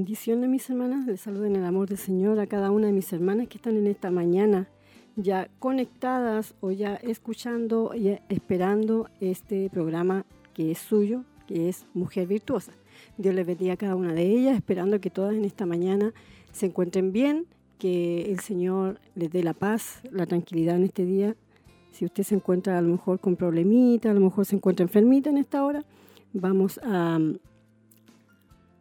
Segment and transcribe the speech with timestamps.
[0.00, 3.12] Bendiciones mis hermanas, les saludo en el amor del Señor a cada una de mis
[3.12, 4.66] hermanas que están en esta mañana
[5.14, 12.28] ya conectadas o ya escuchando y esperando este programa que es suyo, que es Mujer
[12.28, 12.72] Virtuosa.
[13.18, 16.14] Dios les bendiga a cada una de ellas, esperando que todas en esta mañana
[16.50, 17.44] se encuentren bien,
[17.78, 21.36] que el Señor les dé la paz, la tranquilidad en este día.
[21.92, 25.28] Si usted se encuentra a lo mejor con problemita, a lo mejor se encuentra enfermita
[25.28, 25.84] en esta hora,
[26.32, 27.18] vamos a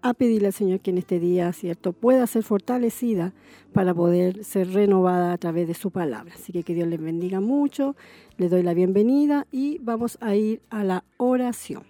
[0.02, 3.33] a pedirle al Señor que en este día, ¿cierto?, pueda ser fortalecida
[3.73, 6.33] para poder ser renovada a través de su palabra.
[6.36, 7.95] Así que que Dios les bendiga mucho,
[8.38, 11.89] les doy la bienvenida y vamos a ir a la oración.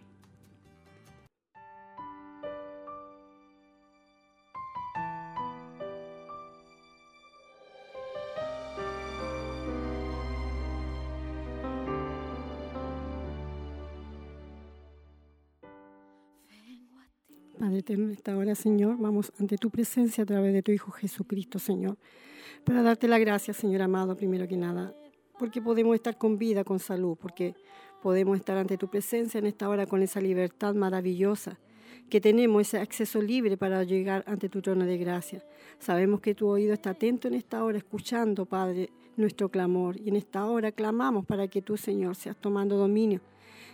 [17.69, 21.97] En esta hora, Señor, vamos ante tu presencia a través de tu Hijo Jesucristo, Señor,
[22.63, 24.91] para darte la gracia, Señor amado, primero que nada,
[25.37, 27.53] porque podemos estar con vida, con salud, porque
[28.01, 31.59] podemos estar ante tu presencia en esta hora con esa libertad maravillosa
[32.09, 35.43] que tenemos ese acceso libre para llegar ante tu trono de gracia.
[35.77, 39.95] Sabemos que tu oído está atento en esta hora, escuchando, Padre, nuestro clamor.
[39.99, 43.21] Y en esta hora clamamos para que tú, Señor, seas tomando dominio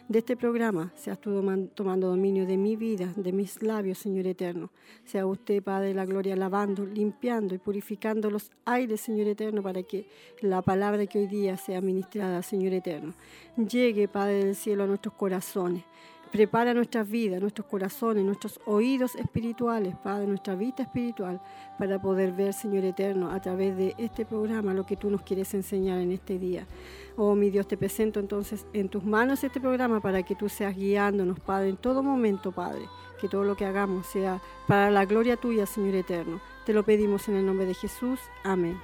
[0.08, 1.32] de este programa seas tú
[1.74, 4.70] tomando dominio de mi vida, de mis labios, Señor eterno.
[5.04, 9.82] Sea usted, Padre de la gloria, lavando, limpiando y purificando los aires, Señor eterno, para
[9.84, 10.08] que
[10.42, 13.14] la palabra que hoy día sea ministrada, Señor eterno,
[13.58, 15.84] llegue, Padre del cielo, a nuestros corazones
[16.32, 21.42] Prepara nuestras vidas, nuestros corazones, nuestros oídos espirituales, Padre, nuestra vida espiritual,
[21.80, 25.54] para poder ver, Señor eterno, a través de este programa lo que tú nos quieres
[25.54, 26.68] enseñar en este día.
[27.16, 30.76] Oh, mi Dios, te presento entonces en tus manos este programa para que tú seas
[30.76, 32.86] guiándonos, Padre, en todo momento, Padre.
[33.22, 36.42] Que todo lo que hagamos sea para la gloria tuya, Señor eterno.
[36.66, 38.20] Te lo pedimos en el nombre de Jesús.
[38.44, 38.78] Amén.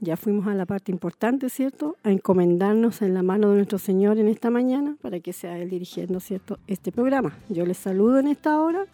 [0.00, 1.96] Ya fuimos a la parte importante, ¿cierto?
[2.02, 5.70] A encomendarnos en la mano de nuestro Señor en esta mañana para que sea Él
[5.70, 6.58] dirigiendo, ¿cierto?
[6.66, 7.36] Este programa.
[7.48, 8.86] Yo les saludo en esta hora.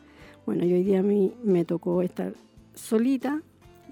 [0.47, 2.35] Bueno, y hoy día a mí me tocó estar
[2.75, 3.43] solita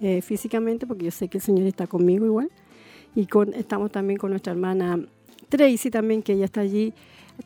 [0.00, 2.50] eh, físicamente porque yo sé que el Señor está conmigo igual.
[3.14, 5.00] Y con, estamos también con nuestra hermana
[5.48, 6.94] Tracy también, que ella está allí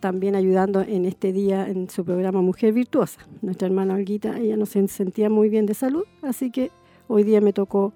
[0.01, 3.21] también ayudando en este día en su programa Mujer Virtuosa.
[3.43, 6.71] Nuestra hermana Olguita, ella no se sentía muy bien de salud, así que
[7.09, 7.93] hoy día me tocó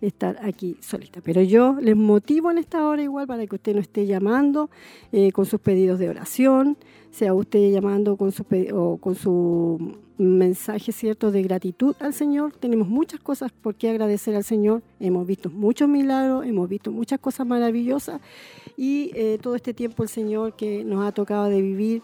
[0.00, 1.20] estar aquí solita.
[1.22, 4.70] Pero yo les motivo en esta hora igual para que usted no esté llamando
[5.12, 6.76] eh, con sus pedidos de oración,
[7.10, 8.44] sea usted llamando con su,
[9.00, 12.52] con su mensaje cierto de gratitud al Señor.
[12.52, 14.82] Tenemos muchas cosas por qué agradecer al Señor.
[15.00, 18.20] Hemos visto muchos milagros, hemos visto muchas cosas maravillosas
[18.76, 22.02] y eh, todo este tiempo el Señor que nos ha tocado de vivir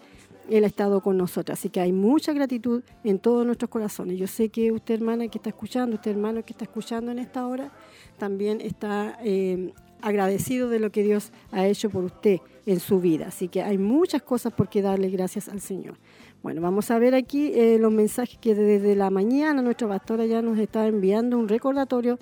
[0.51, 1.59] él ha estado con nosotros.
[1.59, 4.19] Así que hay mucha gratitud en todos nuestros corazones.
[4.19, 7.47] Yo sé que usted, hermana, que está escuchando, usted, hermano, que está escuchando en esta
[7.47, 7.73] hora,
[8.19, 13.27] también está eh, agradecido de lo que Dios ha hecho por usted en su vida.
[13.29, 15.99] Así que hay muchas cosas por qué darle gracias al Señor.
[16.43, 20.43] Bueno, vamos a ver aquí eh, los mensajes que desde la mañana nuestra pastora ya
[20.43, 22.19] nos está enviando un recordatorio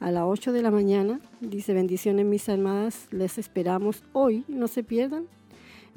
[0.00, 1.20] a las 8 de la mañana.
[1.40, 5.26] Dice, bendiciones mis hermanas, les esperamos hoy, no se pierdan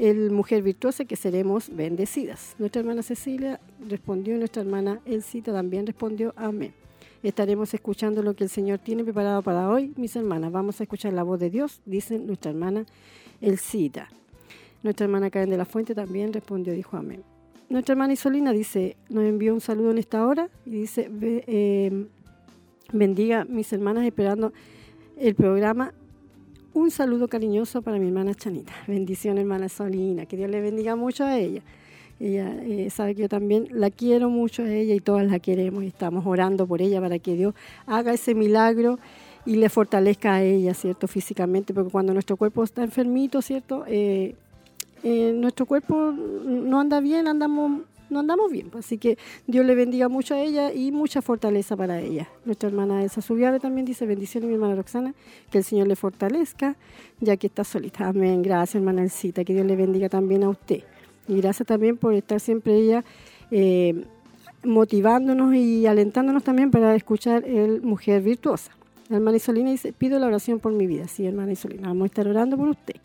[0.01, 2.56] el Mujer Virtuosa, que seremos bendecidas.
[2.57, 6.74] Nuestra hermana Cecilia respondió y nuestra hermana Elcita también respondió amén.
[7.21, 10.51] Estaremos escuchando lo que el Señor tiene preparado para hoy, mis hermanas.
[10.51, 12.88] Vamos a escuchar la voz de Dios, dice nuestra hermana
[13.42, 14.09] Elcita.
[14.81, 17.24] Nuestra hermana Karen de la Fuente también respondió, dijo amén.
[17.69, 22.07] Nuestra hermana Isolina dice, nos envió un saludo en esta hora y dice, eh,
[22.92, 24.51] bendiga mis hermanas esperando
[25.15, 25.94] el programa.
[26.73, 28.71] Un saludo cariñoso para mi hermana Chanita.
[28.88, 30.25] Bendiciones, hermana Solina.
[30.25, 31.62] Que Dios le bendiga mucho a ella.
[32.18, 35.83] Ella eh, sabe que yo también la quiero mucho a ella y todas la queremos
[35.83, 37.56] y estamos orando por ella para que Dios
[37.88, 39.00] haga ese milagro
[39.45, 41.07] y le fortalezca a ella, ¿cierto?
[41.07, 43.83] Físicamente, porque cuando nuestro cuerpo está enfermito, ¿cierto?
[43.88, 44.35] Eh,
[45.03, 48.69] eh, nuestro cuerpo no anda bien, andamos no andamos bien.
[48.69, 49.17] Pues, así que
[49.47, 52.29] Dios le bendiga mucho a ella y mucha fortaleza para ella.
[52.45, 55.13] Nuestra hermana Elsa Subiave también dice bendiciones, mi hermana Roxana,
[55.49, 56.75] que el Señor le fortalezca,
[57.19, 58.07] ya que está solita.
[58.07, 58.41] Amén.
[58.41, 59.43] Gracias, hermana Elcita.
[59.43, 60.83] Que Dios le bendiga también a usted.
[61.27, 63.03] Y gracias también por estar siempre ella
[63.51, 64.05] eh,
[64.63, 68.71] motivándonos y alentándonos también para escuchar el Mujer Virtuosa.
[69.09, 71.07] La hermana Isolina dice, pido la oración por mi vida.
[71.07, 72.95] Sí, hermana Isolina, vamos a estar orando por usted.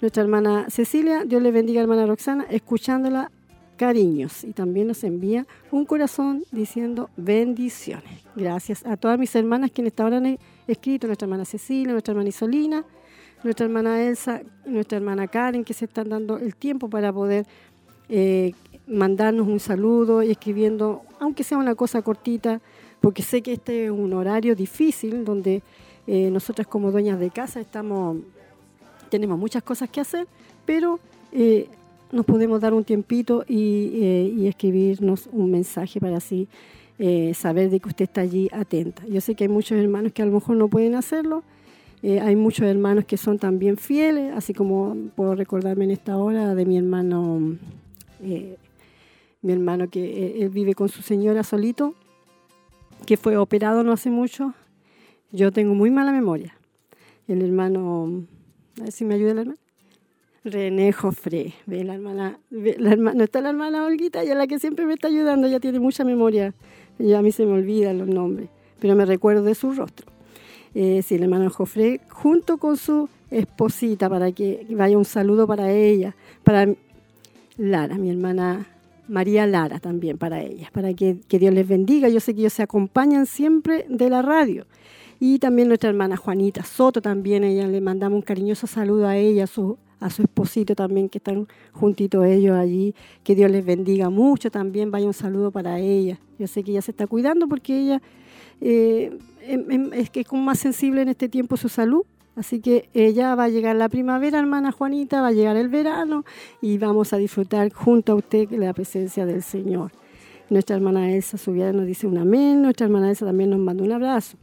[0.00, 3.30] Nuestra hermana Cecilia, Dios le bendiga, hermana Roxana, escuchándola
[3.82, 4.44] cariños.
[4.44, 8.22] Y también nos envía un corazón diciendo bendiciones.
[8.36, 10.38] Gracias a todas mis hermanas quienes han
[10.68, 12.84] escrito, nuestra hermana Cecilia, nuestra hermana Isolina,
[13.42, 17.44] nuestra hermana Elsa, nuestra hermana Karen, que se están dando el tiempo para poder
[18.08, 18.52] eh,
[18.86, 22.60] mandarnos un saludo y escribiendo, aunque sea una cosa cortita,
[23.00, 25.60] porque sé que este es un horario difícil donde
[26.06, 28.18] eh, nosotras como dueñas de casa estamos,
[29.10, 30.28] tenemos muchas cosas que hacer,
[30.64, 31.00] pero
[31.32, 31.68] eh,
[32.12, 36.48] nos podemos dar un tiempito y, y, escribirnos un mensaje para así
[37.34, 39.04] saber de que usted está allí atenta.
[39.08, 41.42] Yo sé que hay muchos hermanos que a lo mejor no pueden hacerlo,
[42.02, 46.52] eh, hay muchos hermanos que son también fieles, así como puedo recordarme en esta hora
[46.56, 47.56] de mi hermano,
[48.20, 48.56] eh,
[49.40, 51.94] mi hermano que eh, él vive con su señora solito,
[53.06, 54.52] que fue operado no hace mucho.
[55.30, 56.56] Yo tengo muy mala memoria.
[57.28, 58.24] El hermano,
[58.80, 59.61] a ver si me ayuda el hermano.
[60.44, 64.46] René Jofré, ve la hermana, la hermana, no está la hermana Olguita, ella es la
[64.46, 66.52] que siempre me está ayudando, ella tiene mucha memoria,
[66.98, 68.48] ya a mí se me olvidan los nombres,
[68.80, 70.12] pero me recuerdo de su rostro
[70.74, 76.14] eh, el hermano Jofre, junto con su esposita, para que vaya un saludo para ella,
[76.44, 76.66] para
[77.56, 78.66] Lara, mi hermana
[79.08, 82.08] María Lara también para ella, para que, Dios les bendiga.
[82.08, 84.66] Yo sé que ellos se acompañan siempre de la radio.
[85.20, 89.44] Y también nuestra hermana Juanita Soto, también ella le mandamos un cariñoso saludo a ella,
[89.44, 92.94] a su, a su esposito también, que están juntitos ellos allí.
[93.22, 96.18] Que Dios les bendiga mucho también, vaya un saludo para ella.
[96.38, 98.02] Yo sé que ella se está cuidando porque ella
[98.60, 102.04] eh, em, em, es que es como más sensible en este tiempo su salud.
[102.34, 106.24] Así que ella va a llegar la primavera, hermana Juanita, va a llegar el verano
[106.62, 109.92] y vamos a disfrutar junto a usted la presencia del Señor.
[110.48, 113.92] Nuestra hermana Elsa Subiera nos dice un amén, nuestra hermana Elsa también nos manda un
[113.92, 114.38] abrazo.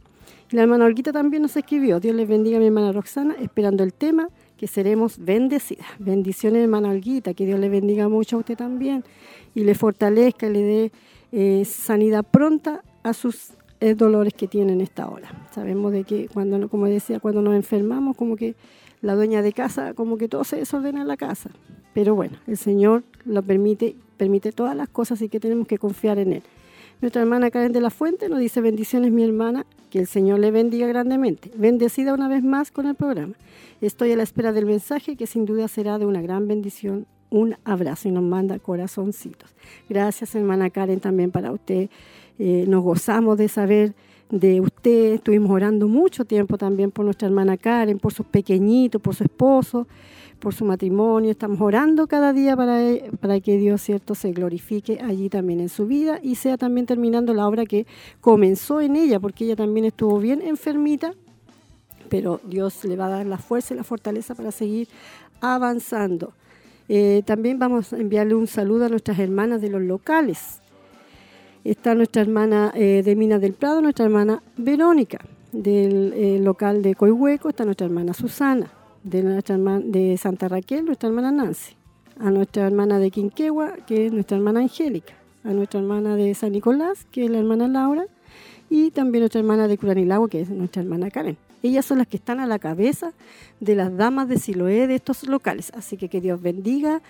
[0.50, 3.82] Y la hermana Olguita también nos escribió, Dios les bendiga a mi hermana Roxana, esperando
[3.82, 4.28] el tema,
[4.60, 5.86] que seremos bendecidas.
[5.98, 9.04] Bendiciones hermana Olguita, que Dios le bendiga mucho a usted también
[9.54, 10.92] y le fortalezca le dé
[11.32, 15.48] eh, sanidad pronta a sus es dolores que tienen esta hora.
[15.50, 18.54] Sabemos de que cuando, como decía, cuando nos enfermamos, como que
[19.00, 21.48] la dueña de casa, como que todo se desordena en la casa.
[21.94, 26.18] Pero bueno, el Señor lo permite, permite todas las cosas y que tenemos que confiar
[26.18, 26.42] en Él.
[27.00, 30.50] Nuestra hermana Karen de la Fuente nos dice bendiciones mi hermana, que el Señor le
[30.50, 31.50] bendiga grandemente.
[31.56, 33.32] Bendecida una vez más con el programa.
[33.80, 37.06] Estoy a la espera del mensaje que sin duda será de una gran bendición.
[37.30, 39.54] Un abrazo y nos manda corazoncitos.
[39.88, 41.88] Gracias hermana Karen también para usted.
[42.38, 43.94] Eh, nos gozamos de saber
[44.30, 49.14] de usted, estuvimos orando mucho tiempo también por nuestra hermana Karen, por sus pequeñitos, por
[49.14, 49.88] su esposo,
[50.38, 55.00] por su matrimonio, estamos orando cada día para, e, para que Dios, cierto, se glorifique
[55.00, 57.86] allí también en su vida y sea también terminando la obra que
[58.20, 61.14] comenzó en ella, porque ella también estuvo bien enfermita,
[62.10, 64.88] pero Dios le va a dar la fuerza y la fortaleza para seguir
[65.40, 66.34] avanzando.
[66.88, 70.60] Eh, también vamos a enviarle un saludo a nuestras hermanas de los locales,
[71.62, 75.20] está nuestra hermana eh, de Minas del Prado, nuestra hermana Verónica,
[75.52, 78.72] del eh, local de Coihueco, está nuestra hermana Susana,
[79.04, 81.74] de, nuestra de Santa Raquel, nuestra hermana Nancy,
[82.18, 85.14] a nuestra hermana de Quinquegua, que es nuestra hermana Angélica,
[85.44, 88.06] a nuestra hermana de San Nicolás, que es la hermana Laura,
[88.68, 91.36] y también nuestra hermana de Curanilagua, que es nuestra hermana Karen.
[91.62, 93.12] Ellas son las que están a la cabeza
[93.60, 95.72] de las damas de Siloé de estos locales.
[95.74, 97.02] Así que que Dios bendiga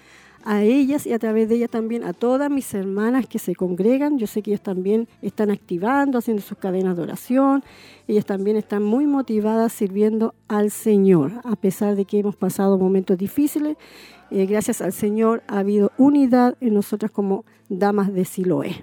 [0.44, 4.18] a ellas y a través de ellas también a todas mis hermanas que se congregan.
[4.18, 7.62] Yo sé que ellas también están activando, haciendo sus cadenas de oración.
[8.08, 13.18] Ellas también están muy motivadas sirviendo al Señor, a pesar de que hemos pasado momentos
[13.18, 13.76] difíciles.
[14.30, 18.76] Eh, gracias al Señor ha habido unidad en nosotras como damas de Siloé.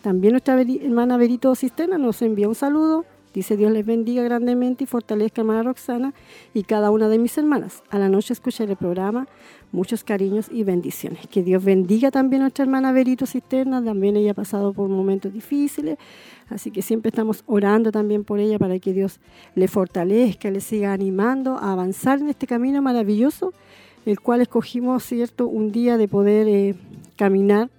[0.00, 4.86] También nuestra hermana Berito Cisterna nos envía un saludo Dice Dios les bendiga grandemente y
[4.86, 6.12] fortalezca a hermana Roxana
[6.52, 7.82] y cada una de mis hermanas.
[7.88, 9.26] A la noche escucharé el programa.
[9.72, 11.26] Muchos cariños y bendiciones.
[11.28, 13.82] Que Dios bendiga también a nuestra hermana Verito Cisterna.
[13.82, 15.96] También ella ha pasado por momentos difíciles.
[16.50, 19.18] Así que siempre estamos orando también por ella para que Dios
[19.54, 23.54] le fortalezca, le siga animando a avanzar en este camino maravilloso,
[24.04, 26.74] el cual escogimos, ¿cierto?, un día de poder eh,
[27.16, 27.70] caminar,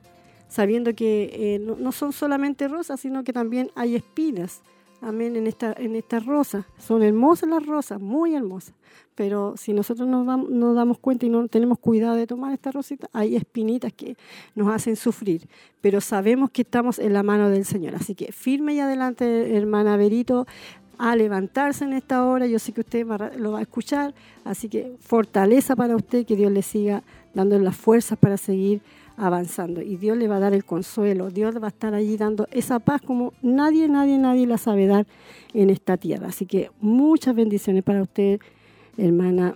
[0.48, 4.64] sabiendo que eh, no son solamente rosas, sino que también hay espinas
[5.04, 6.66] amén, en esta, en esta rosa.
[6.78, 8.74] Son hermosas las rosas, muy hermosas.
[9.16, 13.08] Pero si nosotros nos, nos damos cuenta y no tenemos cuidado de tomar esta rosita,
[13.14, 14.16] hay espinitas que
[14.56, 15.48] nos hacen sufrir.
[15.82, 17.96] Pero sabemos que estamos en la mano del Señor.
[17.96, 20.48] Así que firme y adelante, hermana Berito,
[20.98, 22.48] a levantarse en esta hora.
[22.48, 23.06] Yo sé que usted
[23.38, 24.16] lo va a escuchar.
[24.44, 28.82] Así que fortaleza para usted, que Dios le siga dando las fuerzas para seguir
[29.18, 32.48] avanzando y Dios le va a dar el consuelo, Dios va a estar allí dando
[32.52, 35.06] esa paz como nadie, nadie, nadie la sabe dar
[35.54, 36.28] en esta tierra.
[36.28, 38.40] Así que muchas bendiciones para usted,
[38.98, 39.56] hermana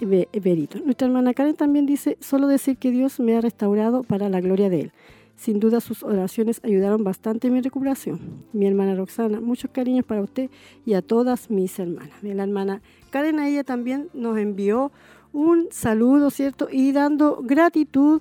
[0.00, 0.78] Berito.
[0.84, 4.70] Nuestra hermana Karen también dice, solo decir que Dios me ha restaurado para la gloria
[4.70, 4.92] de Él.
[5.36, 8.44] Sin duda sus oraciones ayudaron bastante en mi recuperación.
[8.52, 10.50] Mi hermana Roxana, muchos cariños para usted
[10.84, 12.22] y a todas mis hermanas.
[12.22, 14.90] La hermana Karen a ella también nos envió
[15.32, 16.68] un saludo, ¿cierto?
[16.70, 18.20] Y dando gratitud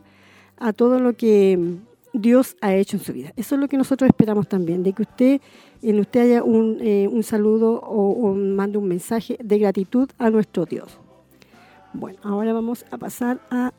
[0.57, 1.77] a todo lo que
[2.13, 3.33] Dios ha hecho en su vida.
[3.35, 5.41] Eso es lo que nosotros esperamos también, de que usted
[5.81, 10.99] en usted haya un, eh, saludo o, mande un mensaje de gratitud a nuestro Dios.
[11.93, 13.73] Bueno, ahora vamos a pasar a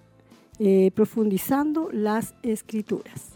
[0.58, 3.32] eh, profundizando las escrituras.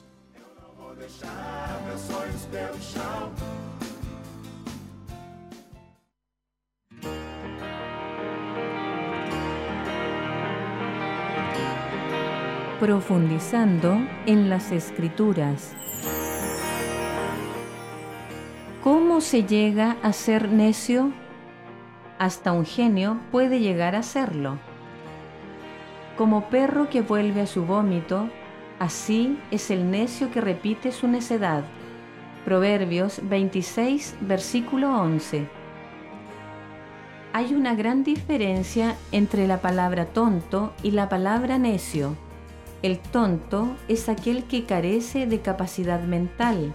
[12.83, 13.97] Profundizando
[14.27, 15.73] en las escrituras.
[18.83, 21.13] ¿Cómo se llega a ser necio?
[22.19, 24.59] Hasta un genio puede llegar a serlo.
[26.19, 28.29] Como perro que vuelve a su vómito,
[28.81, 31.63] así es el necio que repite su necedad.
[32.45, 35.47] Proverbios 26, versículo 11.
[37.33, 42.17] Hay una gran diferencia entre la palabra tonto y la palabra necio.
[42.83, 46.73] El tonto es aquel que carece de capacidad mental,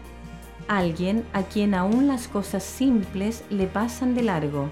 [0.69, 4.69] alguien a quien aún las cosas simples le pasan de largo.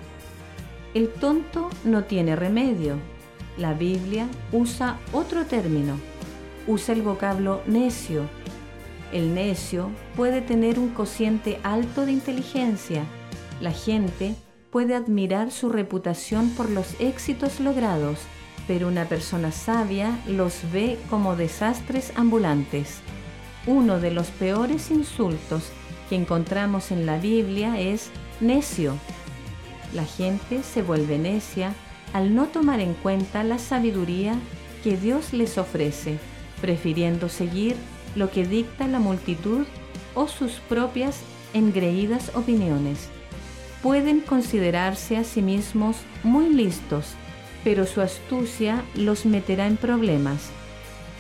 [0.94, 2.96] El tonto no tiene remedio.
[3.58, 5.98] La Biblia usa otro término,
[6.68, 8.24] usa el vocablo necio.
[9.12, 13.04] El necio puede tener un cociente alto de inteligencia.
[13.60, 14.36] La gente
[14.72, 18.20] puede admirar su reputación por los éxitos logrados
[18.68, 23.00] pero una persona sabia los ve como desastres ambulantes.
[23.68, 25.72] Uno de los peores insultos
[26.10, 28.96] que encontramos en la Biblia es necio.
[29.94, 31.74] La gente se vuelve necia
[32.14, 34.36] al no tomar en cuenta la sabiduría
[34.84, 36.20] que Dios les ofrece,
[36.62, 37.76] prefiriendo seguir
[38.16, 39.66] lo que dicta la multitud
[40.14, 41.22] o sus propias
[41.54, 43.10] engreídas opiniones.
[43.82, 47.16] Pueden considerarse a sí mismos muy listos
[47.66, 50.52] pero su astucia los meterá en problemas.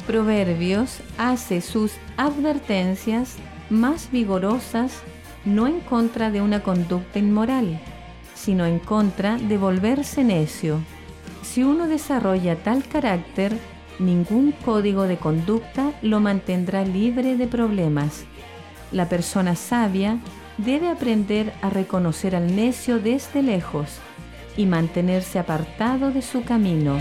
[0.05, 3.37] Proverbios hace sus advertencias
[3.71, 5.01] más vigorosas
[5.43, 7.79] no en contra de una conducta inmoral,
[8.35, 10.79] sino en contra de volverse necio.
[11.41, 13.57] Si uno desarrolla tal carácter,
[13.97, 18.23] ningún código de conducta lo mantendrá libre de problemas.
[18.91, 20.19] La persona sabia
[20.59, 23.99] debe aprender a reconocer al necio desde lejos
[24.57, 26.97] y mantenerse apartado de su camino.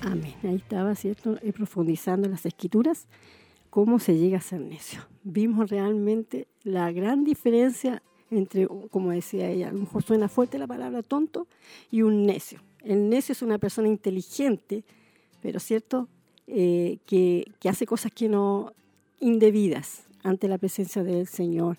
[0.00, 0.34] Amén.
[0.42, 1.38] Ahí estaba, ¿cierto?
[1.42, 3.06] Eh, profundizando en las escrituras,
[3.70, 5.00] cómo se llega a ser necio.
[5.22, 10.66] Vimos realmente la gran diferencia entre, como decía ella, a lo mejor suena fuerte la
[10.66, 11.46] palabra tonto
[11.90, 12.60] y un necio.
[12.82, 14.84] El necio es una persona inteligente,
[15.40, 16.08] pero cierto,
[16.46, 18.72] eh, que, que, hace cosas que no
[19.20, 21.78] indebidas, ante la presencia del Señor.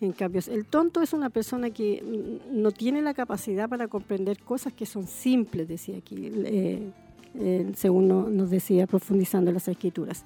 [0.00, 2.02] En cambio, el tonto es una persona que
[2.50, 6.90] no tiene la capacidad para comprender cosas que son simples, decía aquí, eh,
[7.36, 10.24] eh, según nos decía, profundizando en las escrituras.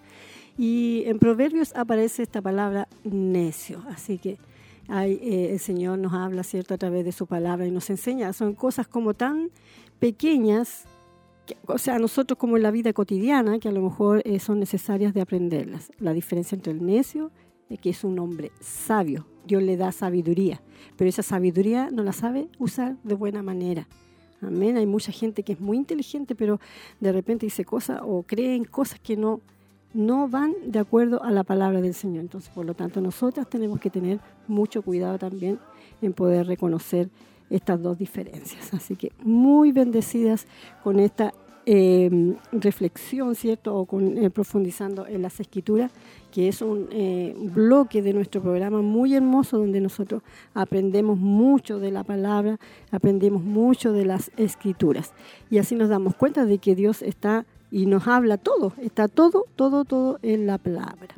[0.57, 4.39] Y en Proverbios aparece esta palabra necio, así que
[4.91, 8.33] eh, el Señor nos habla, ¿cierto?, a través de su palabra y nos enseña.
[8.33, 9.51] Son cosas como tan
[10.01, 10.87] pequeñas,
[11.67, 15.21] o sea, nosotros como en la vida cotidiana, que a lo mejor son necesarias de
[15.21, 15.93] aprenderlas.
[15.99, 17.31] La diferencia entre el necio
[17.77, 19.27] que es un hombre sabio.
[19.47, 20.61] Dios le da sabiduría,
[20.97, 23.87] pero esa sabiduría no la sabe usar de buena manera.
[24.41, 24.77] Amén.
[24.77, 26.61] Hay mucha gente que es muy inteligente, pero
[27.01, 29.41] de repente dice cosas o cree en cosas que no,
[29.95, 32.21] no van de acuerdo a la palabra del Señor.
[32.21, 35.59] Entonces, por lo tanto, nosotras tenemos que tener mucho cuidado también
[36.03, 37.11] en poder reconocer
[37.51, 38.73] estas dos diferencias.
[38.75, 40.47] Así que muy bendecidas
[40.85, 41.33] con esta
[41.71, 43.77] eh, reflexión, ¿cierto?
[43.77, 45.93] O con, eh, profundizando en las escrituras,
[46.33, 50.23] que es un eh, bloque de nuestro programa muy hermoso donde nosotros
[50.55, 52.59] aprendemos mucho de la palabra,
[52.91, 55.13] aprendemos mucho de las escrituras.
[55.51, 59.45] Y así nos damos cuenta de que Dios está y nos habla todo, está todo,
[59.55, 61.15] todo, todo en la palabra.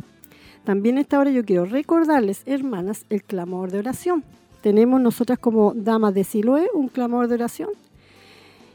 [0.64, 4.24] También esta hora yo quiero recordarles, hermanas, el clamor de oración.
[4.62, 7.70] Tenemos nosotras como damas de Siloé un clamor de oración.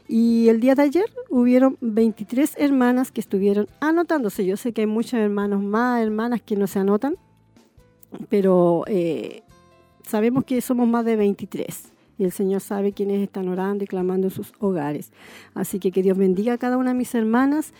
[0.08, 4.46] Y el día de ayer hubieron 23 hermanas que estuvieron anotándose.
[4.46, 7.16] Yo sé que hay muchos hermanos más, hermanas que no se anotan,
[8.28, 9.42] pero eh,
[10.02, 14.28] sabemos que somos más de 23 y el Señor sabe quiénes están orando y clamando
[14.28, 15.12] en sus hogares.
[15.54, 17.72] Así que que Dios bendiga a cada una de mis hermanas.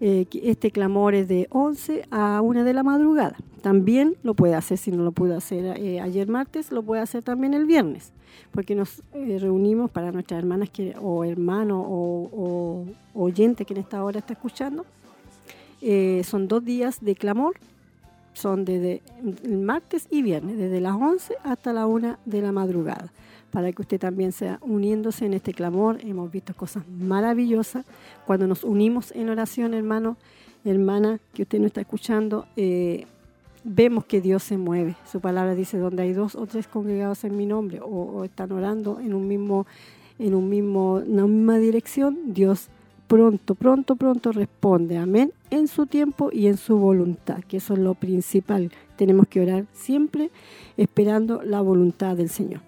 [0.00, 3.36] Eh, este clamor es de 11 a 1 de la madrugada.
[3.60, 7.22] También lo puede hacer, si no lo pudo hacer eh, ayer martes, lo puede hacer
[7.22, 8.12] también el viernes,
[8.52, 14.04] porque nos eh, reunimos para nuestras hermanas que, o hermanos o, oyente que en esta
[14.04, 14.84] hora está escuchando.
[16.24, 17.54] son dos días de clamor
[18.34, 19.02] son desde
[19.44, 23.12] el martes y viernes, desde las 11 hasta la 1 de la madrugada
[23.52, 25.98] para que usted también sea uniéndose en este clamor.
[26.02, 27.84] Hemos visto cosas maravillosas.
[28.26, 30.16] Cuando nos unimos en oración, hermano,
[30.64, 33.06] hermana, que usted no está escuchando, eh,
[33.64, 34.96] vemos que Dios se mueve.
[35.10, 39.00] Su palabra dice, donde hay dos o tres congregados en mi nombre o, están orando
[39.00, 39.66] en un mismo,
[40.18, 42.68] en un mismo, una misma dirección, Dios
[43.06, 44.96] pronto, pronto, pronto responde.
[44.96, 45.32] Amén.
[45.50, 48.72] En su tiempo y en su voluntad, que eso es lo principal.
[48.96, 50.30] Tenemos que orar siempre
[50.76, 52.62] esperando la voluntad del Señor.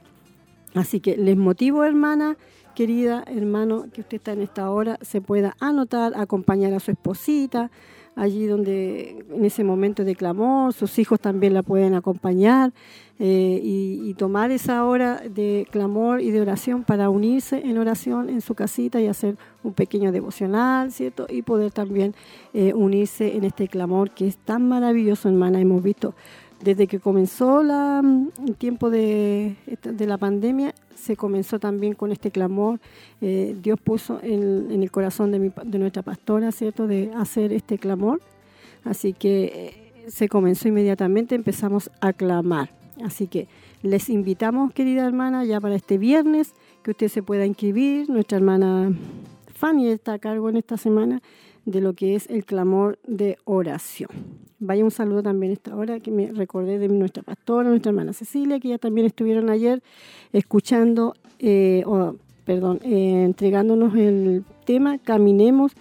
[0.75, 2.37] Así que les motivo, hermana,
[2.75, 7.71] querida, hermano, que usted está en esta hora, se pueda anotar, acompañar a su esposita,
[8.17, 12.73] allí donde en ese momento de clamor, sus hijos también la pueden acompañar
[13.19, 18.41] eh, y, tomar esa hora de clamor y de oración para unirse en oración en
[18.41, 21.27] su casita y hacer un pequeño devocional, ¿cierto?
[21.29, 22.15] Y poder también
[22.53, 25.61] eh, unirse en este clamor que es tan maravilloso, hermana.
[25.61, 26.15] Hemos visto
[26.65, 29.57] desde que comenzó la, mm, el tiempo de,
[29.99, 32.81] la pandemia, se comenzó también con este clamor.
[33.21, 38.21] Eh, Dios puso en, el corazón de, de, nuestra pastora, ¿cierto?, de hacer este clamor.
[38.85, 42.71] Así que eh, se comenzó inmediatamente, empezamos a clamar.
[43.05, 43.49] Así que
[43.83, 48.09] les invitamos, querida hermana, ya para este viernes, que usted se pueda inscribir.
[48.09, 48.91] Nuestra hermana
[49.55, 51.21] Fanny está a cargo en esta semana
[51.67, 54.11] de lo que es el clamor de oración.
[54.61, 58.61] Vaya un saludo también esta hora que me recordé de nuestra pastora, nuestra hermana Cecilia,
[58.61, 59.83] que ya también estuvieron ayer
[60.33, 61.85] escuchando, eh,
[62.45, 65.73] perdón, eh, entregándonos el tema Caminemos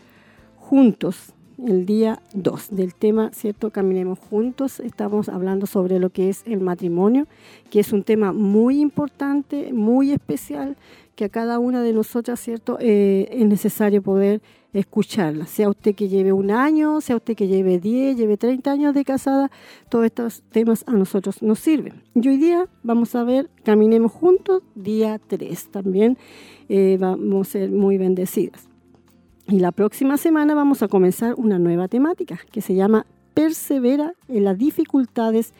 [0.57, 1.33] juntos,
[1.65, 3.69] el día 2 del tema, ¿cierto?
[3.69, 4.79] Caminemos juntos.
[4.79, 7.27] Estamos hablando sobre lo que es el matrimonio,
[7.69, 10.75] que es un tema muy importante, muy especial,
[11.15, 12.77] que a cada una de nosotras, ¿cierto?
[12.79, 14.41] Eh, es necesario poder
[14.73, 15.45] escucharla.
[15.45, 19.05] Sea usted que lleve un año, sea usted que lleve 10, lleve 30 años de
[19.05, 19.51] casada,
[19.89, 22.01] todos estos temas a nosotros nos sirven.
[22.15, 25.69] Y hoy día vamos a ver Caminemos Juntos, día 3.
[25.69, 26.17] También
[26.69, 28.67] eh, vamos a ser muy bendecidas.
[29.47, 34.45] Y la próxima semana vamos a comenzar una nueva temática que se llama Persevera en
[34.45, 35.53] las dificultades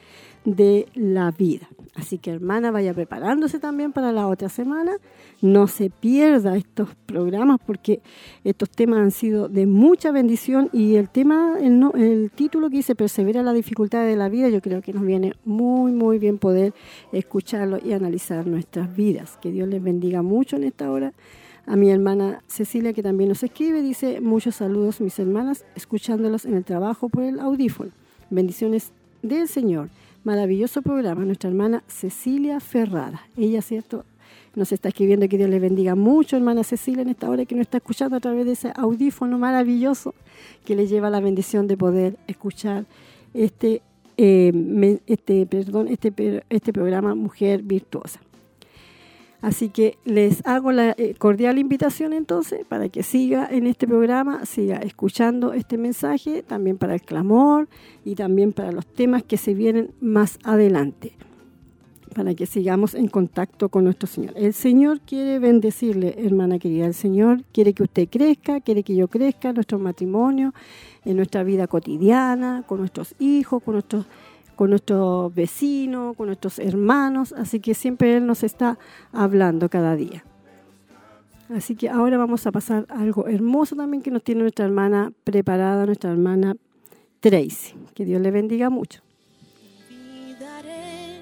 [0.45, 1.67] de la vida.
[1.95, 4.93] Así que hermana, vaya preparándose también para la otra semana.
[5.41, 8.01] No se pierda estos programas porque
[8.43, 12.95] estos temas han sido de mucha bendición y el tema, el, el título que dice
[12.95, 16.73] Persevera la dificultad de la vida, yo creo que nos viene muy, muy bien poder
[17.11, 19.37] escucharlo y analizar nuestras vidas.
[19.39, 21.13] Que Dios les bendiga mucho en esta hora.
[21.65, 26.55] A mi hermana Cecilia, que también nos escribe, dice muchos saludos, mis hermanas, escuchándolos en
[26.55, 27.91] el trabajo por el audífono.
[28.31, 29.89] Bendiciones del Señor.
[30.23, 33.23] Maravilloso programa, nuestra hermana Cecilia Ferrada.
[33.35, 34.05] Ella, ¿cierto?
[34.55, 37.63] Nos está escribiendo que Dios le bendiga mucho, hermana Cecilia, en esta hora que nos
[37.63, 40.15] está escuchando a través de ese audífono maravilloso
[40.63, 42.85] que le lleva la bendición de poder escuchar
[43.33, 43.81] este,
[44.15, 46.13] eh, este, perdón, este,
[46.49, 48.21] este programa Mujer Virtuosa.
[49.43, 54.45] Así que les hago la eh, cordial invitación entonces para que siga en este programa,
[54.45, 57.67] siga escuchando este mensaje, también para el clamor
[58.05, 61.17] y también para los temas que se vienen más adelante,
[62.15, 64.31] para que sigamos en contacto con nuestro Señor.
[64.37, 69.09] El Señor quiere bendecirle, hermana querida, el Señor quiere que usted crezca, quiere que yo
[69.09, 70.53] crezca en nuestro matrimonio,
[71.03, 74.05] en nuestra vida cotidiana, con nuestros hijos, con nuestros
[74.55, 78.77] con nuestros vecinos, con nuestros hermanos, así que siempre Él nos está
[79.11, 80.23] hablando cada día.
[81.49, 85.85] Así que ahora vamos a pasar algo hermoso también que nos tiene nuestra hermana preparada,
[85.85, 86.55] nuestra hermana
[87.19, 87.75] Tracy.
[87.93, 89.01] Que Dios le bendiga mucho.
[89.89, 91.21] Olvidaré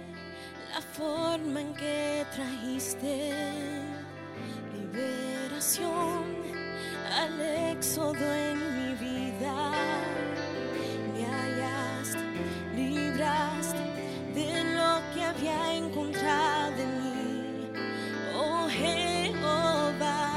[0.74, 3.34] la forma en que trajiste
[4.74, 6.24] liberación
[7.20, 7.42] al
[7.76, 8.34] éxodo
[15.42, 17.68] había encontrado en mí.
[18.36, 20.30] Oh Jehová,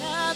[0.00, 0.34] la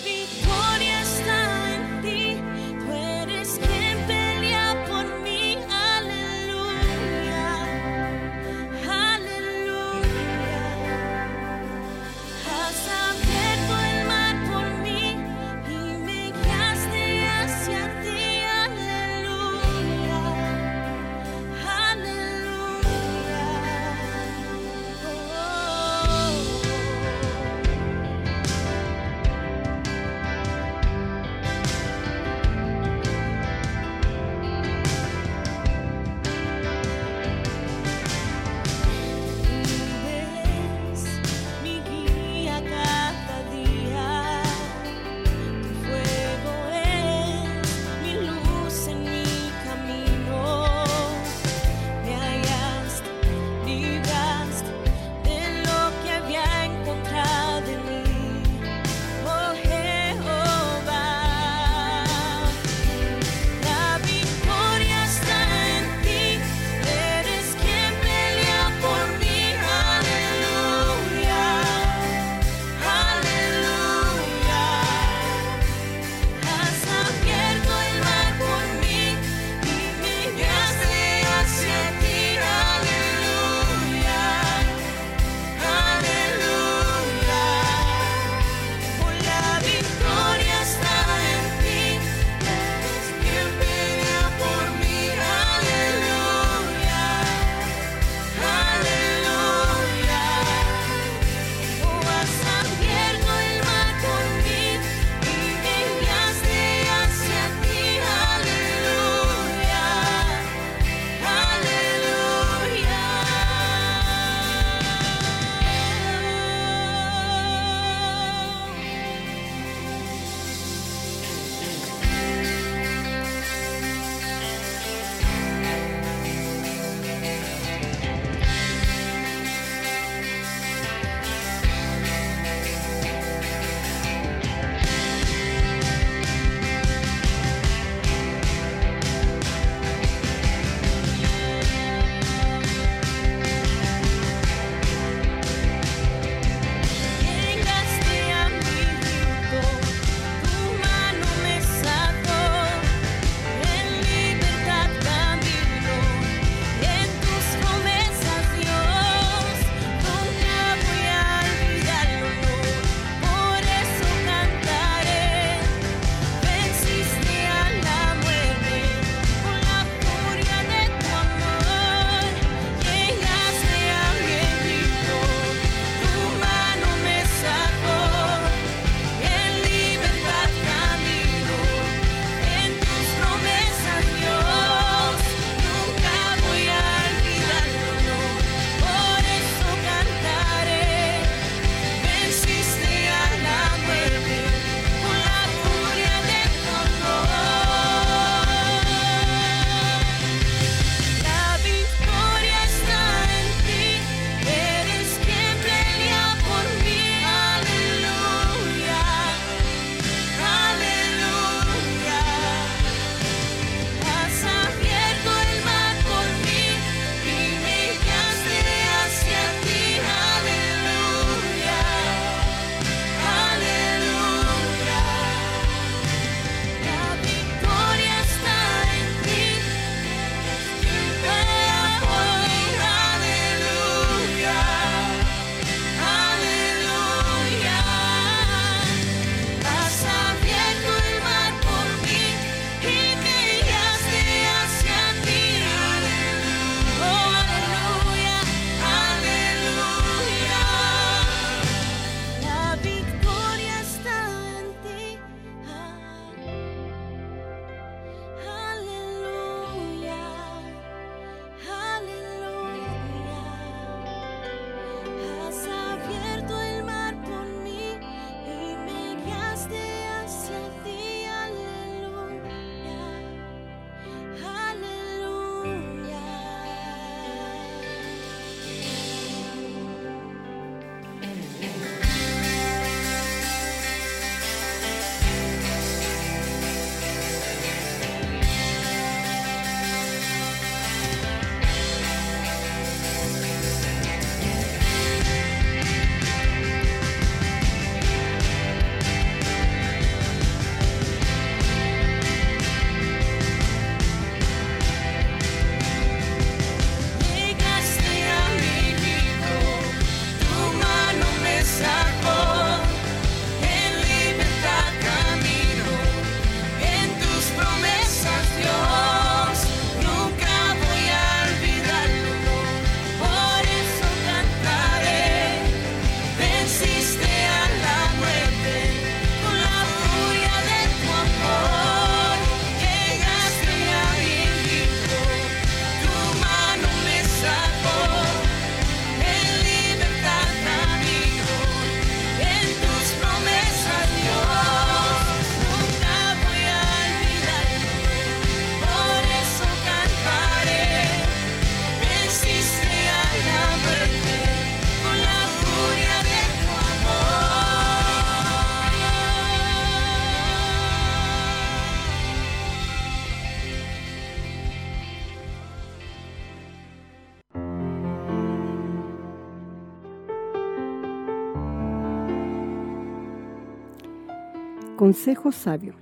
[375.01, 375.95] Consejo sabio.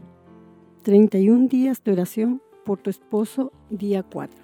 [0.83, 4.37] 31 días de oración por tu esposo, día 4.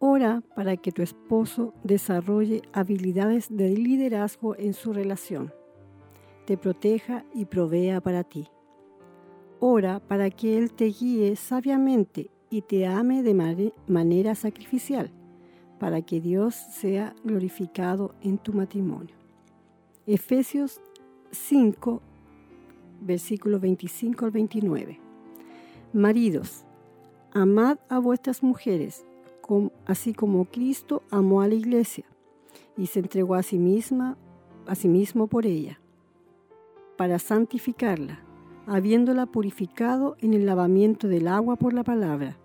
[0.00, 5.52] Ora para que tu esposo desarrolle habilidades de liderazgo en su relación,
[6.46, 8.48] te proteja y provea para ti.
[9.60, 15.12] Ora para que Él te guíe sabiamente y te ame de manera sacrificial,
[15.78, 19.14] para que Dios sea glorificado en tu matrimonio.
[20.08, 20.80] Efesios
[21.30, 22.02] 5,
[23.02, 25.00] versículos 25 al 29.
[25.92, 26.64] Maridos,
[27.32, 29.04] amad a vuestras mujeres,
[29.86, 32.04] así como Cristo amó a la iglesia
[32.76, 34.16] y se entregó a sí misma,
[34.66, 35.80] a sí mismo por ella,
[36.96, 38.20] para santificarla,
[38.66, 42.38] habiéndola purificado en el lavamiento del agua por la palabra,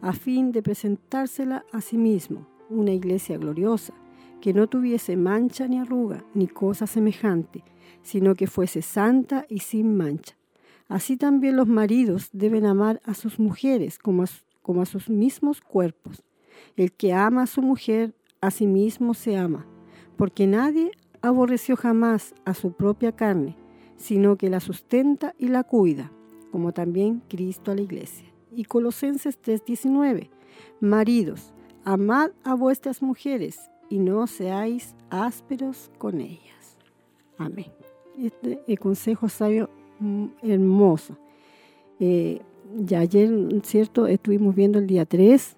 [0.00, 3.94] a fin de presentársela a sí mismo, una iglesia gloriosa,
[4.40, 7.62] que no tuviese mancha ni arruga, ni cosa semejante,
[8.02, 10.36] sino que fuese santa y sin mancha.
[10.88, 16.22] Así también los maridos deben amar a sus mujeres como a, sus mismos cuerpos.
[16.76, 19.66] El que ama a su mujer, a sí mismo se ama,
[20.16, 20.90] porque nadie
[21.22, 23.56] aborreció jamás a su propia carne,
[23.96, 26.12] sino que la sustenta y la cuida,
[26.50, 28.26] como también Cristo a la iglesia.
[28.54, 30.28] Y Colosenses 3:19,
[30.80, 36.76] maridos, amad a vuestras mujeres y no seáis ásperos con ellas.
[37.38, 37.81] Amén.
[38.18, 39.70] Este es consejo sabio
[40.00, 41.16] mm, hermoso.
[42.00, 42.40] Eh,
[42.76, 43.30] ya ayer,
[43.62, 44.06] ¿cierto?
[44.06, 45.56] Estuvimos viendo el día 3,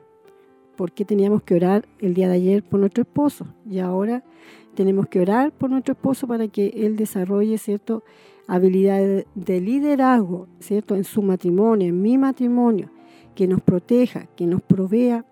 [0.76, 3.46] porque teníamos que orar el día de ayer por nuestro esposo.
[3.68, 4.24] Y ahora
[4.74, 8.02] tenemos que orar por nuestro esposo para que él desarrolle, ¿cierto?
[8.46, 10.96] Habilidades de liderazgo, ¿cierto?
[10.96, 12.90] En su matrimonio, en mi matrimonio,
[13.34, 15.24] que nos proteja, que nos provea,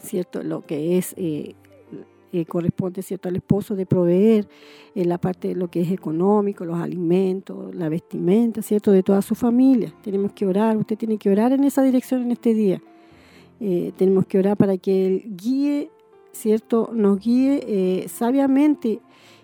[0.00, 0.42] ¿cierto?
[0.42, 1.54] Lo que es eh,
[2.32, 4.48] eh, corresponde cierto al esposo de proveer
[4.94, 9.20] en la parte de lo que es económico, los alimentos, la vestimenta, cierto, de toda
[9.20, 9.92] su familia.
[10.02, 12.82] Tenemos que orar, usted tiene que orar en esa dirección en este día.
[13.60, 15.90] Eh, tenemos que orar para que Él guíe,
[16.32, 19.00] cierto, nos guíe eh, sabiamente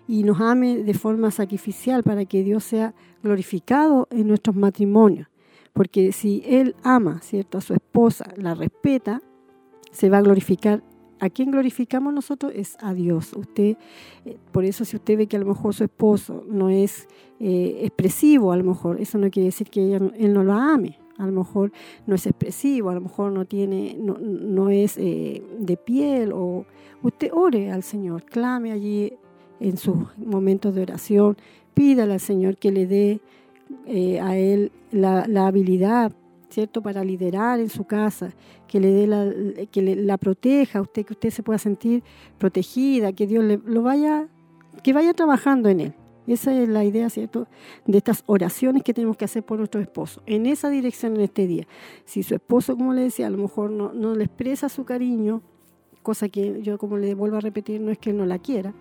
[0.08, 5.28] y nos ame de forma sacrificial para que Dios sea glorificado en nuestros matrimonios.
[5.74, 9.20] Porque si Él ama, cierto, a su esposa, la respeta,
[9.92, 10.82] se va a glorificar
[11.20, 12.52] ¿A quién glorificamos nosotros?
[12.54, 13.32] Es a Dios.
[13.34, 13.76] Usted,
[14.24, 17.08] eh, por eso si usted ve que a lo mejor su esposo no es
[17.40, 20.98] eh, expresivo, a lo mejor eso no quiere decir que él no lo ame.
[21.16, 21.72] A lo mejor
[22.06, 26.32] no es expresivo, a lo mejor no tiene, no, es eh, de piel.
[26.32, 26.64] O
[27.02, 29.14] usted ore al Señor, clame allí
[29.58, 31.36] en sus momentos de oración,
[31.74, 33.20] pídale al Señor que le dé
[34.22, 36.12] a él la, la habilidad
[36.50, 36.82] ¿cierto?
[36.82, 38.32] Para liderar en su casa,
[38.66, 39.32] que le dé la,
[39.70, 42.02] que la proteja, usted que usted se pueda sentir
[42.38, 44.28] protegida, que Dios le, lo vaya,
[44.82, 45.94] que vaya trabajando en él.
[46.26, 47.48] Esa es la idea, ¿cierto?
[47.86, 50.22] De estas oraciones que tenemos que hacer por nuestro esposo.
[50.26, 51.66] En esa dirección en este día.
[52.04, 55.40] Si su esposo, como le decía, a lo mejor no, no le expresa su cariño,
[56.02, 58.74] cosa que yo como le vuelvo a repetir, no es que él no la quiera,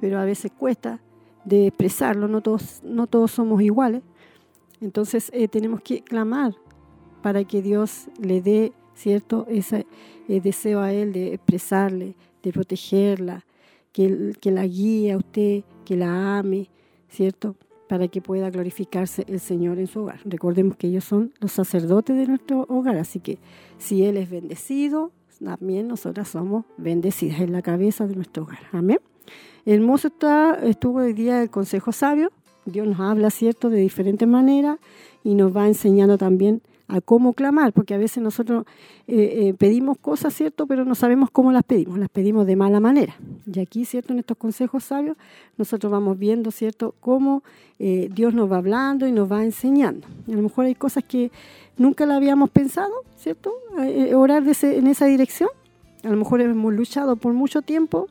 [0.00, 1.00] pero a veces cuesta
[1.44, 4.02] de expresarlo, no todos, no todos somos iguales.
[4.80, 6.54] Entonces eh, tenemos que clamar
[7.24, 9.86] para que Dios le dé, ¿cierto?, ese
[10.28, 13.46] eh, deseo a Él de expresarle, de protegerla,
[13.92, 16.68] que, que la guíe a usted, que la ame,
[17.08, 17.56] ¿cierto?,
[17.88, 20.20] para que pueda glorificarse el Señor en su hogar.
[20.26, 23.38] Recordemos que ellos son los sacerdotes de nuestro hogar, así que
[23.78, 25.10] si Él es bendecido,
[25.42, 28.60] también nosotras somos bendecidas en la cabeza de nuestro hogar.
[28.70, 28.98] Amén.
[29.64, 32.30] Hermoso está, estuvo hoy día el consejo sabio.
[32.66, 34.78] Dios nos habla, ¿cierto?, de diferentes maneras
[35.22, 38.66] y nos va enseñando también a cómo clamar, porque a veces nosotros
[39.06, 40.66] eh, eh, pedimos cosas, ¿cierto?
[40.66, 43.16] Pero no sabemos cómo las pedimos, las pedimos de mala manera.
[43.46, 44.12] Y aquí, ¿cierto?
[44.12, 45.16] En estos consejos sabios,
[45.56, 46.94] nosotros vamos viendo, ¿cierto?
[47.00, 47.42] Cómo
[47.78, 50.06] eh, Dios nos va hablando y nos va enseñando.
[50.28, 51.30] a lo mejor hay cosas que
[51.78, 53.54] nunca la habíamos pensado, ¿cierto?
[54.14, 55.48] orar en esa dirección.
[56.02, 58.08] A lo mejor hemos luchado por mucho tiempo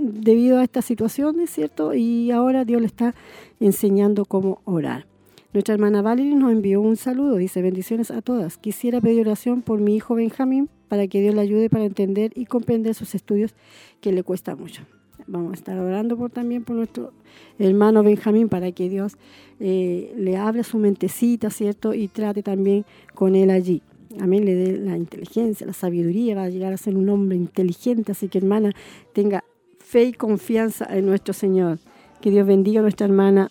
[0.00, 1.94] debido a estas situaciones, ¿cierto?
[1.94, 3.14] Y ahora Dios le está
[3.60, 5.06] enseñando cómo orar.
[5.56, 8.58] Nuestra hermana Valerie nos envió un saludo, dice bendiciones a todas.
[8.58, 12.44] Quisiera pedir oración por mi hijo Benjamín para que Dios le ayude para entender y
[12.44, 13.54] comprender sus estudios
[14.02, 14.82] que le cuesta mucho.
[15.26, 17.14] Vamos a estar orando por, también por nuestro
[17.58, 19.16] hermano Benjamín para que Dios
[19.58, 21.94] eh, le abra su mentecita, ¿cierto?
[21.94, 23.80] Y trate también con él allí.
[24.20, 28.12] Amén, le dé la inteligencia, la sabiduría, va a llegar a ser un hombre inteligente.
[28.12, 28.72] Así que hermana,
[29.14, 29.42] tenga
[29.78, 31.78] fe y confianza en nuestro Señor.
[32.20, 33.50] Que Dios bendiga a nuestra hermana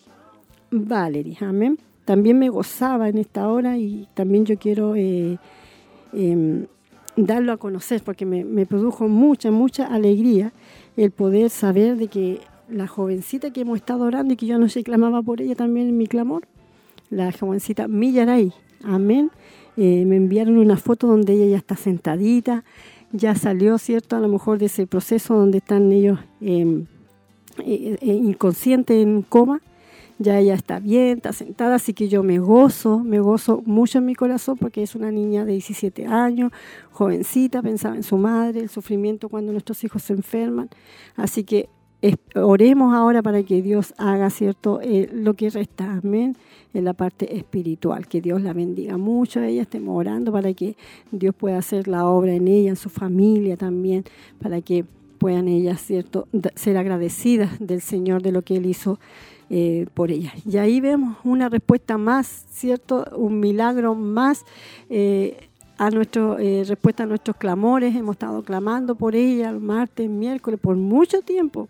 [0.70, 1.38] Valerie.
[1.42, 5.38] Amén también me gozaba en esta hora y también yo quiero eh,
[6.14, 6.68] em,
[7.18, 10.54] darlo a conocer porque me, produjo mucha, mucha alegría
[10.96, 12.40] el poder saber de que
[12.70, 15.90] la jovencita que hemos estado orando y que yo no sé, clamaba por ella también
[15.90, 16.48] en mi clamor,
[17.10, 19.32] la jovencita Millaray, amén.
[19.78, 22.64] Eh, me enviaron una foto donde ella ya está sentadita,
[23.12, 24.16] ya salió, ¿cierto?
[24.16, 26.86] A lo mejor de ese proceso donde están ellos em,
[27.60, 29.62] eh, inconscientes en coma,
[30.18, 34.06] ya ella está bien, está sentada, así que yo me gozo, me gozo mucho en
[34.06, 36.52] mi corazón porque es una niña de 17 años,
[36.92, 40.70] jovencita, pensaba en su madre, el sufrimiento cuando nuestros hijos se enferman,
[41.16, 41.70] así que
[42.36, 46.36] oremos ahora para que Dios haga, ¿cierto?, eh, lo que resta, amén,
[46.74, 50.76] en la parte espiritual, que Dios la bendiga mucho a ella, estemos orando para que
[51.12, 54.04] Dios pueda hacer la obra en ella, en su familia también,
[54.40, 54.86] para que
[55.18, 59.00] puedan ellas, ¿cierto?, ser agradecidas del Señor de lo que Él hizo
[59.50, 60.34] eh, por ella.
[60.46, 63.06] Y ahí vemos una respuesta más, ¿cierto?
[63.16, 64.44] Un milagro más
[64.90, 67.96] eh, a nuestro, eh, respuesta a nuestros clamores.
[67.96, 71.70] Hemos estado clamando por ella el martes, miércoles, por mucho tiempo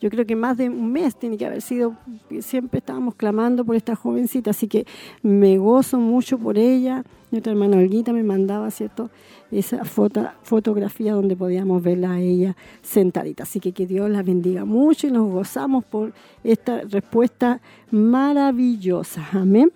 [0.00, 1.96] yo creo que más de un mes tiene que haber sido,
[2.40, 4.86] siempre estábamos clamando por esta jovencita, así que
[5.22, 7.04] me gozo mucho por ella.
[7.30, 9.10] Nuestra hermana Olguita me mandaba, ¿cierto?
[9.50, 13.44] Esa foto, fotografía donde podíamos verla a ella sentadita.
[13.44, 16.12] Así que que Dios la bendiga mucho y nos gozamos por
[16.44, 19.26] esta respuesta maravillosa.
[19.32, 19.72] Amén.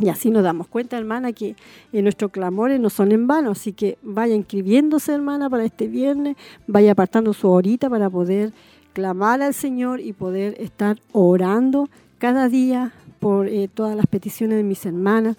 [0.00, 1.56] Y así nos damos cuenta, hermana, que
[1.92, 3.52] nuestros clamores no son en vano.
[3.52, 6.36] Así que vaya inscribiéndose, hermana, para este viernes.
[6.66, 8.52] Vaya apartando su horita para poder
[8.96, 14.62] clamar al Señor y poder estar orando cada día por eh, todas las peticiones de
[14.62, 15.36] mis hermanas.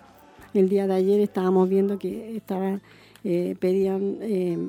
[0.53, 2.83] El día de ayer estábamos viendo que estaban,
[3.23, 4.59] eh, pedían eh,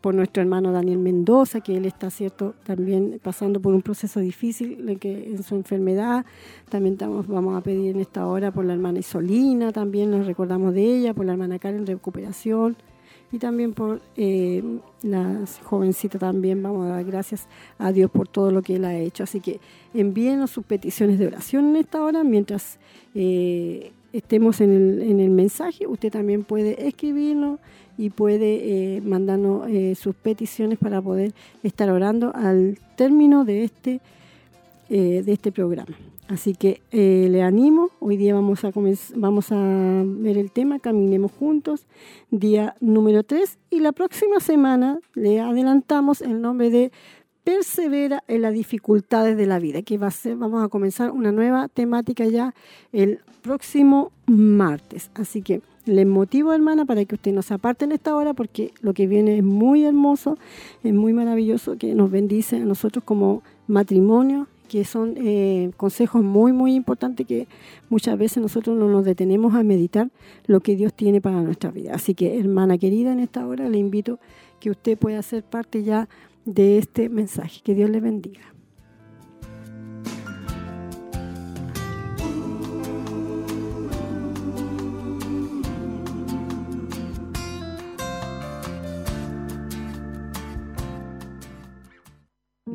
[0.00, 4.88] por nuestro hermano Daniel Mendoza, que él está cierto también pasando por un proceso difícil
[4.88, 6.26] en, que, en su enfermedad.
[6.68, 10.74] También estamos, vamos a pedir en esta hora por la hermana Isolina, también nos recordamos
[10.74, 12.76] de ella, por la hermana Karen en recuperación
[13.32, 14.62] y también por eh,
[15.02, 18.96] la jovencita también vamos a dar gracias a Dios por todo lo que Él ha
[18.96, 19.24] hecho.
[19.24, 19.60] Así que
[19.94, 22.78] envíenos sus peticiones de oración en esta hora mientras
[23.14, 25.86] eh, estemos en el, en el, mensaje.
[25.86, 27.58] Usted también puede escribirnos
[27.98, 34.00] y puede eh, mandarnos sus peticiones para poder estar orando al término de este,
[34.88, 35.96] de este programa.
[36.28, 38.72] Así que eh, le animo, hoy día vamos a,
[39.14, 41.86] vamos a ver el tema Caminemos Juntos,
[42.30, 46.90] día número 3, y la próxima semana le adelantamos el nombre de
[47.44, 51.30] Persevera en las dificultades de la vida, que va a ser, vamos a comenzar una
[51.30, 52.54] nueva temática ya
[52.92, 55.12] el próximo martes.
[55.14, 58.94] Así que le motivo, hermana, para que usted nos aparte en esta hora, porque lo
[58.94, 60.38] que viene es muy hermoso,
[60.82, 66.52] es muy maravilloso, que nos bendice a nosotros como matrimonio que son eh, consejos muy,
[66.52, 67.48] muy importantes que
[67.88, 70.10] muchas veces nosotros no nos detenemos a meditar
[70.46, 71.92] lo que Dios tiene para nuestra vida.
[71.94, 74.18] Así que, hermana querida, en esta hora le invito
[74.60, 76.08] que usted pueda ser parte ya
[76.44, 77.60] de este mensaje.
[77.62, 78.55] Que Dios le bendiga.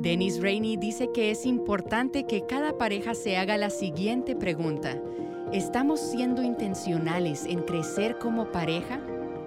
[0.02, 5.00] Dennis Rainey dice que es importante que cada pareja se haga la siguiente pregunta.
[5.54, 9.00] ¿Estamos siendo intencionales en crecer como pareja?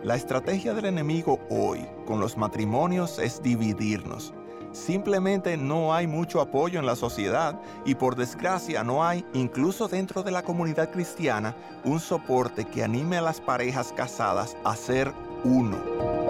[0.05, 4.33] La estrategia del enemigo hoy con los matrimonios es dividirnos.
[4.71, 10.23] Simplemente no hay mucho apoyo en la sociedad y por desgracia no hay, incluso dentro
[10.23, 16.24] de la comunidad cristiana, un soporte que anime a las parejas casadas a ser uno.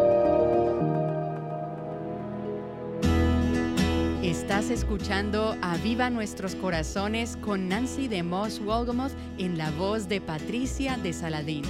[4.34, 10.96] Estás escuchando Aviva Nuestros Corazones con Nancy de Moss Wolgamoth en la voz de Patricia
[10.96, 11.62] de Saladín.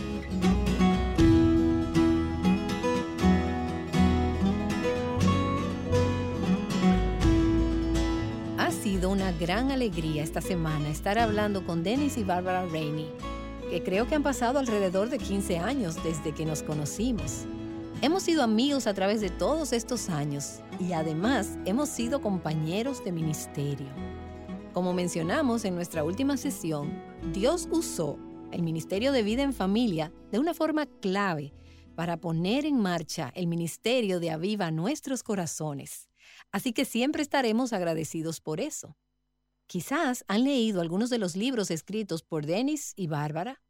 [8.57, 13.11] Ha sido una gran alegría esta semana estar hablando con Dennis y Barbara Rainey,
[13.69, 17.45] que creo que han pasado alrededor de 15 años desde que nos conocimos.
[18.05, 23.12] Hemos sido amigos a través de todos estos años y además hemos sido compañeros de
[23.12, 23.86] ministerio.
[24.74, 27.02] Como mencionamos en nuestra última sesión,
[27.32, 28.18] Dios usó
[28.52, 31.55] el Ministerio de Vida en Familia de una forma clave
[31.94, 36.11] para poner en marcha el ministerio de Aviva nuestros corazones.
[36.52, 38.98] Así que siempre estaremos agradecidos por eso.
[39.66, 43.62] Quizás han leído algunos de los libros escritos por Dennis y Bárbara,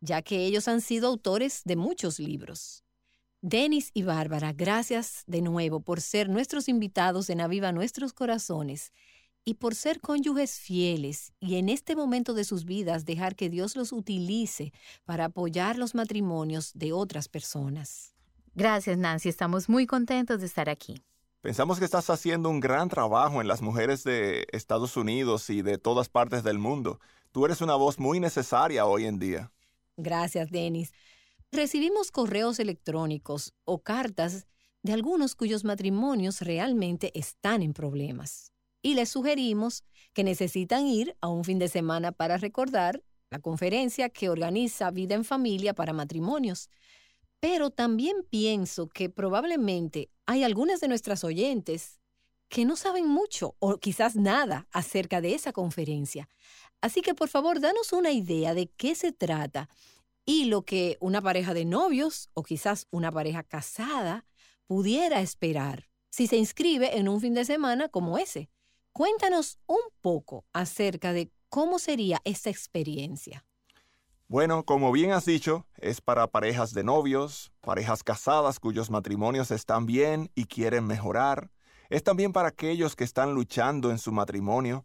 [0.00, 2.84] ya que ellos han sido autores de muchos libros.
[3.40, 8.92] Denis y Bárbara, gracias de nuevo por ser nuestros invitados en Aviva Nuestros Corazones
[9.44, 13.76] y por ser cónyuges fieles y en este momento de sus vidas dejar que Dios
[13.76, 14.72] los utilice
[15.04, 18.12] para apoyar los matrimonios de otras personas.
[18.56, 19.28] Gracias, Nancy.
[19.28, 21.00] Estamos muy contentos de estar aquí.
[21.40, 25.78] Pensamos que estás haciendo un gran trabajo en las mujeres de Estados Unidos y de
[25.78, 26.98] todas partes del mundo.
[27.30, 29.52] Tú eres una voz muy necesaria hoy en día.
[29.96, 30.92] Gracias, Denis.
[31.50, 34.46] Recibimos correos electrónicos o cartas
[34.82, 38.52] de algunos cuyos matrimonios realmente están en problemas.
[38.82, 39.82] Y les sugerimos
[40.12, 45.14] que necesitan ir a un fin de semana para recordar la conferencia que organiza Vida
[45.14, 46.68] en Familia para Matrimonios.
[47.40, 51.98] Pero también pienso que probablemente hay algunas de nuestras oyentes
[52.50, 56.28] que no saben mucho o quizás nada acerca de esa conferencia.
[56.82, 59.68] Así que por favor, danos una idea de qué se trata
[60.28, 64.26] y lo que una pareja de novios o quizás una pareja casada
[64.66, 68.50] pudiera esperar si se inscribe en un fin de semana como ese.
[68.92, 73.46] Cuéntanos un poco acerca de cómo sería esa experiencia.
[74.26, 79.86] Bueno, como bien has dicho, es para parejas de novios, parejas casadas cuyos matrimonios están
[79.86, 81.50] bien y quieren mejorar.
[81.88, 84.84] Es también para aquellos que están luchando en su matrimonio.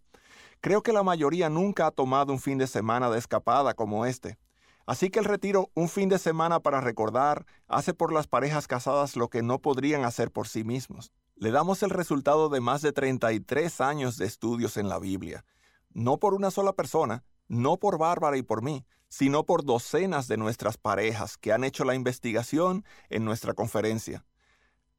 [0.62, 4.38] Creo que la mayoría nunca ha tomado un fin de semana de escapada como este.
[4.86, 9.16] Así que el retiro, un fin de semana para recordar, hace por las parejas casadas
[9.16, 11.14] lo que no podrían hacer por sí mismos.
[11.36, 15.46] Le damos el resultado de más de 33 años de estudios en la Biblia.
[15.92, 20.38] No por una sola persona, no por Bárbara y por mí, sino por docenas de
[20.38, 24.26] nuestras parejas que han hecho la investigación en nuestra conferencia.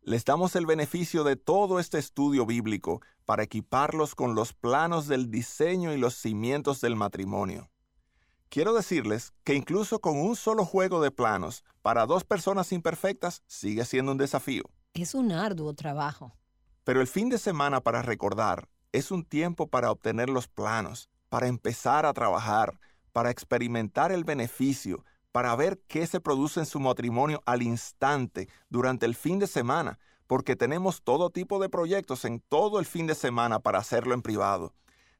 [0.00, 5.30] Les damos el beneficio de todo este estudio bíblico para equiparlos con los planos del
[5.30, 7.70] diseño y los cimientos del matrimonio.
[8.48, 13.84] Quiero decirles que incluso con un solo juego de planos para dos personas imperfectas sigue
[13.84, 14.64] siendo un desafío.
[14.94, 16.32] Es un arduo trabajo.
[16.84, 21.48] Pero el fin de semana para recordar es un tiempo para obtener los planos, para
[21.48, 22.78] empezar a trabajar,
[23.12, 29.04] para experimentar el beneficio, para ver qué se produce en su matrimonio al instante durante
[29.04, 33.16] el fin de semana, porque tenemos todo tipo de proyectos en todo el fin de
[33.16, 34.74] semana para hacerlo en privado.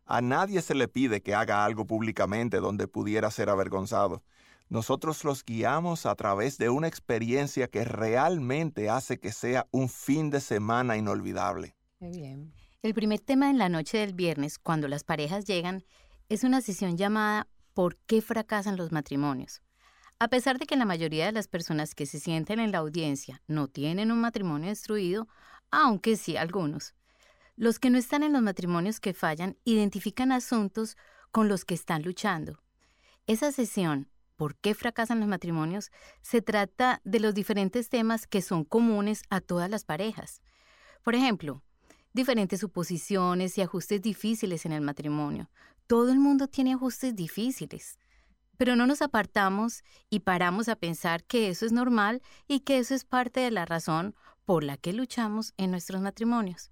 [0.06, 4.22] A nadie se le pide que haga algo públicamente donde pudiera ser avergonzado.
[4.68, 10.30] Nosotros los guiamos a través de una experiencia que realmente hace que sea un fin
[10.30, 11.74] de semana inolvidable.
[12.00, 12.52] bien.
[12.82, 15.84] El primer tema en la noche del viernes, cuando las parejas llegan,
[16.28, 19.60] es una sesión llamada ¿Por qué fracasan los matrimonios?
[20.20, 23.42] A pesar de que la mayoría de las personas que se sienten en la audiencia
[23.48, 25.26] no tienen un matrimonio destruido,
[25.72, 26.94] aunque sí algunos,
[27.56, 30.96] los que no están en los matrimonios que fallan identifican asuntos
[31.30, 32.62] con los que están luchando.
[33.26, 35.90] Esa sesión, ¿Por qué fracasan los matrimonios?
[36.20, 40.42] se trata de los diferentes temas que son comunes a todas las parejas.
[41.04, 41.62] Por ejemplo,
[42.12, 45.50] diferentes suposiciones y ajustes difíciles en el matrimonio.
[45.86, 47.98] Todo el mundo tiene ajustes difíciles.
[48.56, 52.94] Pero no nos apartamos y paramos a pensar que eso es normal y que eso
[52.94, 56.70] es parte de la razón por la que luchamos en nuestros matrimonios.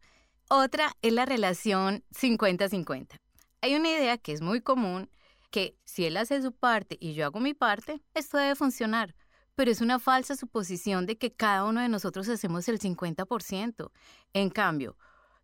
[0.55, 3.19] Otra es la relación 50-50.
[3.63, 5.09] Hay una idea que es muy común
[5.51, 9.15] que si él hace su parte y yo hago mi parte, esto debe funcionar.
[9.55, 13.93] Pero es una falsa suposición de que cada uno de nosotros hacemos el 50%.
[14.35, 14.99] En cambio,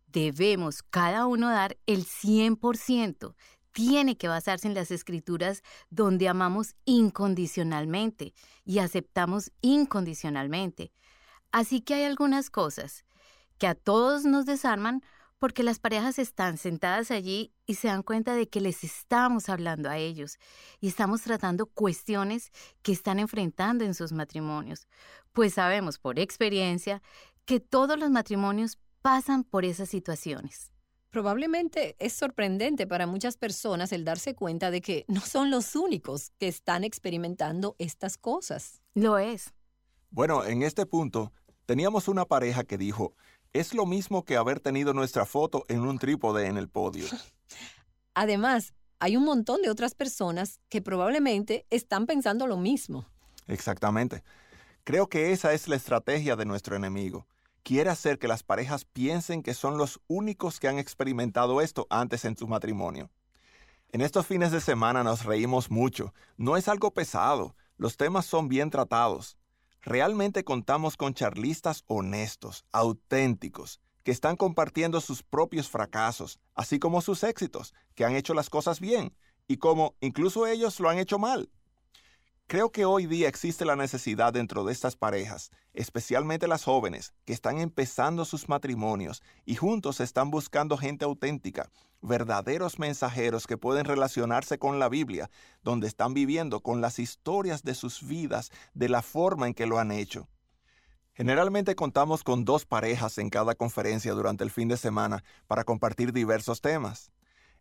[0.05, 3.33] debemos cada uno dar el 100%.
[3.71, 10.91] Tiene que basarse en las escrituras donde amamos incondicionalmente y aceptamos incondicionalmente.
[11.51, 13.05] Así que hay algunas cosas
[13.59, 15.03] que a todos nos desarman
[15.37, 19.89] porque las parejas están sentadas allí y se dan cuenta de que les estamos hablando
[19.89, 20.37] a ellos
[20.81, 22.51] y estamos tratando cuestiones
[22.81, 24.87] que están enfrentando en sus matrimonios.
[25.31, 27.01] Pues sabemos por experiencia
[27.45, 30.71] que todos los matrimonios pasan por esas situaciones.
[31.09, 36.31] Probablemente es sorprendente para muchas personas el darse cuenta de que no son los únicos
[36.37, 38.81] que están experimentando estas cosas.
[38.93, 39.53] Lo es.
[40.11, 41.31] Bueno, en este punto,
[41.65, 43.15] teníamos una pareja que dijo,
[43.53, 47.05] es lo mismo que haber tenido nuestra foto en un trípode en el podio.
[48.13, 53.05] Además, hay un montón de otras personas que probablemente están pensando lo mismo.
[53.47, 54.23] Exactamente.
[54.83, 57.25] Creo que esa es la estrategia de nuestro enemigo
[57.63, 62.25] quiere hacer que las parejas piensen que son los únicos que han experimentado esto antes
[62.25, 63.11] en su matrimonio.
[63.91, 66.13] En estos fines de semana nos reímos mucho.
[66.37, 67.55] No es algo pesado.
[67.77, 69.37] Los temas son bien tratados.
[69.81, 77.23] Realmente contamos con charlistas honestos, auténticos, que están compartiendo sus propios fracasos, así como sus
[77.23, 79.15] éxitos, que han hecho las cosas bien,
[79.47, 81.49] y como incluso ellos lo han hecho mal.
[82.49, 87.31] Creo que hoy día existe la necesidad dentro de estas parejas, especialmente las jóvenes, que
[87.31, 91.69] están empezando sus matrimonios y juntos están buscando gente auténtica,
[92.01, 95.29] verdaderos mensajeros que pueden relacionarse con la Biblia,
[95.61, 99.77] donde están viviendo con las historias de sus vidas de la forma en que lo
[99.77, 100.27] han hecho.
[101.13, 106.13] Generalmente contamos con dos parejas en cada conferencia durante el fin de semana para compartir
[106.13, 107.11] diversos temas.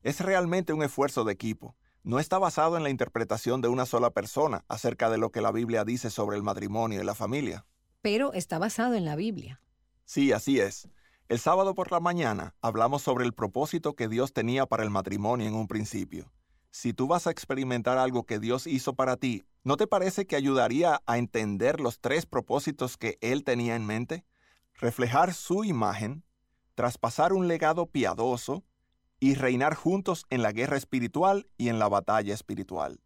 [0.03, 1.77] Es realmente un esfuerzo de equipo.
[2.09, 5.53] No está basado en la interpretación de una sola persona acerca de lo que la
[5.53, 7.67] Biblia dice sobre el matrimonio y la familia.
[8.01, 9.61] Pero está basado en la Biblia.
[10.07, 10.89] Sí, así es.
[11.29, 15.47] El sábado por la mañana hablamos sobre el propósito que Dios tenía para el matrimonio
[15.47, 16.33] en un principio.
[16.71, 20.37] Si tú vas a experimentar algo que Dios hizo para ti, ¿no te parece que
[20.37, 24.25] ayudaría a entender los tres propósitos que Él tenía en mente?
[24.73, 26.25] Reflejar su imagen,
[26.75, 28.65] traspasar un legado piadoso
[29.21, 33.01] y reinar juntos en la guerra espiritual y en la batalla espiritual.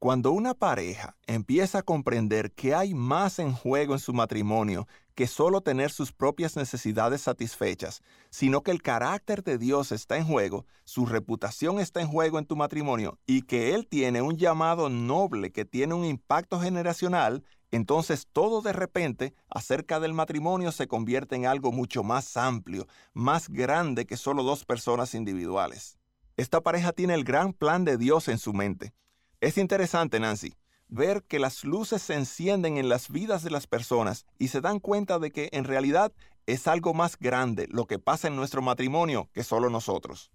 [0.00, 5.26] Cuando una pareja empieza a comprender que hay más en juego en su matrimonio que
[5.26, 10.64] solo tener sus propias necesidades satisfechas, sino que el carácter de Dios está en juego,
[10.84, 15.52] su reputación está en juego en tu matrimonio y que Él tiene un llamado noble
[15.52, 21.46] que tiene un impacto generacional, entonces todo de repente acerca del matrimonio se convierte en
[21.46, 25.98] algo mucho más amplio, más grande que solo dos personas individuales.
[26.36, 28.94] Esta pareja tiene el gran plan de Dios en su mente
[29.40, 30.52] es interesante, Nancy,
[30.88, 34.80] ver que las luces se encienden en las vidas de las personas y se dan
[34.80, 36.12] cuenta de que en realidad
[36.44, 40.30] es algo más grande lo que pasa en nuestro matrimonio que solo nosotros.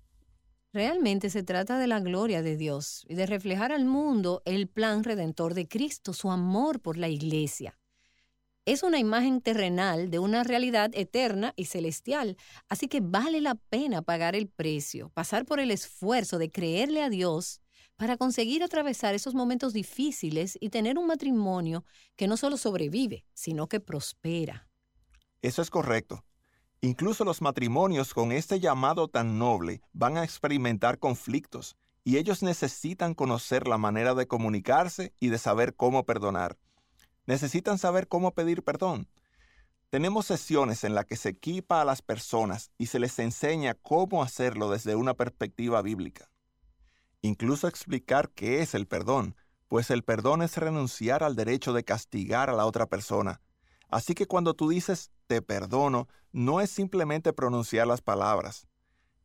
[0.76, 5.06] Realmente se trata de la gloria de Dios y de reflejar al mundo el plan
[5.06, 7.80] redentor de Cristo, su amor por la iglesia.
[8.66, 12.36] Es una imagen terrenal de una realidad eterna y celestial,
[12.68, 17.10] así que vale la pena pagar el precio, pasar por el esfuerzo de creerle a
[17.10, 17.62] Dios
[17.96, 21.86] para conseguir atravesar esos momentos difíciles y tener un matrimonio
[22.18, 24.68] que no solo sobrevive, sino que prospera.
[25.42, 26.26] Eso es correcto.
[26.82, 33.14] Incluso los matrimonios con este llamado tan noble van a experimentar conflictos y ellos necesitan
[33.14, 36.58] conocer la manera de comunicarse y de saber cómo perdonar.
[37.26, 39.08] Necesitan saber cómo pedir perdón.
[39.90, 44.22] Tenemos sesiones en las que se equipa a las personas y se les enseña cómo
[44.22, 46.30] hacerlo desde una perspectiva bíblica
[47.26, 49.36] incluso explicar qué es el perdón,
[49.68, 53.42] pues el perdón es renunciar al derecho de castigar a la otra persona.
[53.90, 58.68] Así que cuando tú dices te perdono, no es simplemente pronunciar las palabras.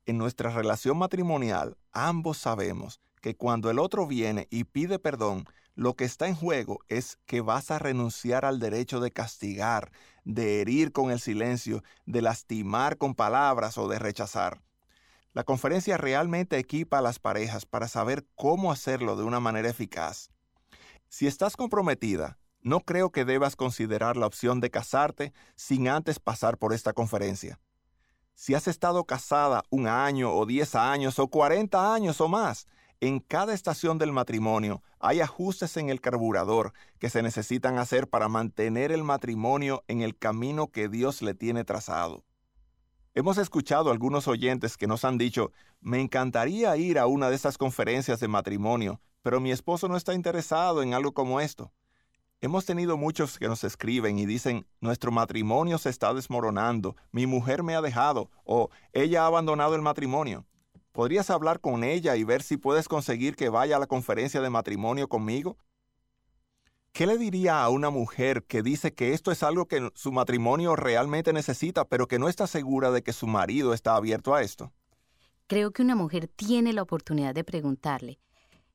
[0.06, 5.44] En nuestra relación matrimonial, ambos sabemos que cuando el otro viene y pide perdón,
[5.74, 9.92] lo que está en juego es que vas a renunciar al derecho de castigar,
[10.24, 14.62] de herir con el silencio, de lastimar con palabras o de rechazar.
[15.32, 20.30] La conferencia realmente equipa a las parejas para saber cómo hacerlo de una manera eficaz.
[21.08, 26.58] Si estás comprometida, no creo que debas considerar la opción de casarte sin antes pasar
[26.58, 27.58] por esta conferencia.
[28.34, 32.66] Si has estado casada un año o diez años o cuarenta años o más,
[33.02, 38.28] en cada estación del matrimonio hay ajustes en el carburador que se necesitan hacer para
[38.28, 42.24] mantener el matrimonio en el camino que Dios le tiene trazado.
[43.14, 45.50] Hemos escuchado algunos oyentes que nos han dicho,
[45.80, 50.14] me encantaría ir a una de esas conferencias de matrimonio, pero mi esposo no está
[50.14, 51.72] interesado en algo como esto.
[52.42, 57.62] Hemos tenido muchos que nos escriben y dicen, nuestro matrimonio se está desmoronando, mi mujer
[57.62, 60.46] me ha dejado o ella ha abandonado el matrimonio.
[60.92, 64.48] ¿Podrías hablar con ella y ver si puedes conseguir que vaya a la conferencia de
[64.48, 65.58] matrimonio conmigo?
[66.92, 70.76] ¿Qué le diría a una mujer que dice que esto es algo que su matrimonio
[70.76, 74.72] realmente necesita, pero que no está segura de que su marido está abierto a esto?
[75.46, 78.18] Creo que una mujer tiene la oportunidad de preguntarle.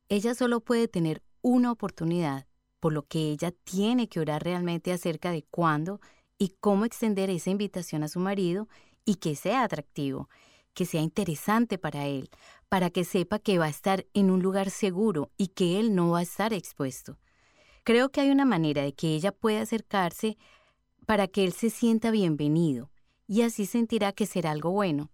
[0.07, 2.45] Ella solo puede tener una oportunidad,
[2.85, 5.99] por lo que ella tiene que orar realmente acerca de cuándo
[6.37, 8.69] y cómo extender esa invitación a su marido
[9.05, 10.29] y que sea atractivo,
[10.75, 12.29] que sea interesante para él,
[12.69, 16.11] para que sepa que va a estar en un lugar seguro y que él no
[16.11, 17.17] va a estar expuesto.
[17.83, 20.37] Creo que hay una manera de que ella pueda acercarse
[21.07, 22.91] para que él se sienta bienvenido
[23.25, 25.09] y así sentirá que será algo bueno.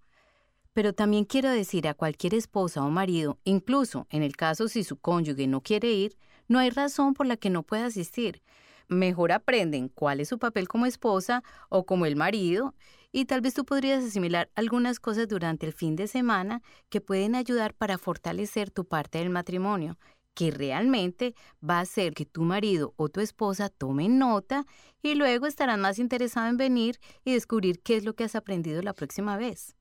[0.74, 4.98] Pero también quiero decir a cualquier esposa o marido, incluso en el caso si su
[4.98, 6.18] cónyuge no quiere ir,
[6.52, 8.44] no hay razón por la que no pueda asistir.
[8.90, 12.76] Mejor aprenden cuál es su papel como esposa o como el marido
[13.14, 17.36] y tal vez tú podrías asimilar algunas cosas durante el fin de semana que pueden
[17.36, 19.98] ayudar para fortalecer tu parte del matrimonio
[20.34, 24.66] que realmente va a hacer que tu marido o tu esposa tomen nota
[25.02, 28.82] y luego estarán más interesados en venir y descubrir qué es lo que has aprendido
[28.82, 29.78] la próxima vez.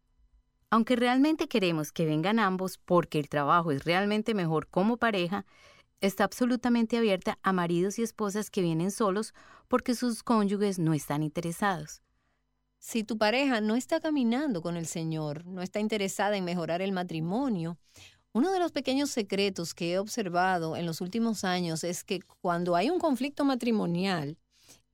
[0.73, 5.45] Aunque realmente queremos que vengan ambos porque el trabajo es realmente mejor como pareja,
[6.01, 9.35] está absolutamente abierta a maridos y esposas que vienen solos
[9.69, 12.03] porque sus cónyuges no están interesados.
[12.79, 16.93] Si tu pareja no está caminando con el Señor, no está interesada en mejorar el
[16.93, 17.79] matrimonio,
[18.33, 22.77] uno de los pequeños secretos que he observado en los últimos años es que cuando
[22.77, 24.39] hay un conflicto matrimonial,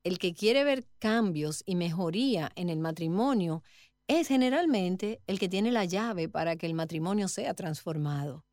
[0.05, 3.63] el que quiere ver cambios y mejoría en el matrimonio
[4.09, 8.45] es generalmente el que tiene la llave para que el matrimonio sea transformado.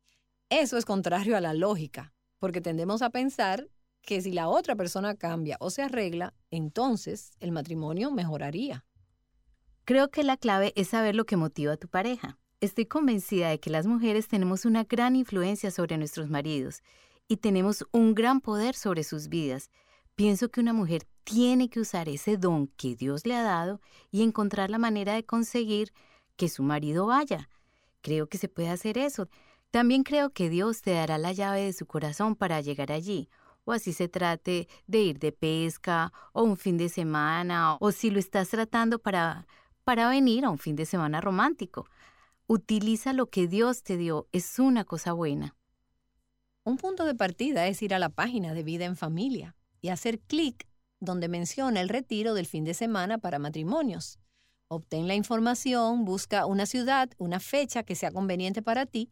[0.50, 2.13] Eso es contrario a la lógica,
[2.44, 3.70] porque tendemos a pensar
[4.02, 8.84] que si la otra persona cambia o se arregla, entonces el matrimonio mejoraría.
[9.86, 12.36] Creo que la clave es saber lo que motiva a tu pareja.
[12.60, 16.82] Estoy convencida de que las mujeres tenemos una gran influencia sobre nuestros maridos
[17.28, 19.70] y tenemos un gran poder sobre sus vidas.
[20.14, 23.80] Pienso que una mujer tiene que usar ese don que Dios le ha dado
[24.10, 25.94] y encontrar la manera de conseguir
[26.36, 27.48] que su marido vaya.
[28.02, 29.30] Creo que se puede hacer eso.
[29.74, 33.28] También creo que Dios te dará la llave de su corazón para llegar allí,
[33.64, 38.10] o así se trate de ir de pesca o un fin de semana, o si
[38.10, 39.48] lo estás tratando para,
[39.82, 41.88] para venir a un fin de semana romántico.
[42.46, 45.56] Utiliza lo que Dios te dio, es una cosa buena.
[46.62, 50.20] Un punto de partida es ir a la página de Vida en Familia y hacer
[50.20, 50.68] clic
[51.00, 54.20] donde menciona el retiro del fin de semana para matrimonios.
[54.68, 59.10] Obtén la información, busca una ciudad, una fecha que sea conveniente para ti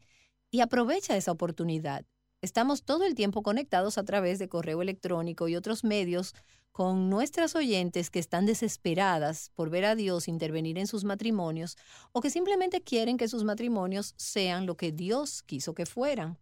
[0.53, 2.05] y aprovecha esa oportunidad.
[2.43, 6.35] Estamos todo el tiempo conectados a través de correo electrónico y otros medios
[6.73, 11.77] con nuestras oyentes que están desesperadas por ver a Dios intervenir en sus matrimonios
[12.13, 16.39] o que simplemente quieren que sus matrimonios sean lo que Dios quiso que fueran.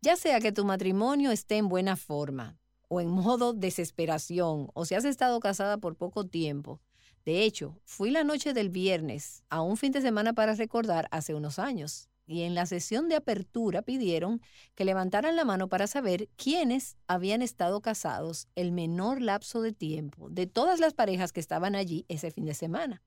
[0.00, 4.94] Ya sea que tu matrimonio esté en buena forma, o en modo desesperación, o si
[4.94, 6.80] has estado casada por poco tiempo.
[7.24, 11.34] De hecho, fui la noche del viernes a un fin de semana para recordar hace
[11.34, 14.40] unos años, y en la sesión de apertura pidieron
[14.76, 20.30] que levantaran la mano para saber quiénes habían estado casados el menor lapso de tiempo
[20.30, 23.02] de todas las parejas que estaban allí ese fin de semana.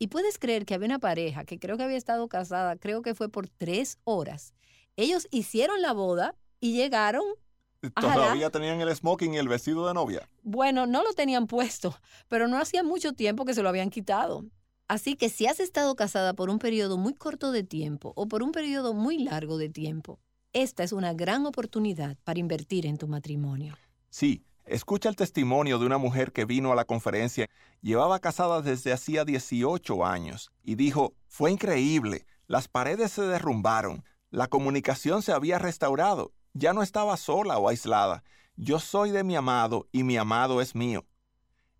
[0.00, 3.14] Y puedes creer que había una pareja que creo que había estado casada, creo que
[3.14, 4.54] fue por tres horas.
[4.96, 7.22] Ellos hicieron la boda y llegaron
[7.94, 10.28] Todavía tenían el smoking y el vestido de novia.
[10.42, 11.96] Bueno, no lo tenían puesto,
[12.26, 14.44] pero no hacía mucho tiempo que se lo habían quitado.
[14.88, 18.42] Así que si has estado casada por un periodo muy corto de tiempo o por
[18.42, 20.18] un periodo muy largo de tiempo,
[20.52, 23.76] esta es una gran oportunidad para invertir en tu matrimonio.
[24.10, 27.48] Sí, escucha el testimonio de una mujer que vino a la conferencia,
[27.82, 34.48] llevaba casada desde hacía 18 años y dijo, fue increíble, las paredes se derrumbaron, la
[34.48, 38.24] comunicación se había restaurado ya no estaba sola o aislada.
[38.56, 41.06] Yo soy de mi amado y mi amado es mío.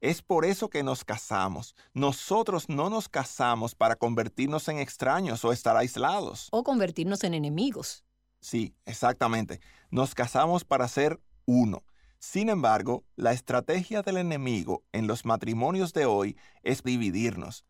[0.00, 1.74] Es por eso que nos casamos.
[1.92, 6.48] Nosotros no nos casamos para convertirnos en extraños o estar aislados.
[6.52, 8.04] O convertirnos en enemigos.
[8.40, 9.60] Sí, exactamente.
[9.90, 11.82] Nos casamos para ser uno.
[12.20, 17.64] Sin embargo, la estrategia del enemigo en los matrimonios de hoy es dividirnos.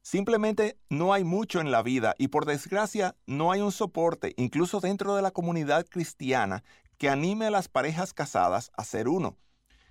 [0.00, 4.80] Simplemente no hay mucho en la vida y por desgracia no hay un soporte, incluso
[4.80, 6.62] dentro de la comunidad cristiana,
[6.98, 9.38] que anime a las parejas casadas a ser uno.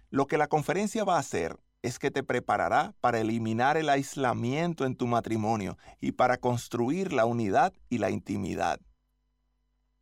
[0.09, 4.85] Lo que la conferencia va a hacer es que te preparará para eliminar el aislamiento
[4.85, 8.79] en tu matrimonio y para construir la unidad y la intimidad.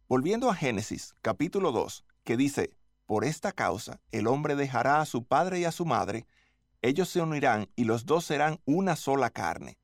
[0.08, 2.70] Volviendo a Génesis capítulo 2, que dice,
[3.08, 6.28] Por esta causa el hombre dejará a su padre y a su madre,
[6.84, 9.80] ellos se unirán y los dos serán una sola carne.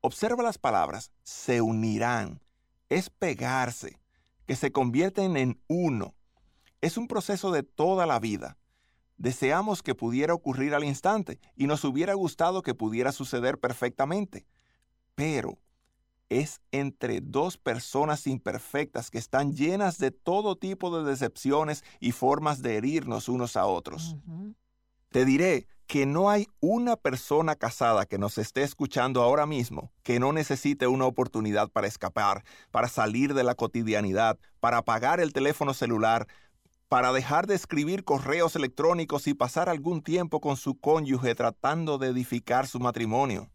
[0.00, 2.42] Observa las palabras, se unirán,
[2.90, 3.98] es pegarse,
[4.46, 6.14] que se convierten en uno.
[6.82, 8.58] Es un proceso de toda la vida.
[9.24, 14.44] Deseamos que pudiera ocurrir al instante y nos hubiera gustado que pudiera suceder perfectamente.
[15.14, 15.56] Pero
[16.28, 22.60] es entre dos personas imperfectas que están llenas de todo tipo de decepciones y formas
[22.60, 24.14] de herirnos unos a otros.
[25.08, 30.20] Te diré que no hay una persona casada que nos esté escuchando ahora mismo que
[30.20, 35.72] no necesite una oportunidad para escapar, para salir de la cotidianidad, para apagar el teléfono
[35.72, 36.26] celular,
[36.94, 42.06] para dejar de escribir correos electrónicos y pasar algún tiempo con su cónyuge tratando de
[42.06, 43.50] edificar su matrimonio.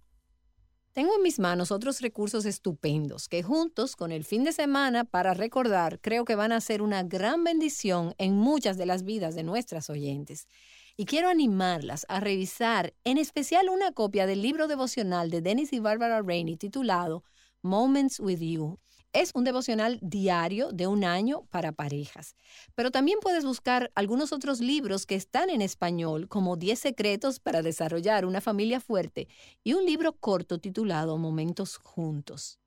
[0.92, 5.34] Tengo en mis manos otros recursos estupendos que juntos con el fin de semana para
[5.34, 9.44] recordar creo que van a ser una gran bendición en muchas de las vidas de
[9.44, 10.50] nuestras oyentes
[10.98, 15.80] y quiero animarlas a revisar en especial una copia del libro devocional de Dennis y
[15.80, 17.24] Barbara Rainey titulado
[17.62, 18.80] Moments with You.
[19.12, 22.36] Es un devocional diario de un año para parejas.
[22.76, 27.64] Pero también puedes buscar algunos otros libros que están en español, como 10 secretos para
[27.64, 29.28] desarrollar una familia fuerte
[29.64, 32.60] y un libro corto titulado Momentos Juntos.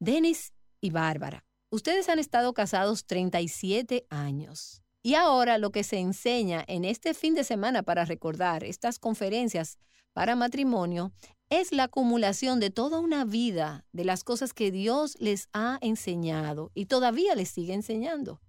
[0.00, 4.82] Dennis y Bárbara, ustedes han estado casados 37 años.
[5.00, 9.78] Y ahora lo que se enseña en este fin de semana para recordar estas conferencias
[10.12, 11.12] para matrimonio
[11.60, 16.72] es la acumulación de toda una vida de las cosas que Dios les ha enseñado
[16.74, 18.40] y todavía les sigue enseñando.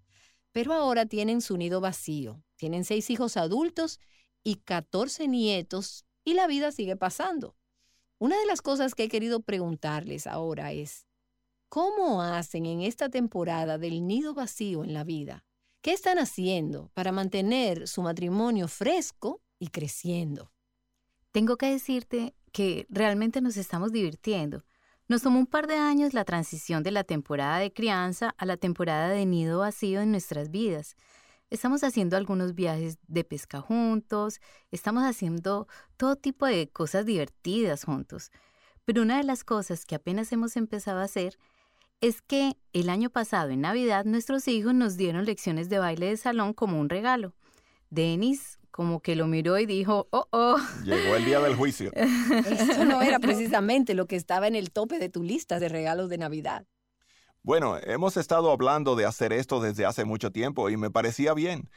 [0.52, 4.00] Pero ahora tienen su nido vacío, tienen seis hijos adultos
[4.44, 7.56] y 14 nietos y la vida sigue pasando.
[8.18, 11.06] Una de las cosas que he querido preguntarles ahora es,
[11.70, 15.46] ¿cómo hacen en esta temporada del nido vacío en la vida?
[15.82, 20.52] ¿Qué están haciendo para mantener su matrimonio fresco y creciendo?
[21.32, 24.64] Tengo que decirte que realmente nos estamos divirtiendo.
[25.10, 28.56] Nos tomó un par de años la transición de la temporada de crianza a la
[28.56, 30.96] temporada de nido vacío en nuestras vidas.
[31.50, 34.40] Estamos haciendo algunos viajes de pesca juntos,
[34.72, 38.32] estamos haciendo todo tipo de cosas divertidas juntos.
[38.86, 41.38] Pero una de las cosas que apenas hemos empezado a hacer
[42.00, 46.16] es que el año pasado, en Navidad, nuestros hijos nos dieron lecciones de baile de
[46.16, 47.34] salón como un regalo.
[47.90, 50.58] Denis como que lo miró y dijo, oh, oh.
[50.84, 51.94] Llegó el día del juicio.
[51.96, 56.10] Eso no era precisamente lo que estaba en el tope de tu lista de regalos
[56.10, 56.66] de Navidad.
[57.42, 61.70] Bueno, hemos estado hablando de hacer esto desde hace mucho tiempo y me parecía bien,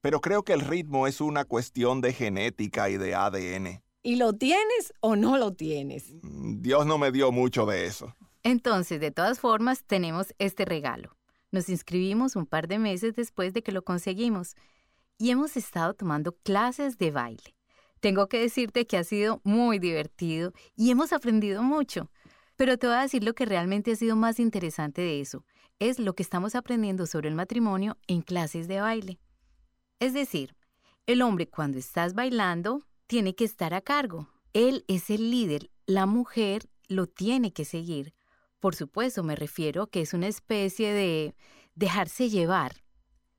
[0.00, 3.82] pero creo que el ritmo es una cuestión de genética y de ADN.
[4.02, 6.14] ¿Y lo tienes o no lo tienes?
[6.22, 8.16] Mm, Dios no me dio mucho de eso.
[8.42, 11.18] Entonces, de todas formas, tenemos este regalo.
[11.50, 14.56] Nos inscribimos un par de meses después de que lo conseguimos
[15.18, 17.56] y hemos estado tomando clases de baile.
[18.00, 22.10] Tengo que decirte que ha sido muy divertido y hemos aprendido mucho.
[22.56, 25.44] Pero te voy a decir lo que realmente ha sido más interesante de eso.
[25.78, 29.18] Es lo que estamos aprendiendo sobre el matrimonio en clases de baile.
[30.00, 30.56] Es decir,
[31.06, 34.28] el hombre cuando estás bailando tiene que estar a cargo.
[34.52, 38.14] Él es el líder, la mujer lo tiene que seguir.
[38.58, 41.36] Por supuesto, me refiero que es una especie de
[41.74, 42.85] dejarse llevar.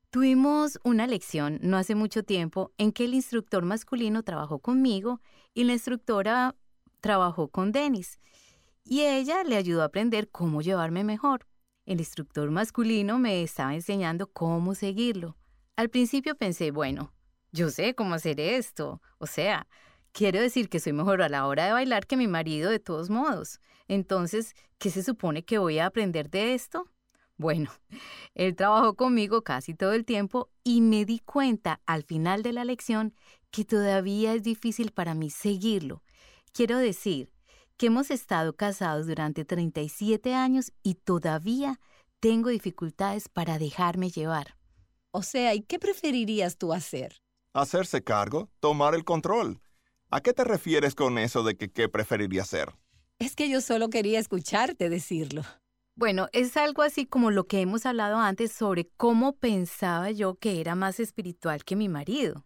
[0.10, 5.20] Tuvimos una lección no hace mucho tiempo en que el instructor masculino trabajó conmigo
[5.54, 6.56] y la instructora
[7.02, 8.18] trabajó con Dennis.
[8.86, 11.46] Y ella le ayudó a aprender cómo llevarme mejor.
[11.86, 15.36] El instructor masculino me estaba enseñando cómo seguirlo.
[15.76, 17.14] Al principio pensé, bueno,
[17.52, 19.02] yo sé cómo hacer esto.
[19.18, 19.68] O sea,
[20.14, 23.10] quiero decir que soy mejor a la hora de bailar que mi marido de todos
[23.10, 23.60] modos.
[23.90, 26.90] Entonces, ¿qué se supone que voy a aprender de esto?
[27.38, 27.72] Bueno,
[28.34, 32.66] él trabajó conmigo casi todo el tiempo y me di cuenta al final de la
[32.66, 33.14] lección
[33.52, 36.04] que todavía es difícil para mí seguirlo.
[36.52, 37.32] Quiero decir
[37.78, 41.80] que hemos estado casados durante 37 años y todavía
[42.20, 44.58] tengo dificultades para dejarme llevar.
[45.12, 47.22] O sea, ¿y qué preferirías tú hacer?
[47.54, 49.62] Hacerse cargo, tomar el control.
[50.10, 52.74] ¿A qué te refieres con eso de que qué preferiría hacer?
[53.20, 55.44] Es que yo solo quería escucharte decirlo.
[55.98, 60.62] Bueno, es algo así como lo que hemos hablado antes sobre cómo pensaba yo que
[60.62, 62.46] era más espiritual que mi marido.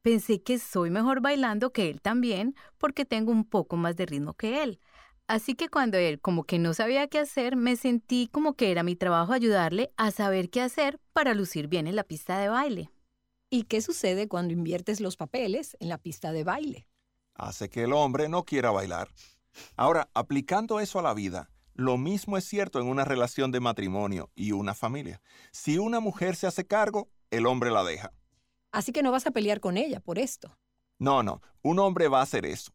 [0.00, 4.32] Pensé que soy mejor bailando que él también porque tengo un poco más de ritmo
[4.32, 4.80] que él.
[5.26, 8.82] Así que cuando él como que no sabía qué hacer, me sentí como que era
[8.82, 12.90] mi trabajo ayudarle a saber qué hacer para lucir bien en la pista de baile.
[13.50, 16.88] ¿Y qué sucede cuando inviertes los papeles en la pista de baile?
[17.34, 19.08] Hace que el hombre no quiera bailar.
[19.76, 24.30] Ahora, aplicando eso a la vida, lo mismo es cierto en una relación de matrimonio
[24.34, 25.20] y una familia.
[25.52, 28.12] Si una mujer se hace cargo, el hombre la deja.
[28.72, 30.56] Así que no vas a pelear con ella por esto.
[30.98, 32.72] No, no, un hombre va a hacer eso.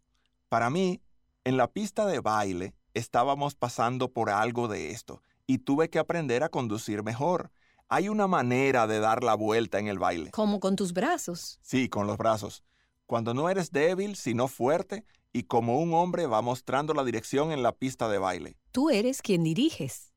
[0.50, 1.02] Para mí,
[1.44, 6.44] en la pista de baile estábamos pasando por algo de esto y tuve que aprender
[6.44, 7.52] a conducir mejor.
[7.90, 10.30] Hay una manera de dar la vuelta en el baile.
[10.30, 11.60] Como con tus brazos.
[11.64, 12.64] Sí, con los brazos.
[13.08, 17.64] Cuando no eres débil, sino fuerte, y como un hombre va mostrando la dirección en
[17.64, 18.58] la pista de baile.
[18.72, 20.12] Tú eres quien diriges.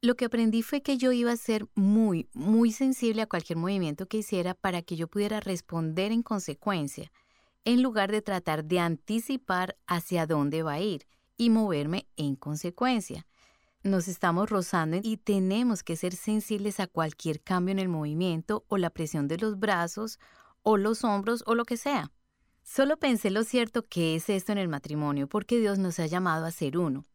[0.00, 4.06] Lo que aprendí fue que yo iba a ser muy, muy sensible a cualquier movimiento
[4.06, 7.10] que hiciera para que yo pudiera responder en consecuencia,
[7.64, 13.26] en lugar de tratar de anticipar hacia dónde va a ir y moverme en consecuencia.
[13.82, 18.76] Nos estamos rozando y tenemos que ser sensibles a cualquier cambio en el movimiento o
[18.76, 20.18] la presión de los brazos
[20.62, 22.10] o los hombros o lo que sea.
[22.70, 26.44] Solo pensé lo cierto que es esto en el matrimonio porque Dios nos ha llamado
[26.44, 27.06] a ser uno.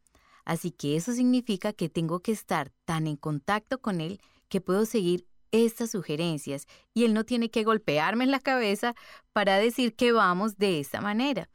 [0.44, 4.84] Así que eso significa que tengo que estar tan en contacto con Él que puedo
[4.84, 8.96] seguir estas sugerencias y Él no tiene que golpearme en la cabeza
[9.32, 11.48] para decir que vamos de esta manera.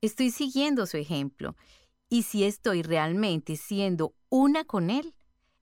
[0.00, 1.54] Estoy siguiendo su ejemplo
[2.08, 5.14] y si estoy realmente siendo una con Él,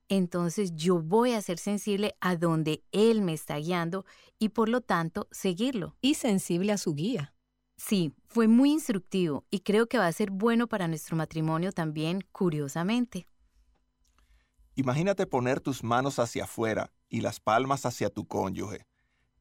[0.09, 4.07] entonces yo voy a ser sensible a donde Él me está guiando
[4.39, 5.95] y por lo tanto seguirlo.
[6.01, 7.35] Y sensible a su guía.
[7.85, 12.21] Sí, fue muy instructivo y creo que va a ser bueno para nuestro matrimonio también,
[12.31, 13.27] curiosamente.
[14.77, 18.87] Imagínate poner tus manos hacia afuera y las palmas hacia tu cónyuge.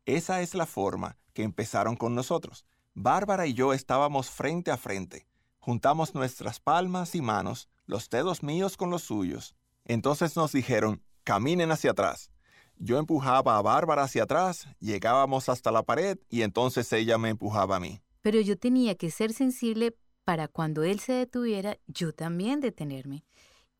[0.08, 2.66] Esa es la forma que empezaron con nosotros.
[2.96, 5.28] Bárbara y yo estábamos frente a frente.
[5.60, 9.56] Juntamos nuestras palmas y manos, los dedos míos con los suyos.
[9.86, 12.32] Entonces nos dijeron, caminen hacia atrás.
[12.78, 17.76] Yo empujaba a Bárbara hacia atrás, llegábamos hasta la pared y entonces ella me empujaba
[17.76, 18.02] a mí.
[18.22, 23.26] Pero yo tenía que ser sensible para cuando él se detuviera, yo también detenerme.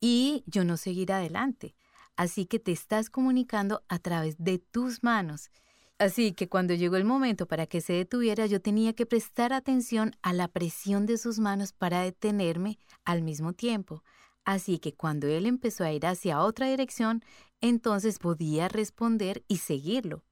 [0.00, 1.76] Y yo no seguir adelante.
[2.16, 5.50] Así que te estás comunicando a través de tus manos.
[5.98, 10.16] Así que cuando llegó el momento para que se detuviera, yo tenía que prestar atención
[10.20, 14.02] a la presión de sus manos para detenerme al mismo tiempo.
[14.44, 17.22] Así que cuando él empezó a ir hacia otra dirección,
[17.60, 20.24] entonces podía responder y seguirlo.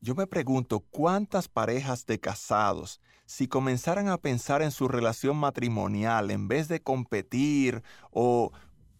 [0.00, 6.30] Yo me pregunto cuántas parejas de casados, si comenzaran a pensar en su relación matrimonial
[6.30, 7.82] en vez de competir
[8.12, 8.52] o,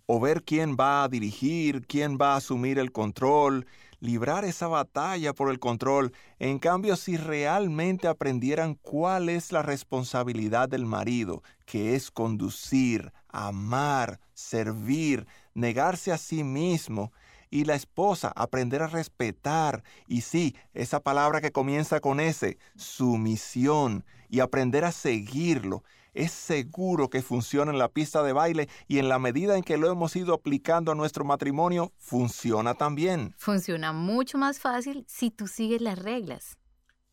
[0.07, 3.66] o ver quién va a dirigir, quién va a asumir el control,
[4.01, 6.12] librar esa batalla por el control.
[6.40, 14.18] En cambio, si realmente aprendieran cuál es la responsabilidad del marido, que es conducir, amar,
[14.34, 17.12] servir, negarse a sí mismo,
[17.51, 24.05] y la esposa aprender a respetar, y sí, esa palabra que comienza con ese, sumisión,
[24.28, 25.82] y aprender a seguirlo,
[26.14, 29.76] es seguro que funciona en la pista de baile y en la medida en que
[29.78, 33.34] lo hemos ido aplicando a nuestro matrimonio, funciona también.
[33.38, 36.59] Funciona mucho más fácil si tú sigues las reglas.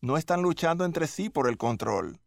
[0.00, 2.20] No están luchando entre sí por el control.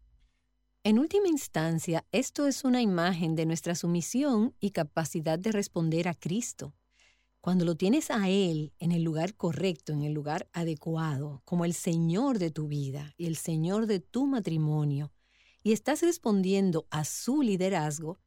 [0.84, 6.14] En última instancia, esto es una imagen de nuestra sumisión y capacidad de responder a
[6.14, 6.74] Cristo.
[7.42, 11.74] Cuando lo tienes a Él en el lugar correcto, en el lugar adecuado, como el
[11.74, 15.14] Señor de tu vida y el Señor de tu matrimonio,
[15.64, 18.20] y estás respondiendo a su liderazgo,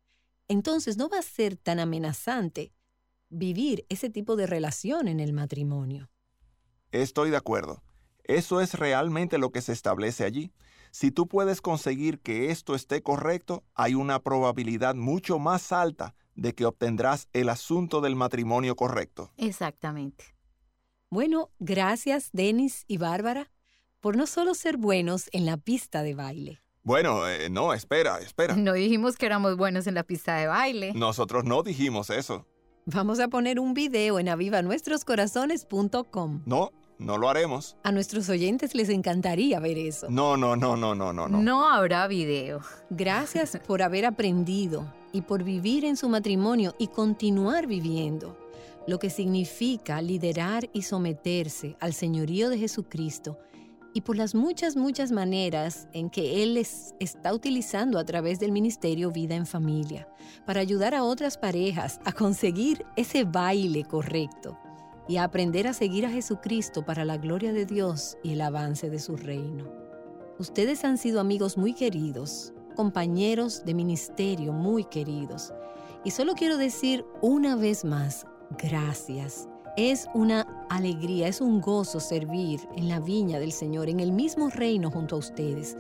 [0.49, 2.73] entonces no va a ser tan amenazante
[3.29, 6.11] vivir ese tipo de relación en el matrimonio.
[6.91, 7.83] Estoy de acuerdo.
[8.25, 10.53] Eso es realmente lo que se establece allí.
[10.93, 16.55] Si tú puedes conseguir que esto esté correcto, hay una probabilidad mucho más alta de
[16.55, 19.33] que obtendrás el asunto del matrimonio correcto.
[19.37, 20.37] Exactamente.
[21.11, 23.51] Bueno, gracias Denis y Bárbara
[24.01, 28.57] por no solo ser buenos en la pista de baile, bueno, eh, no, espera, espera.
[28.57, 30.93] No dijimos que éramos buenos en la pista de baile.
[30.95, 32.45] Nosotros no dijimos eso.
[32.87, 36.43] Vamos a poner un video en avivanuestroscorazones.com.
[36.45, 36.73] No,
[37.03, 37.77] no lo haremos.
[37.83, 40.09] A nuestros oyentes les encantaría ver eso.
[40.11, 41.29] No, no, no, no, no, no.
[41.29, 42.61] No habrá video.
[42.91, 48.39] Gracias por haber aprendido y por vivir en su matrimonio y continuar viviendo,
[48.87, 53.39] lo que significa liderar y someterse al señorío de Jesucristo
[53.95, 58.53] y por las muchas, muchas maneras en que Él les está utilizando a través del
[58.53, 60.09] ministerio Vida en Familia
[60.47, 64.59] para ayudar a otras parejas a conseguir ese baile correcto
[65.13, 68.99] y aprender a seguir a Jesucristo para la gloria de Dios y el avance de
[68.99, 69.71] su reino.
[70.39, 75.53] Ustedes han sido amigos muy queridos, compañeros de ministerio muy queridos.
[76.03, 78.25] Y solo quiero decir una vez más,
[78.57, 84.13] gracias es una alegría, es un gozo servir en la viña del Señor, en el
[84.13, 85.77] mismo reino junto a ustedes.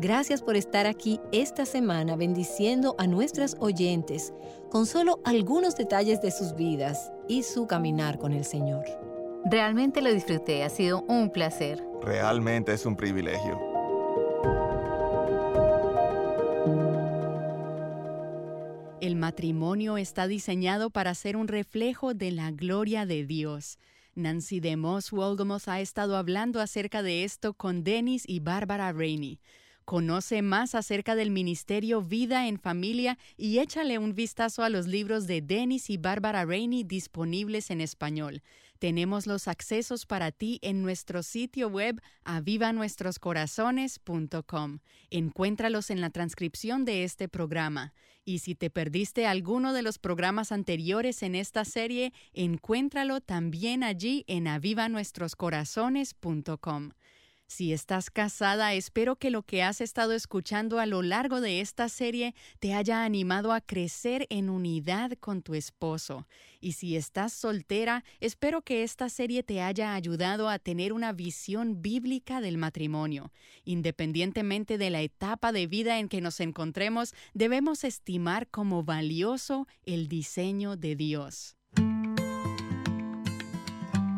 [0.00, 4.32] Gracias por estar aquí esta semana bendiciendo a nuestras oyentes
[4.70, 8.86] con solo algunos detalles de sus vidas y su caminar con el Señor.
[9.44, 11.84] Realmente lo disfruté, ha sido un placer.
[12.00, 13.60] Realmente es un privilegio.
[19.02, 23.78] El matrimonio está diseñado para ser un reflejo de la gloria de Dios.
[24.14, 29.38] Nancy DeMoss Wolgamoth ha estado hablando acerca de esto con Dennis y Barbara Rainey.
[29.90, 35.26] Conoce más acerca del ministerio Vida en Familia y échale un vistazo a los libros
[35.26, 38.40] de Dennis y Barbara Rainey disponibles en español.
[38.78, 44.78] Tenemos los accesos para ti en nuestro sitio web avivanuestroscorazones.com.
[45.10, 47.92] Encuéntralos en la transcripción de este programa.
[48.24, 54.22] Y si te perdiste alguno de los programas anteriores en esta serie, encuéntralo también allí
[54.28, 56.90] en avivanuestroscorazones.com.
[57.50, 61.88] Si estás casada, espero que lo que has estado escuchando a lo largo de esta
[61.88, 66.28] serie te haya animado a crecer en unidad con tu esposo.
[66.60, 71.82] Y si estás soltera, espero que esta serie te haya ayudado a tener una visión
[71.82, 73.32] bíblica del matrimonio.
[73.64, 80.06] Independientemente de la etapa de vida en que nos encontremos, debemos estimar como valioso el
[80.06, 81.56] diseño de Dios.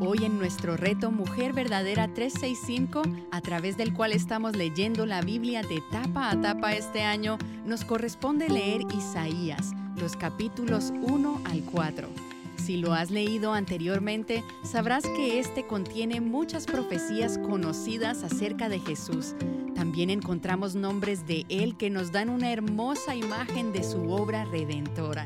[0.05, 5.63] Hoy en nuestro reto Mujer Verdadera 365, a través del cual estamos leyendo la Biblia
[5.63, 12.09] de tapa a tapa este año, nos corresponde leer Isaías, los capítulos 1 al 4.
[12.57, 19.37] Si lo has leído anteriormente, sabrás que este contiene muchas profecías conocidas acerca de Jesús.
[19.77, 25.25] También encontramos nombres de Él que nos dan una hermosa imagen de su obra redentora.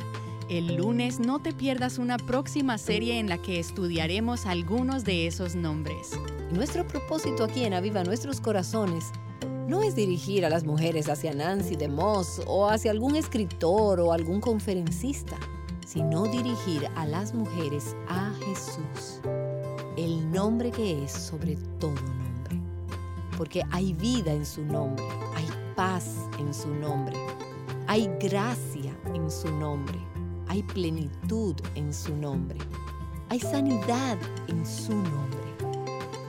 [0.49, 5.57] El lunes no te pierdas una próxima serie en la que estudiaremos algunos de esos
[5.57, 6.13] nombres.
[6.53, 9.07] Nuestro propósito aquí en Aviva Nuestros Corazones
[9.67, 14.13] no es dirigir a las mujeres hacia Nancy de Moss o hacia algún escritor o
[14.13, 15.37] algún conferencista,
[15.85, 19.21] sino dirigir a las mujeres a Jesús,
[19.97, 22.61] el nombre que es sobre todo nombre.
[23.37, 26.07] Porque hay vida en su nombre, hay paz
[26.39, 27.17] en su nombre,
[27.89, 30.06] hay gracia en su nombre
[30.49, 32.59] hay plenitud en su nombre.
[33.29, 34.19] Hay sanidad
[34.49, 35.41] en su nombre.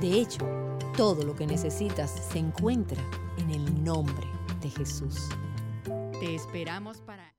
[0.02, 0.46] De hecho,
[0.96, 3.02] todo lo que necesitas se encuentra
[3.38, 4.28] en el nombre
[4.62, 5.30] de Jesús.
[6.20, 7.37] Te esperamos para...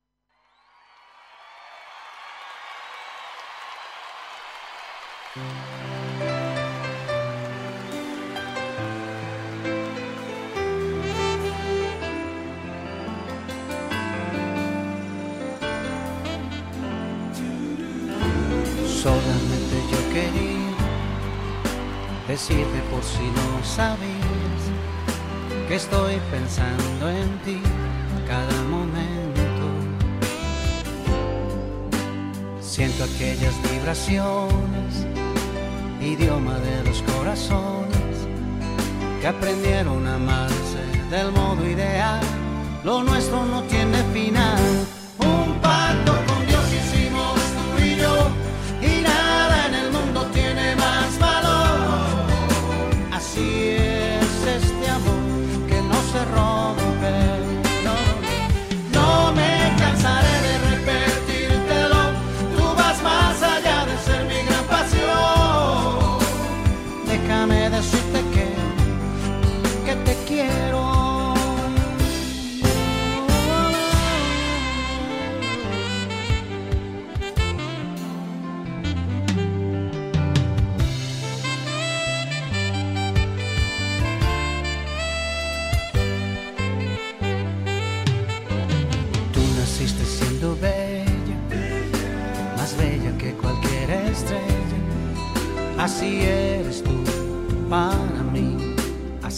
[22.49, 24.61] decirte por si no sabías
[25.69, 27.61] que estoy pensando en ti
[28.27, 29.67] cada momento.
[32.61, 35.07] Siento aquellas vibraciones,
[36.01, 38.17] idioma de los corazones
[39.21, 42.21] que aprendieron a amarse del modo ideal.
[42.85, 44.98] Lo nuestro no tiene final.
[56.19, 56.58] Que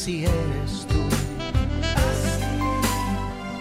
[0.01, 1.03] así eres tú.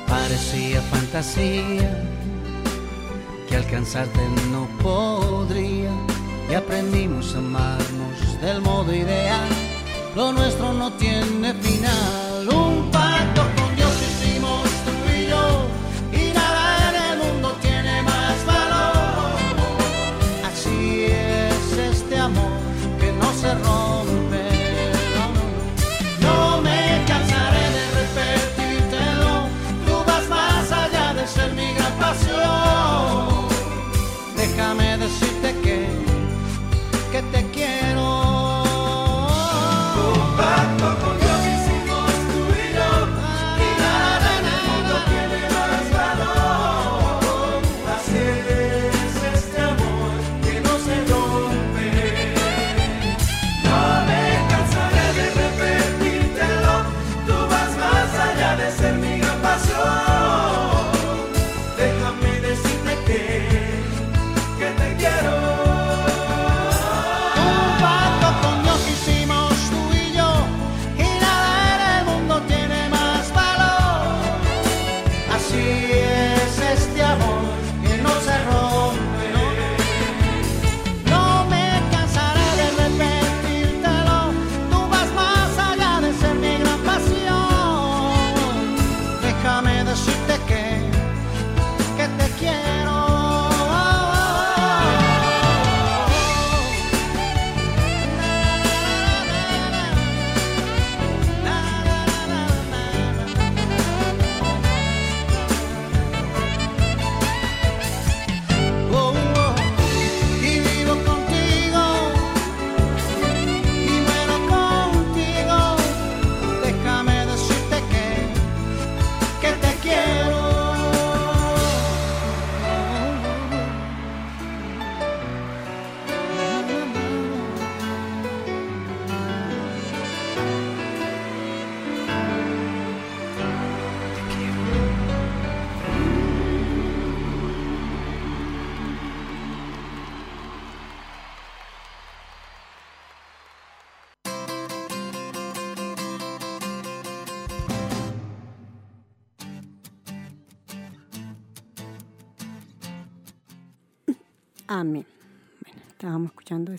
[0.07, 2.01] Parecía fantasía
[3.49, 5.91] que alcanzarte no podría
[6.49, 9.49] y aprendimos a amarnos del modo ideal.
[10.15, 12.28] Lo nuestro no tiene final,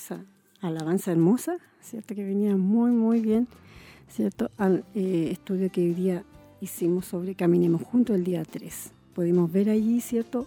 [0.01, 0.25] esa
[0.63, 2.15] alabanza hermosa, ¿cierto?
[2.15, 3.47] Que venía muy, muy bien,
[4.09, 4.51] ¿cierto?
[4.57, 6.25] Al eh, estudio que hoy día
[6.61, 8.93] hicimos sobre Caminemos Juntos el día 3.
[9.15, 10.47] Podemos ver allí, ¿cierto?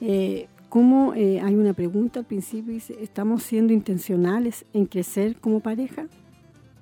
[0.00, 5.60] Eh, cómo eh, hay una pregunta al principio, dice, ¿estamos siendo intencionales en crecer como
[5.60, 6.06] pareja?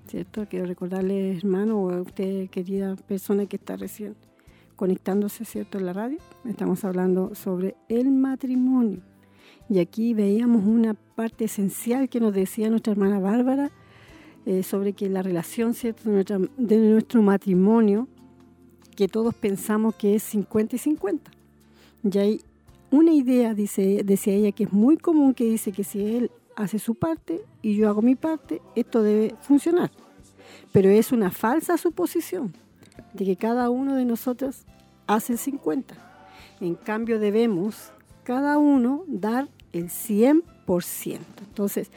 [0.07, 0.47] ¿Cierto?
[0.49, 4.15] Quiero recordarle, hermano, o a usted, querida persona que está recién
[4.77, 6.19] conectándose, ¿cierto?, en la radio.
[6.45, 9.01] Estamos hablando sobre el matrimonio.
[9.69, 13.71] Y aquí veíamos una parte esencial que nos decía nuestra hermana Bárbara
[14.45, 18.07] eh, sobre que la relación, ¿cierto?, de nuestro matrimonio,
[18.95, 21.31] que todos pensamos que es 50 y 50.
[22.05, 22.41] Y hay
[22.91, 26.79] una idea, dice, decía ella, que es muy común, que dice que si él hace
[26.79, 29.91] su parte y yo hago mi parte, esto debe funcionar.
[30.73, 32.55] Pero es una falsa suposición
[33.13, 34.65] de que cada uno de nosotros
[35.07, 35.95] hace 50.
[36.61, 37.93] En cambio debemos
[38.23, 40.43] cada uno dar el 100%.
[41.47, 41.91] Entonces,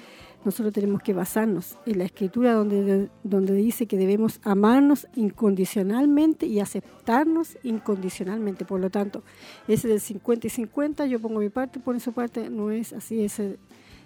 [0.46, 6.62] nosotros tenemos que basarnos en la escritura donde, donde dice que debemos amarnos incondicionalmente y
[6.62, 8.64] aceptarnos incondicionalmente.
[8.64, 9.24] Por lo tanto,
[9.68, 13.22] ese del 50 y 50, yo pongo mi parte, pone su parte, no es así,
[13.22, 13.58] ese,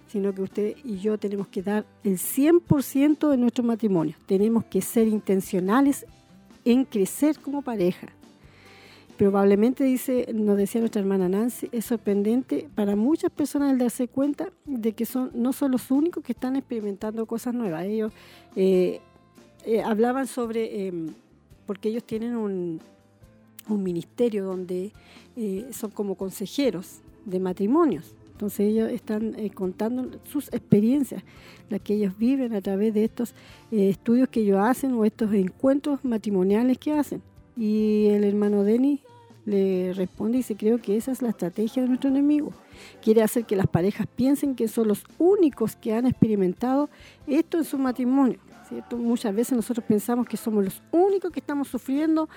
[0.08, 4.16] sino que usted y yo tenemos que dar el 100% de nuestro matrimonio.
[4.26, 6.04] Tenemos que ser intencionales
[6.64, 8.08] en crecer como pareja.
[9.16, 14.50] Probablemente, dice, nos decía nuestra hermana Nancy, es sorprendente para muchas personas el darse cuenta
[14.64, 17.84] de que son no son los únicos que están experimentando cosas nuevas.
[17.84, 18.12] Ellos
[18.56, 19.00] eh,
[19.66, 21.14] eh, hablaban sobre, em,
[21.64, 22.80] porque ellos tienen un,
[23.68, 24.92] ministerio donde
[25.36, 28.14] eh, son como consejeros de matrimonios.
[28.32, 31.22] Entonces ellos están contando sus experiencias,
[31.70, 33.34] las que ellos viven a través de estos
[33.70, 37.22] estudios que ellos hacen o estos encuentros matrimoniales que hacen.
[37.56, 39.00] Y el hermano Denis
[39.44, 42.52] le responde y dice, creo que esa es la estrategia de nuestro enemigo.
[43.02, 46.88] Quiere hacer que las parejas piensen que son los únicos que han experimentado
[47.26, 48.38] esto en su matrimonio.
[48.68, 48.96] ¿cierto?
[48.96, 52.28] Muchas veces nosotros pensamos que somos los únicos que estamos sufriendo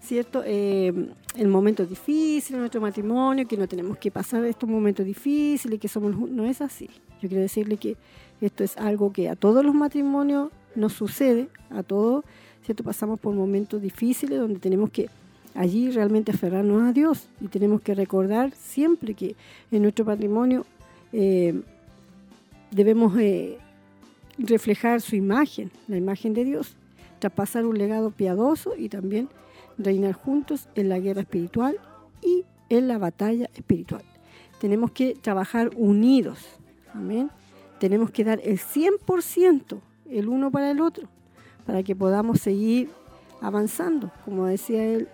[0.00, 0.42] ¿cierto?
[0.44, 0.92] Eh,
[1.36, 5.88] el momento difícil en nuestro matrimonio, que no tenemos que pasar estos momentos difíciles, que
[5.88, 6.88] somos no es así.
[7.20, 7.96] Yo quiero decirle que
[8.40, 12.24] esto es algo que a todos los matrimonios nos sucede, a todos
[12.64, 12.82] ¿cierto?
[12.82, 15.08] Pasamos por momentos difíciles donde tenemos que
[15.56, 19.36] allí realmente aferrarnos a Dios y tenemos que recordar siempre que
[19.70, 20.66] en nuestro patrimonio
[21.12, 21.60] eh,
[22.70, 23.58] debemos eh,
[24.38, 26.76] reflejar su imagen, la imagen de Dios,
[27.18, 29.28] traspasar un legado piadoso y también
[29.78, 31.78] reinar juntos en la guerra espiritual
[32.22, 34.02] y en la batalla espiritual.
[34.60, 36.38] Tenemos que trabajar unidos,
[36.92, 37.30] amén.
[37.78, 39.80] Tenemos que dar el 100%
[40.10, 41.08] el uno para el otro
[41.66, 42.90] para que podamos seguir
[43.40, 44.10] avanzando.
[44.24, 45.08] Como decía él,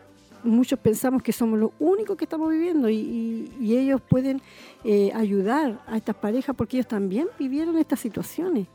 [0.44, 4.42] muchos pensamos que somos los únicos que estamos viviendo y, ellos pueden
[4.84, 8.66] eh, ayudar a estas parejas porque ellos también vivieron estas situaciones.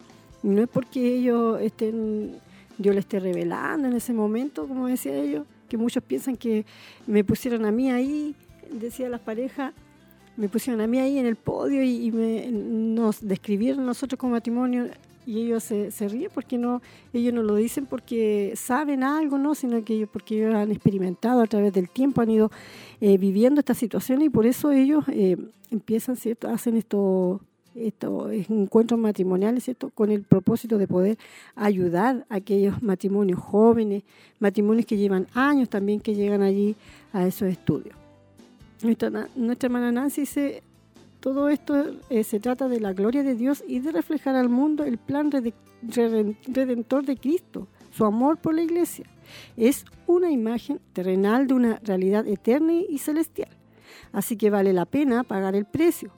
[0.43, 2.39] No es porque ellos estén,
[2.77, 6.65] Dios les esté revelando en ese momento, como decía ellos, que muchos piensan que
[7.05, 8.35] me pusieron a mí ahí,
[8.71, 9.73] decía las parejas,
[10.35, 14.87] me pusieron a mí ahí en el podio y, me, nos describieron nosotros como matrimonio
[15.27, 16.81] y ellos se, se, ríen porque no,
[17.11, 21.41] ellos no lo dicen porque saben algo, no, sino que ellos porque ellos han experimentado
[21.41, 22.49] a través del tiempo, han ido
[23.01, 25.37] eh, viviendo estas situaciones y por eso ellos eh,
[25.69, 26.47] empiezan, ¿cierto?
[26.47, 27.41] hacen estos
[27.75, 29.89] esto, encuentros matrimoniales, ¿cierto?
[29.89, 31.17] con el propósito de poder
[31.55, 34.03] ayudar a aquellos matrimonios jóvenes,
[34.39, 36.75] matrimonios que llevan años también que llegan allí
[37.13, 37.95] a esos estudios.
[38.81, 40.63] Nuestra, nuestra hermana Nancy se
[41.27, 41.75] todo esto
[42.09, 45.29] eh, se trata de la gloria de Dios y de reflejar al mundo el plan
[45.29, 49.07] redentor de Cristo, su amor por la iglesia.
[49.57, 53.49] Es una imagen terrenal de una realidad eterna y celestial.
[54.13, 56.13] Así que vale la pena pagar el precio,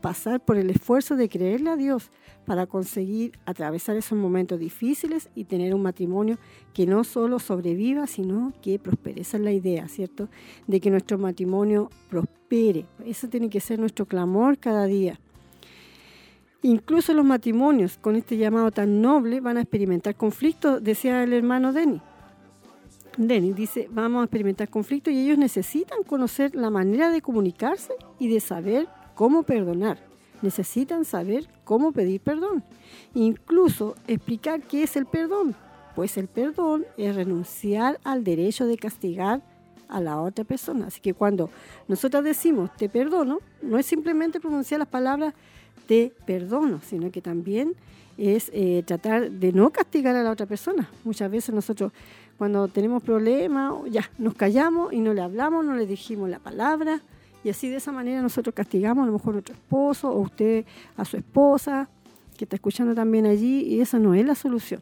[0.00, 2.12] pasar por el esfuerzo de creerle a Dios
[2.48, 6.38] para conseguir atravesar esos momentos difíciles y tener un matrimonio
[6.72, 9.20] que no solo sobreviva, sino que prospere.
[9.20, 10.30] Esa es la idea, ¿cierto?
[10.66, 12.86] De que nuestro matrimonio prospere.
[13.04, 15.20] Eso tiene que ser nuestro clamor cada día.
[16.62, 21.74] Incluso los matrimonios con este llamado tan noble van a experimentar conflictos, decía el hermano
[21.74, 22.00] Denny.
[23.18, 28.28] Denny dice, vamos a experimentar conflictos y ellos necesitan conocer la manera de comunicarse y
[28.28, 30.07] de saber cómo perdonar
[30.42, 32.62] necesitan saber cómo pedir perdón.
[33.14, 35.54] Incluso explicar qué es el perdón,
[35.94, 39.42] pues el perdón es renunciar al derecho de castigar
[39.88, 40.86] a la otra persona.
[40.86, 41.50] Así que cuando
[41.88, 45.34] nosotros decimos te perdono, no es simplemente pronunciar las palabras
[45.86, 47.74] te perdono, sino que también
[48.18, 50.88] es eh, tratar de no castigar a la otra persona.
[51.04, 51.92] Muchas veces nosotros
[52.36, 57.00] cuando tenemos problemas, ya nos callamos y no le hablamos, no le dijimos la palabra
[57.44, 60.64] Y así de esa manera nosotros castigamos a lo mejor a otro esposo o usted
[60.96, 61.88] a su esposa,
[62.36, 64.80] que está escuchando también allí, y esa no es la solución.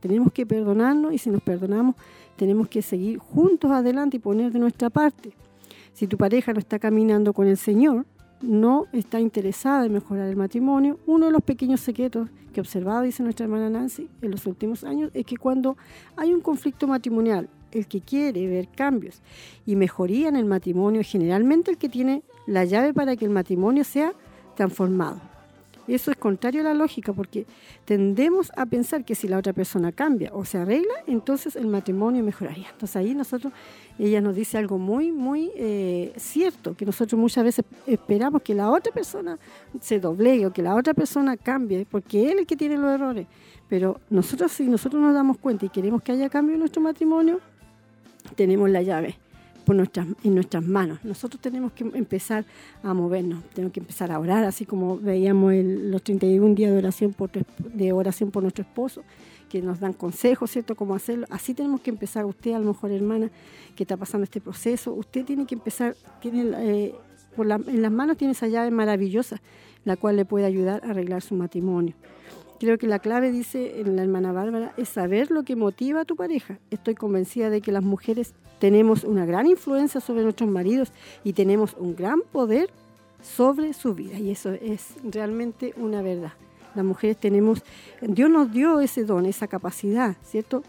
[0.00, 1.96] Tenemos que perdonarnos y si nos perdonamos
[2.36, 5.32] tenemos que seguir juntos adelante y poner de nuestra parte.
[5.92, 8.04] Si tu pareja no está caminando con el Señor,
[8.42, 13.02] no está interesada en mejorar el matrimonio, uno de los pequeños secretos que he observado,
[13.02, 15.76] dice nuestra hermana Nancy, en los últimos años, es que cuando
[16.16, 19.20] hay un conflicto matrimonial, el que quiere ver cambios
[19.66, 23.84] y mejoría en el matrimonio generalmente el que tiene la llave para que el matrimonio
[23.84, 24.12] sea
[24.54, 25.20] transformado.
[25.86, 27.46] Eso es contrario a la lógica porque
[27.84, 32.24] tendemos a pensar que si la otra persona cambia o se arregla, entonces el matrimonio
[32.24, 32.68] mejoraría.
[32.70, 33.52] Entonces ahí nosotros,
[33.98, 38.70] ella nos dice algo muy, muy eh, cierto, que nosotros muchas veces esperamos que la
[38.70, 39.38] otra persona
[39.78, 42.90] se doblegue o que la otra persona cambie, porque él es el que tiene los
[42.90, 43.26] errores.
[43.68, 47.40] Pero nosotros si nosotros nos damos cuenta y queremos que haya cambio en nuestro matrimonio,
[48.36, 49.16] tenemos la llave
[50.22, 51.04] en nuestras manos.
[51.04, 52.44] Nosotros tenemos que empezar
[52.82, 57.12] a movernos, tenemos que empezar a orar, así como veíamos los 31 días de oración,
[57.12, 59.02] por, de oración por nuestro esposo,
[59.48, 61.26] que nos dan consejos, ¿cierto?, cómo hacerlo.
[61.30, 63.30] Así tenemos que empezar, usted a lo mejor hermana
[63.74, 66.94] que está pasando este proceso, usted tiene que empezar, tiene eh,
[67.36, 69.40] por en las manos tiene esa llave maravillosa,
[69.84, 71.94] la cual le puede ayudar a arreglar su matrimonio.
[72.64, 76.04] Creo que la clave, dice en la hermana Bárbara, es saber lo que motiva a
[76.06, 76.58] tu pareja.
[76.70, 80.90] Estoy convencida de que las mujeres tenemos una gran influencia sobre nuestros maridos
[81.24, 82.70] y tenemos un gran poder
[83.20, 84.18] sobre su vida.
[84.18, 86.32] Y eso es realmente una verdad.
[86.74, 87.62] Las mujeres tenemos,
[88.00, 90.62] Dios nos dio ese don, esa capacidad, ¿cierto?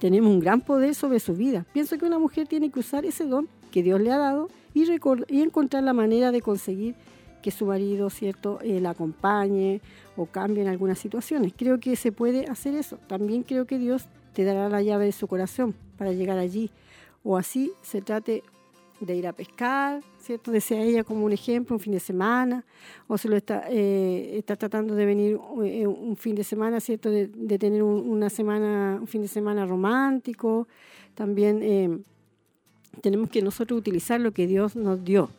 [0.00, 1.64] Tenemos un gran poder sobre su vida.
[1.72, 4.84] Pienso que una mujer tiene que usar ese don que Dios le ha dado y,
[5.28, 6.96] y encontrar la manera de conseguir
[7.42, 9.80] que su marido, ¿cierto?, eh, la acompañe
[10.16, 11.52] o cambie en algunas situaciones.
[11.56, 12.98] Creo que se puede hacer eso.
[13.06, 16.70] También creo que Dios te dará la llave de su corazón para llegar allí.
[17.22, 18.42] O así se trate
[19.00, 20.50] de ir a pescar, ¿cierto?
[20.50, 22.64] Desea ella como un ejemplo, un fin de semana,
[23.06, 27.08] o se lo está, eh, está tratando de venir eh, un fin de semana, ¿cierto?
[27.10, 27.28] De,
[27.58, 30.66] tener una semana, un fin de semana romántico.
[31.14, 32.04] También
[33.00, 35.30] tenemos que nosotros utilizar lo que Dios nos dio.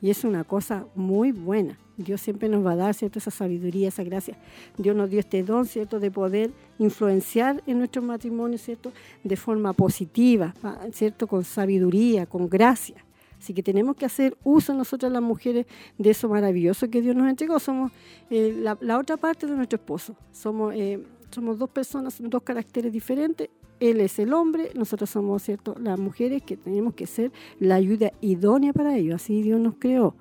[0.00, 1.78] Y es una cosa muy buena.
[1.96, 3.18] Dios siempre nos va a dar, ¿cierto?
[3.18, 4.36] Esa sabiduría, esa gracia.
[4.76, 5.98] Dios nos dio este don, ¿cierto?
[5.98, 8.92] De poder influenciar en nuestro matrimonio, ¿cierto?
[9.24, 10.54] De forma positiva,
[10.92, 11.26] ¿cierto?
[11.26, 12.96] Con sabiduría, con gracia.
[13.38, 15.66] Así que tenemos que hacer uso nosotras las mujeres
[15.98, 17.58] de eso maravilloso que Dios nos entregó.
[17.58, 17.92] Somos
[18.30, 20.16] eh, la, otra parte de nuestro esposo.
[20.32, 23.48] Somos, eh, somos dos personas, dos caracteres diferentes
[23.80, 28.12] él es el hombre, nosotros somos cierto las mujeres que tenemos que ser la ayuda
[28.20, 29.14] idónea para ello.
[29.14, 30.14] Así Dios nos creó.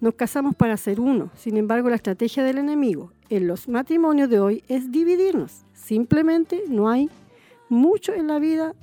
[0.00, 1.30] Nos casamos para ser uno.
[1.34, 5.64] Sin embargo, la estrategia del enemigo en los matrimonios de hoy es dividirnos.
[5.72, 7.08] Simplemente no hay
[7.68, 8.74] mucho en la vida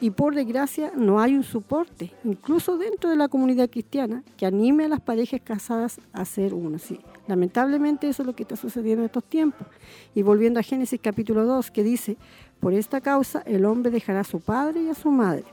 [0.00, 4.84] y por desgracia no hay un soporte, incluso dentro de la comunidad cristiana, que anime
[4.84, 6.78] a las parejas casadas a ser uno.
[6.78, 9.66] Sí, lamentablemente eso es lo que está sucediendo en estos tiempos.
[10.14, 12.16] Y volviendo a Génesis capítulo 2, que dice,
[12.60, 15.44] por esta causa el hombre dejará a su padre y a su madre.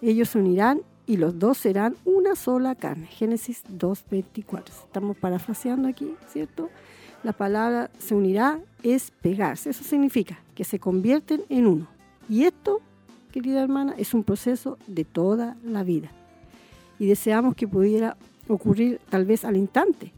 [0.00, 3.06] Ellos se unirán y los dos serán una sola carne.
[3.06, 4.68] Génesis 2.24.
[4.68, 6.70] Estamos parafraseando aquí, ¿cierto?
[7.22, 9.70] La palabra se unirá es pegarse.
[9.70, 11.88] Eso significa que se convierten en uno.
[12.28, 12.80] Y esto,
[13.32, 16.10] querida hermana, es un proceso de toda la vida.
[16.98, 18.16] Y deseamos que pudiera
[18.46, 20.12] ocurrir tal vez al instante,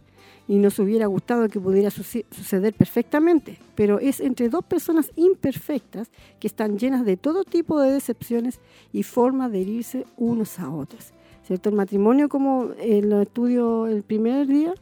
[0.48, 6.46] y nos hubiera gustado que pudiera suceder perfectamente, pero es entre dos personas imperfectas que
[6.46, 8.60] están llenas de todo tipo de decepciones
[8.92, 11.12] y formas de herirse unos a otros.
[11.44, 11.68] ¿Cierto?
[11.68, 14.74] El matrimonio, como en lo estudio el primer día,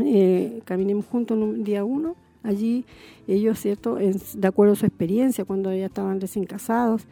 [0.00, 2.84] eh, caminemos juntos un día uno, allí
[3.26, 3.96] ellos, ¿cierto?
[3.96, 7.06] de acuerdo a su experiencia, cuando ya estaban recién casados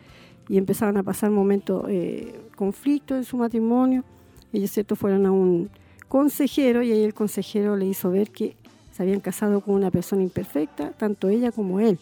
[0.49, 4.05] y empezaron a pasar momentos, eh, conflictos en su matrimonio,
[4.53, 4.97] ellos, ¿cierto?
[4.97, 5.69] Fueron a un
[6.09, 8.57] consejero y ahí el consejero le hizo ver que
[8.93, 11.99] se habían casado con una persona imperfecta, tanto ella como él.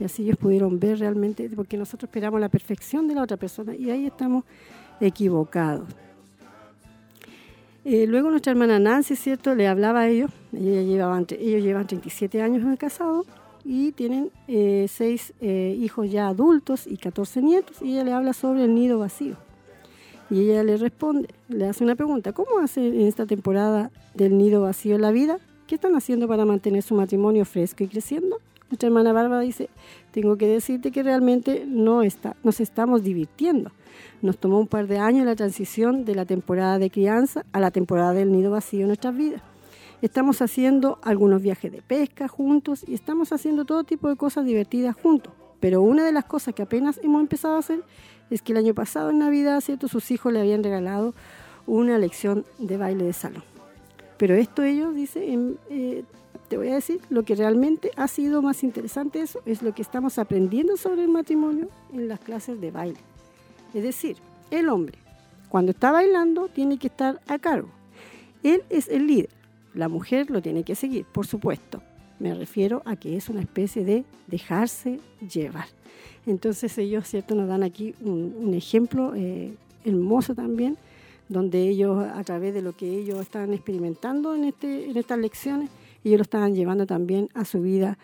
[0.00, 3.74] Y así ellos pudieron ver realmente, porque nosotros esperamos la perfección de la otra persona
[3.74, 4.44] y ahí estamos
[5.00, 5.88] equivocados.
[7.84, 9.54] Eh, luego nuestra hermana Nancy, ¿cierto?
[9.54, 13.24] Le hablaba a ellos, ella llevaba, ellos llevan 37 años de casado
[13.64, 18.32] y tienen eh, seis eh, hijos ya adultos y 14 nietos y ella le habla
[18.32, 19.36] sobre el nido vacío.
[20.32, 24.62] Y ella le responde, le hace una pregunta, ¿cómo hace en esta temporada del nido
[24.62, 25.36] vacío la vida?
[25.66, 28.38] ¿Qué están haciendo para mantener su matrimonio fresco y creciendo?
[28.70, 29.68] Nuestra hermana Bárbara dice,
[30.10, 33.72] tengo que decirte que realmente no está, nos estamos divirtiendo.
[34.22, 37.70] Nos tomó un par de años la transición de la temporada de crianza a la
[37.70, 39.42] temporada del nido vacío en nuestras vidas.
[40.00, 44.96] Estamos haciendo algunos viajes de pesca juntos y estamos haciendo todo tipo de cosas divertidas
[44.96, 45.34] juntos.
[45.60, 47.84] Pero una de las cosas que apenas hemos empezado a hacer
[48.34, 49.88] es que el año pasado en Navidad, ¿cierto?
[49.88, 51.14] Sus hijos le habían regalado
[51.66, 53.44] una lección de baile de salón.
[54.16, 55.22] Pero esto ellos, dice,
[55.70, 56.04] eh,
[56.48, 59.82] te voy a decir, lo que realmente ha sido más interesante eso es lo que
[59.82, 62.98] estamos aprendiendo sobre el matrimonio en las clases de baile.
[63.74, 64.16] Es decir,
[64.50, 64.98] el hombre,
[65.48, 67.68] cuando está bailando, tiene que estar a cargo.
[68.42, 69.30] Él es el líder.
[69.74, 71.82] La mujer lo tiene que seguir, por supuesto.
[72.22, 75.66] Me refiero a que es una especie de dejarse llevar.
[76.24, 80.76] Entonces ellos, ¿cierto?, nos dan aquí un, ejemplo eh, hermoso también,
[81.28, 85.68] donde ellos, a través de lo que ellos están experimentando en, este, en estas lecciones,
[86.04, 87.98] ellos lo estaban llevando también a su vida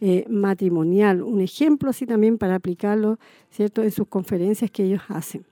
[0.00, 1.20] eh, matrimonial.
[1.20, 3.18] Un ejemplo así también para aplicarlo,
[3.50, 5.44] ¿cierto?, en sus conferencias que ellos hacen.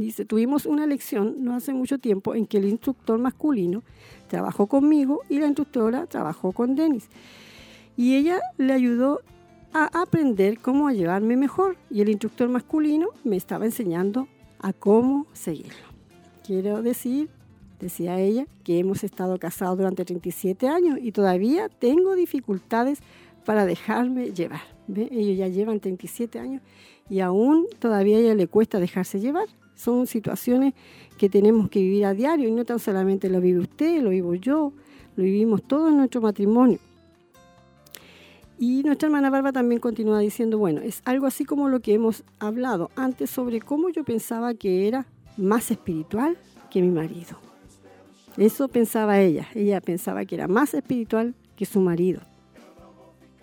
[0.00, 3.82] Dice, tuvimos una lección no hace mucho tiempo en que el instructor masculino
[4.28, 7.10] trabajó conmigo y la instructora trabajó con Denis.
[7.98, 9.20] Y ella le ayudó
[9.74, 14.26] a aprender cómo llevarme mejor y el instructor masculino me estaba enseñando
[14.58, 15.84] a cómo seguirlo.
[16.46, 17.28] Quiero decir,
[17.78, 23.00] decía ella, que hemos estado casados durante 37 años y todavía tengo dificultades
[23.44, 24.62] para dejarme llevar.
[24.96, 26.62] Ellos ya llevan 37 años
[27.10, 29.46] y aún todavía a ella le cuesta dejarse llevar.
[29.80, 30.74] Son situaciones
[31.16, 34.34] que tenemos que vivir a diario y no tan solamente lo vive usted, lo vivo
[34.34, 34.74] yo,
[35.16, 36.78] lo vivimos todos en nuestro matrimonio.
[38.58, 42.24] Y nuestra hermana Barba también continúa diciendo, bueno, es algo así como lo que hemos
[42.40, 45.06] hablado antes sobre cómo yo pensaba que era
[45.38, 46.36] más espiritual
[46.70, 47.38] que mi marido.
[48.36, 52.20] Eso pensaba ella, ella pensaba que era más espiritual que su marido.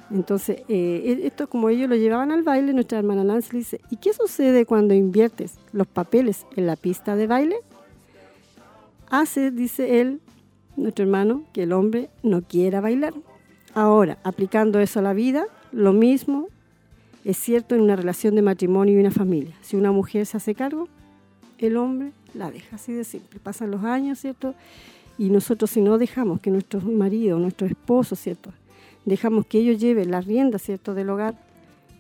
[0.09, 3.81] Entonces, eh, e, esto como ellos lo llevaban al baile, nuestra hermana Nancy le dice,
[3.89, 7.57] ¿y qué sucede cuando inviertes los papeles en la pista de baile?
[9.09, 10.21] Hace, dice él,
[10.75, 13.13] nuestro hermano, que el hombre no quiera bailar.
[13.73, 16.47] Ahora, aplicando eso a la vida, lo mismo
[17.25, 19.55] es cierto en una relación de matrimonio y una familia.
[19.61, 20.87] Si una mujer se hace cargo,
[21.57, 23.39] el hombre la deja, así de simple.
[23.39, 24.55] Pasan los años, ¿cierto?
[25.17, 28.51] Y nosotros si no dejamos que nuestro marido, nuestro esposo, ¿cierto?
[29.07, 31.33] Dejamos que ellos lleven las riendas, ¿cierto?, del hogar,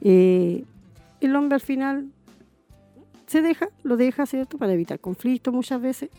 [0.01, 0.65] eh,
[1.21, 2.07] el hombre al final
[3.27, 6.09] se deja, lo deja, ¿cierto?, para evitar conflictos muchas veces,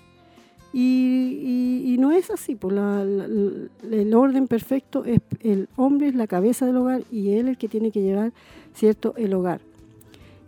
[0.73, 6.77] y, no es así, pues el orden perfecto es el hombre es la cabeza del
[6.77, 8.33] hogar y él es el que tiene que llevar
[8.75, 9.61] cierto el hogar.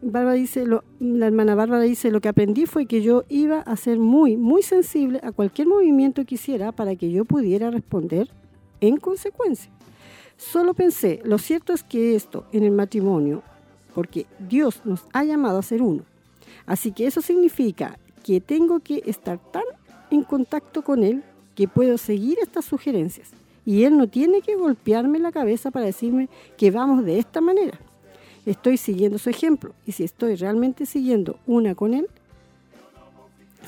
[0.02, 3.98] Bárbara dice, la hermana Bárbara dice, lo que aprendí fue que yo iba a ser
[3.98, 8.28] muy, muy sensible a cualquier movimiento que hiciera para que yo pudiera responder
[8.80, 9.70] en consecuencia.
[10.40, 13.42] Solo pensé, lo cierto es que esto en el matrimonio,
[13.94, 16.02] porque Dios nos ha llamado a ser uno,
[16.64, 19.64] así que eso significa que tengo que estar tan
[20.10, 21.22] en contacto con él
[21.54, 23.28] que puedo seguir estas sugerencias.
[23.66, 27.78] Y él no tiene que golpearme la cabeza para decirme que vamos de esta manera.
[28.46, 29.74] Estoy siguiendo su ejemplo.
[29.86, 32.08] Y si estoy realmente siguiendo una con él,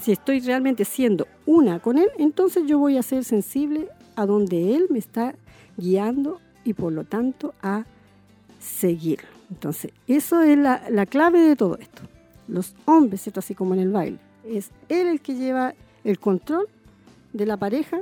[0.00, 4.74] si estoy realmente siendo una con él, entonces yo voy a ser sensible a donde
[4.74, 5.34] él me está
[5.76, 7.84] guiando y por lo tanto a
[8.60, 9.28] seguirlo.
[9.50, 12.02] Entonces, eso es la, la clave de todo esto.
[12.48, 13.40] Los hombres, ¿cierto?
[13.40, 15.74] así como en el baile, es él el que lleva
[16.04, 16.66] el control
[17.32, 18.00] de la pareja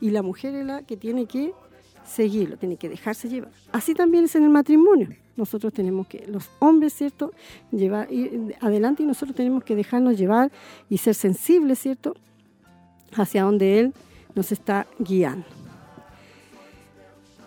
[0.00, 1.52] y la mujer es la que tiene que
[2.04, 3.50] seguirlo, tiene que dejarse llevar.
[3.72, 5.08] Así también es en el matrimonio.
[5.36, 7.32] Nosotros tenemos que, los hombres, ¿cierto?,
[7.70, 10.50] llevar ir adelante y nosotros tenemos que dejarnos llevar
[10.88, 12.16] y ser sensibles, ¿cierto?,
[13.14, 13.94] hacia donde Él
[14.34, 15.46] nos está guiando.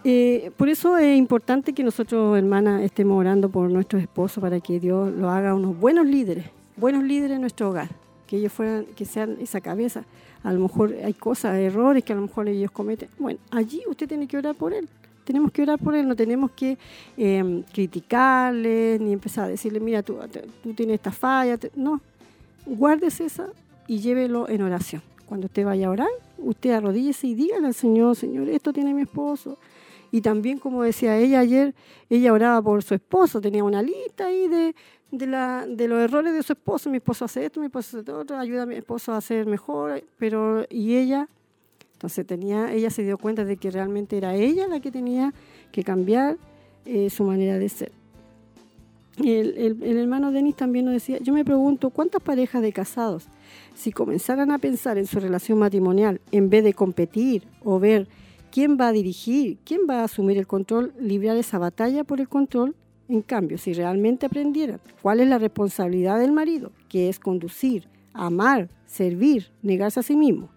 [0.04, 4.80] Eh, por eso es importante que nosotros, hermanas, estemos orando por nuestros esposos para que
[4.80, 6.46] Dios lo haga unos buenos líderes,
[6.76, 7.90] buenos líderes en nuestro hogar
[8.32, 10.06] que ellos fueran, que sean esa cabeza.
[10.42, 13.10] A lo mejor hay cosas, errores que a lo mejor ellos cometen.
[13.20, 14.88] Bueno, allí usted tiene que orar por él.
[15.26, 16.78] Tenemos que orar por él, no tenemos que
[17.18, 20.18] eh, criticarle ni empezar a decirle, mira, tú,
[20.64, 21.60] tú tienes esta falla.
[21.76, 22.00] No,
[22.66, 23.50] guárdese esa
[23.86, 25.02] y llévelo en oración.
[25.26, 29.02] Cuando usted vaya a orar, usted arrodíllese y dígale al Señor, Señor, esto tiene mi
[29.02, 29.58] esposo.
[30.12, 31.74] Y también, como decía ella ayer,
[32.10, 34.76] ella oraba por su esposo, tenía una lista ahí de,
[35.12, 36.90] de, la, de los errores de su esposo.
[36.90, 40.04] Mi esposo hace esto, mi esposo hace otro, ayuda a mi esposo a hacer mejor,
[40.18, 41.30] pero y ella,
[41.94, 45.34] entonces tenía, ella se dio cuenta de que realmente era ella la que tenía
[45.72, 46.38] que cambiar
[46.86, 47.92] eh, su manera de ser.
[49.18, 53.28] El, el, el, hermano Denis también nos decía, yo me pregunto, ¿cuántas parejas de casados,
[53.76, 58.08] si comenzaran a pensar en su relación matrimonial, en vez de competir o ver
[58.52, 62.30] quién va a dirigir, quién va a asumir el control, librar esa batalla por el
[62.30, 62.76] control,
[63.08, 68.70] en cambio, si realmente aprendieran cuál es la responsabilidad del marido, que es conducir, amar,
[68.86, 70.50] servir, negarse a sí mismo,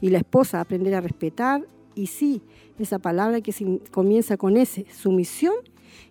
[0.00, 2.42] y la esposa aprender a respetar, y sí,
[2.78, 3.52] esa palabra que
[3.90, 5.54] comienza con ese, sumisión,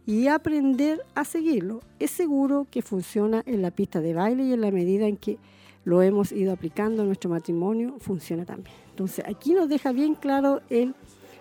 [0.06, 4.62] y aprender a seguirlo, es seguro que funciona en la pista de baile y en
[4.62, 5.38] la medida en que
[5.86, 8.76] lo hemos ido aplicando en nuestro matrimonio, funciona también.
[8.90, 10.96] Entonces, aquí nos deja bien claro el,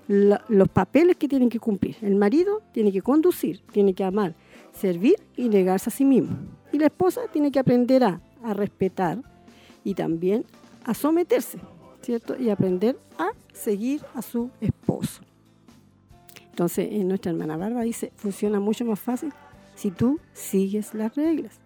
[0.09, 1.97] los papeles que tienen que cumplir.
[2.03, 4.35] El marido tiene que conducir, tiene que amar,
[4.73, 6.37] servir y negarse a sí mismo.
[6.73, 8.21] Y la esposa tiene que aprender a,
[8.55, 9.19] respetar
[9.85, 10.45] y también
[10.85, 11.59] a someterse,
[12.01, 12.37] ¿cierto?
[12.37, 15.23] Y aprender a seguir a su esposo.
[16.51, 19.33] Entonces, en nuestra hermana Barba dice, funciona mucho más fácil
[19.77, 21.61] si tú sigues las reglas.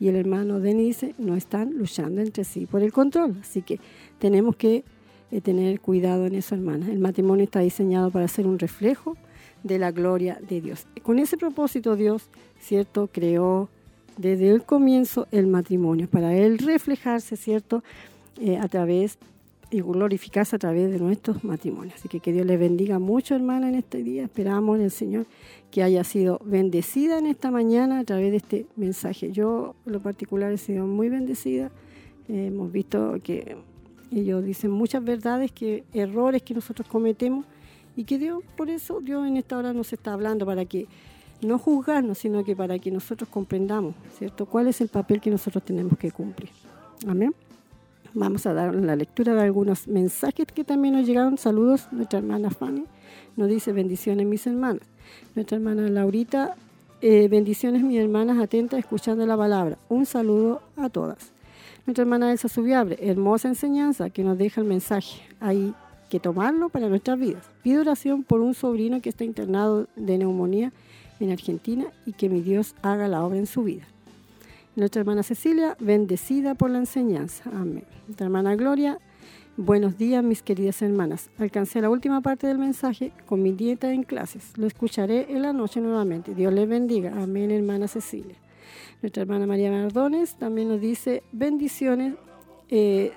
[0.00, 3.36] Y el hermano Denis dice, no están luchando entre sí por el control.
[3.40, 3.78] Así que
[4.18, 4.84] tenemos que
[5.30, 6.90] eh, tener cuidado en eso, hermana.
[6.90, 9.16] El matrimonio está diseñado para ser un reflejo
[9.62, 10.86] de la gloria de Dios.
[11.02, 12.28] Con ese propósito Dios,
[12.60, 13.68] ¿cierto?, creó
[14.16, 17.82] desde el comienzo el matrimonio, para él reflejarse, ¿cierto?,
[18.40, 19.18] eh, a través
[19.70, 21.96] y glorificarse a través de nuestros matrimonios.
[21.96, 24.24] Así que que Dios les bendiga mucho, hermana, en este día.
[24.24, 25.26] Esperamos en el Señor
[25.70, 29.32] que haya sido bendecida en esta mañana a través de este mensaje.
[29.32, 31.72] Yo, lo particular, he sido muy bendecida.
[32.28, 33.56] Hemos visto que
[34.12, 37.44] ellos dicen muchas verdades, que errores que nosotros cometemos
[37.96, 40.86] y que Dios, por eso, Dios en esta hora nos está hablando para que
[41.42, 44.46] no juzgarnos, sino que para que nosotros comprendamos, ¿cierto?
[44.46, 46.50] ¿Cuál es el papel que nosotros tenemos que cumplir?
[47.06, 47.34] Amén.
[48.14, 51.36] Vamos a dar la lectura de algunos mensajes que también nos llegaron.
[51.36, 52.84] Saludos, nuestra hermana Fanny
[53.36, 54.86] nos dice bendiciones mis hermanas.
[55.34, 56.54] Nuestra hermana Laurita,
[57.00, 59.78] eh, bendiciones mis hermanas atentas escuchando la palabra.
[59.88, 61.33] Un saludo a todas.
[61.86, 65.20] Nuestra hermana Elsa Subiabre, hermosa enseñanza que nos deja el mensaje.
[65.38, 65.74] Hay
[66.08, 67.44] que tomarlo para nuestras vidas.
[67.62, 70.72] Pido oración por un sobrino que está internado de neumonía
[71.20, 73.84] en Argentina y que mi Dios haga la obra en su vida.
[74.76, 77.50] Nuestra hermana Cecilia, bendecida por la enseñanza.
[77.52, 77.84] Amén.
[78.06, 78.98] Nuestra hermana Gloria,
[79.58, 81.28] buenos días mis queridas hermanas.
[81.36, 84.56] Alcancé la última parte del mensaje con mi dieta en clases.
[84.56, 86.34] Lo escucharé en la noche nuevamente.
[86.34, 87.12] Dios les bendiga.
[87.22, 88.36] Amén, hermana Cecilia.
[89.04, 92.14] Nuestra hermana María Mardones también nos dice bendiciones.
[92.70, 93.12] Eh,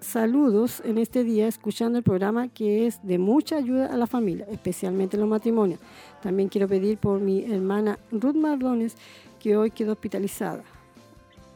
[0.00, 4.46] saludos en este día escuchando el programa que es de mucha ayuda a la familia,
[4.50, 5.80] especialmente en los matrimonios.
[6.22, 8.96] También quiero pedir por mi hermana Ruth Mardones
[9.40, 10.62] que hoy quedó hospitalizada.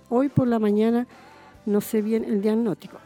[0.08, 1.06] Hoy por la mañana
[1.66, 2.96] no sé bien el diagnóstico.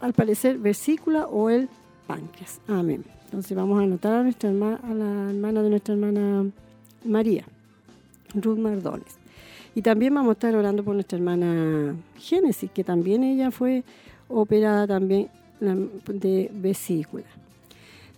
[0.00, 1.68] Al parecer, vesícula o el
[2.06, 2.60] páncreas.
[2.68, 3.04] Amén.
[3.24, 6.48] Entonces vamos a anotar a, nuestra hermana, a la hermana de nuestra hermana
[7.04, 7.44] María,
[8.32, 9.17] Ruth Mardones.
[9.74, 13.84] Y también vamos a estar orando por nuestra hermana Génesis, que también ella fue
[14.28, 15.28] operada también
[15.60, 17.24] de vesícula.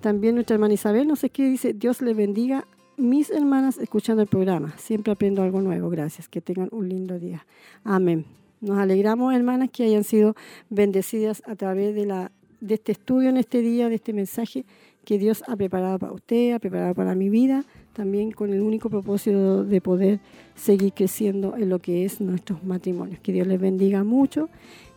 [0.01, 2.67] También nuestra hermana Isabel nos escribe, dice, Dios le bendiga
[2.97, 4.75] mis hermanas escuchando el programa.
[4.79, 5.91] Siempre aprendo algo nuevo.
[5.91, 6.29] Gracias.
[6.29, 7.47] Que tengan un lindo día.
[7.85, 8.25] Amén.
[8.61, 10.37] Nos alegramos, hermanas, que hayan sido
[10.69, 14.65] bendecidas a través de, la, de este estudio en este día, de este mensaje
[15.05, 18.89] que Dios ha preparado para usted, ha preparado para mi vida, también con el único
[18.91, 20.21] propósito de poder
[20.55, 23.21] seguir creciendo en lo que es nuestros matrimonios.
[23.21, 24.49] Que Dios les bendiga mucho.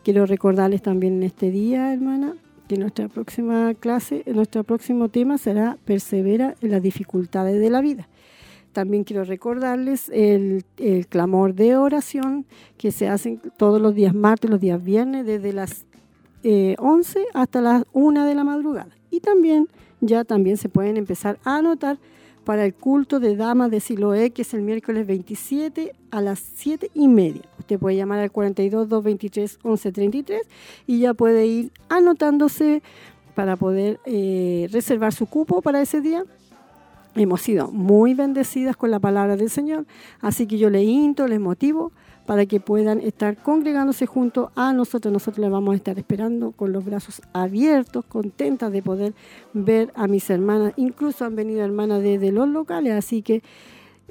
[0.04, 2.36] Quiero recordarles también en este día, hermana,
[2.68, 8.08] que nuestra próxima clase, nuestro próximo tema será persevera en las dificultades de la vida.
[8.74, 10.66] También quiero recordarles el,
[11.08, 12.46] clamor de oración
[12.78, 15.86] que se hacen todos los días martes, los días viernes, desde las
[16.44, 18.90] 11 eh, hasta las 1 de la madrugada.
[19.12, 19.68] Y también
[20.02, 21.98] ya también se pueden empezar a anotar
[22.44, 26.92] para el culto de Damas de Siloé, que es el miércoles 27 a las 7
[26.94, 27.42] y media.
[27.60, 30.42] Usted puede llamar al 42 223 1133
[30.86, 32.84] y ya puede ir anotándose
[33.36, 36.24] para poder eh, reservar su cupo para ese día.
[37.16, 39.86] Hemos sido muy bendecidas con la palabra del Señor,
[40.20, 41.92] así que yo le into, les motivo
[42.26, 45.12] para que puedan estar congregándose junto a nosotros.
[45.12, 49.14] Nosotros les vamos a estar esperando con los brazos abiertos, contentas de poder
[49.54, 50.74] ver a mis hermanas.
[50.78, 53.44] Incluso han venido hermanas desde los locales, así que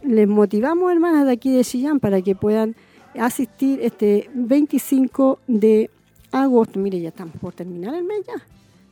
[0.02, 2.74] les motivamos, hermanas de aquí de Chillán, para que puedan
[3.18, 5.90] asistir este 25 de
[6.32, 6.78] agosto.
[6.78, 8.42] Mire, ya estamos por terminar el mes ya.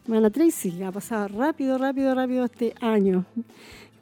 [0.04, 3.24] Hermana Tracy, ha pasado rápido, rápido, rápido este año.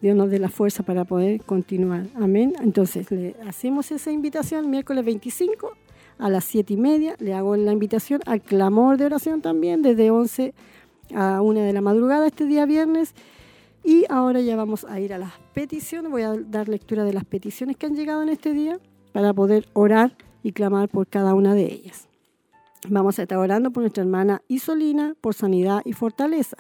[0.01, 2.07] Dios nos dé la fuerza para poder continuar.
[2.15, 2.55] Amén.
[2.61, 5.73] Entonces, le hacemos esa invitación miércoles 25
[6.19, 7.16] a las 7 y media.
[7.19, 10.55] Le hago la invitación al clamor de oración también desde 11
[11.15, 13.15] a 1 de la madrugada este día viernes.
[13.85, 16.11] Y ahora ya vamos a ir a las peticiones.
[16.11, 18.79] Voy a dar lectura de las peticiones que han llegado en este día
[19.12, 22.07] para poder orar y clamar por cada una de ellas.
[22.86, 26.59] Vamos a estar orando por nuestra hermana Isolina, por sanidad y fortaleza,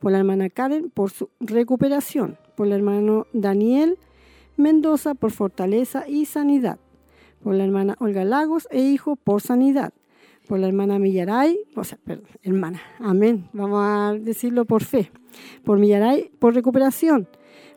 [0.00, 3.96] por la hermana Karen, por su recuperación, por el hermano Daniel
[4.56, 6.78] Mendoza, por fortaleza y sanidad,
[7.42, 9.92] por la hermana Olga Lagos e hijo, por sanidad,
[10.48, 15.10] por la hermana Millaray, o sea, perdón, hermana, amén, vamos a decirlo por fe,
[15.64, 17.28] por Millaray, por recuperación,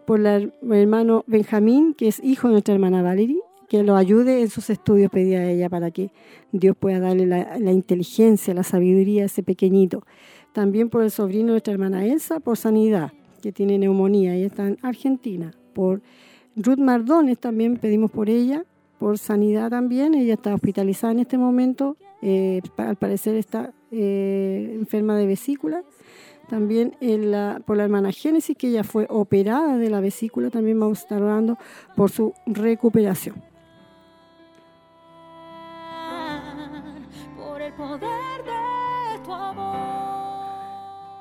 [0.05, 3.39] por el hermano Benjamín, que es hijo de nuestra hermana Valerie,
[3.73, 6.11] que lo ayude en sus estudios, pedía a ella, para que
[6.51, 10.03] Dios pueda darle la, inteligencia, la sabiduría a ese pequeñito.
[10.51, 14.67] También por el sobrino de nuestra hermana Elsa, por sanidad, que tiene neumonía, ella está
[14.67, 15.55] en Argentina.
[15.73, 16.03] Por
[16.55, 18.63] Ruth Mardones también pedimos por ella,
[18.99, 25.17] por sanidad también, ella está hospitalizada en este momento, eh, al parecer está eh, enferma
[25.17, 25.81] de vesícula.
[26.47, 26.95] También
[27.65, 31.23] por la hermana Génesis, que ella fue operada de la vesícula, también vamos a estar
[31.23, 31.57] orando
[31.95, 33.52] por su recuperación.
[37.77, 38.53] Poder de.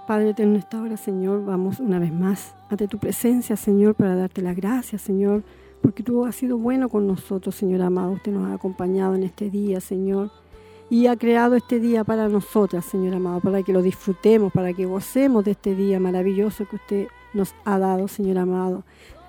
[0.06, 4.42] Padre eterno, esta hora, Señor, vamos una vez más ante tu presencia, Señor, para darte
[4.42, 5.42] las gracias, Señor,
[5.80, 8.12] porque tú has sido bueno con nosotros, Señor amado.
[8.12, 10.30] Usted nos ha acompañado en este día, Señor
[10.92, 14.84] y ha creado este día para nosotras, Señor amado, para que lo disfrutemos, para que
[14.84, 18.84] gocemos de este día maravilloso que usted nos ha dado, Señor amado.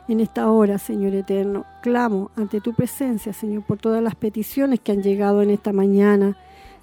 [0.09, 4.91] En esta hora, Señor eterno, clamo ante tu presencia, Señor, por todas las peticiones que
[4.91, 6.35] han llegado en esta mañana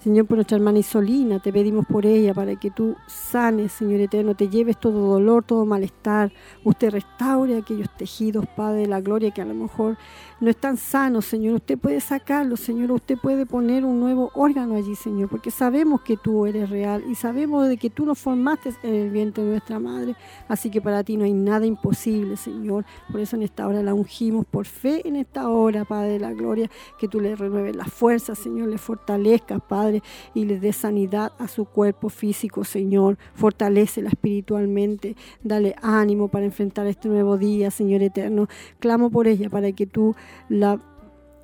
[0.03, 4.35] Señor, por nuestra hermana Isolina, te pedimos por ella para que tú sanes, Señor eterno,
[4.35, 6.33] te lleves todo dolor, todo malestar.
[6.65, 9.99] Usted restaure aquellos tejidos, Padre de la gloria, que a lo mejor
[10.41, 11.57] no están sanos, Señor.
[11.57, 12.93] Usted puede sacarlos, Señor.
[12.93, 17.15] Usted puede poner un nuevo órgano allí, Señor, porque sabemos que tú eres real y
[17.15, 20.17] sabemos de que tú nos formaste en el vientre de nuestra madre.
[20.49, 22.87] Así que para ti no hay nada imposible, Señor.
[23.13, 26.33] Por eso en esta hora la ungimos por fe en esta hora, Padre de la
[26.33, 29.90] gloria, que tú le renueves las fuerzas, Señor, le fortalezcas, Padre
[30.35, 33.19] y le dé sanidad a su cuerpo físico, Señor.
[33.35, 38.49] Fortalecela espiritualmente, dale ánimo para enfrentar este nuevo día, Señor eterno.
[38.79, 40.15] Clamo por ella para que tú
[40.49, 40.81] la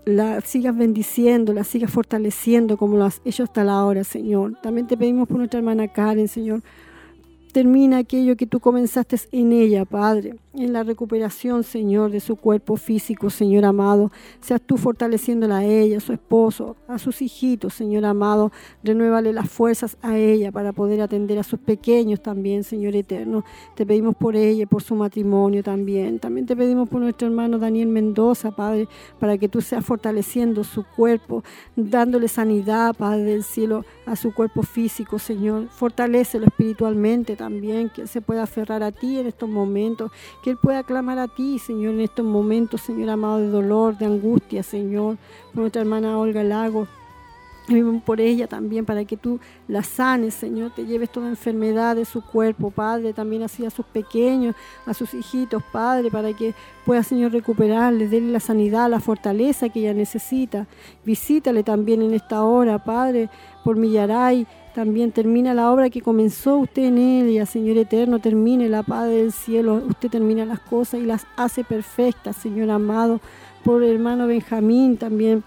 [0.07, 4.55] la sigas bendiciendo, la sigas fortaleciendo como lo has hecho hasta la hora, Señor.
[4.63, 6.63] También te pedimos por nuestra hermana Karen, Señor.
[7.57, 12.77] Termina aquello que tú comenzaste en ella, Padre en la recuperación, Señor, de su cuerpo
[12.77, 14.11] físico, Señor amado.
[14.41, 18.53] Seas tú fortaleciéndola a ella, a su esposo, a sus hijitos, Señor amado.
[18.83, 23.45] Renuévale las fuerzas a ella para poder atender a sus pequeños también, Señor eterno.
[23.75, 26.19] Te pedimos por ella por su matrimonio también.
[26.19, 28.89] También te pedimos por nuestro hermano Daniel Mendoza, Padre,
[29.19, 34.63] para que tú seas fortaleciendo su cuerpo, dándole sanidad, Padre del cielo, a su cuerpo
[34.63, 35.69] físico, Señor.
[35.69, 37.46] Fortalecelo espiritualmente también,
[37.95, 40.11] que él se pueda aferrar a ti en estos momentos
[40.43, 44.07] que Él pueda clamar a ti, Señor, en estos momentos, Señor amado, de dolor, de
[44.07, 45.17] angustia, Señor,
[45.53, 46.87] por nuestra hermana Olga Lago.
[48.05, 52.23] Por ella también, para que tú la sanes, Señor, te lleves toda enfermedad de su
[52.23, 54.55] cuerpo, Padre, también así a sus pequeños,
[54.87, 59.81] a sus hijitos, Padre, para que pueda, Señor, recuperarle, déle la sanidad, la fortaleza que
[59.81, 60.69] ella necesita.
[61.05, 63.31] Visítale también en esta hora, Padre,
[63.65, 68.85] por Millaray, también termina la obra que comenzó usted en ella, Señor eterno, termine la
[68.85, 73.21] paz del cielo, usted termina las cosas y las hace perfectas, Señor amado,
[73.65, 75.43] por el hermano Benjamín también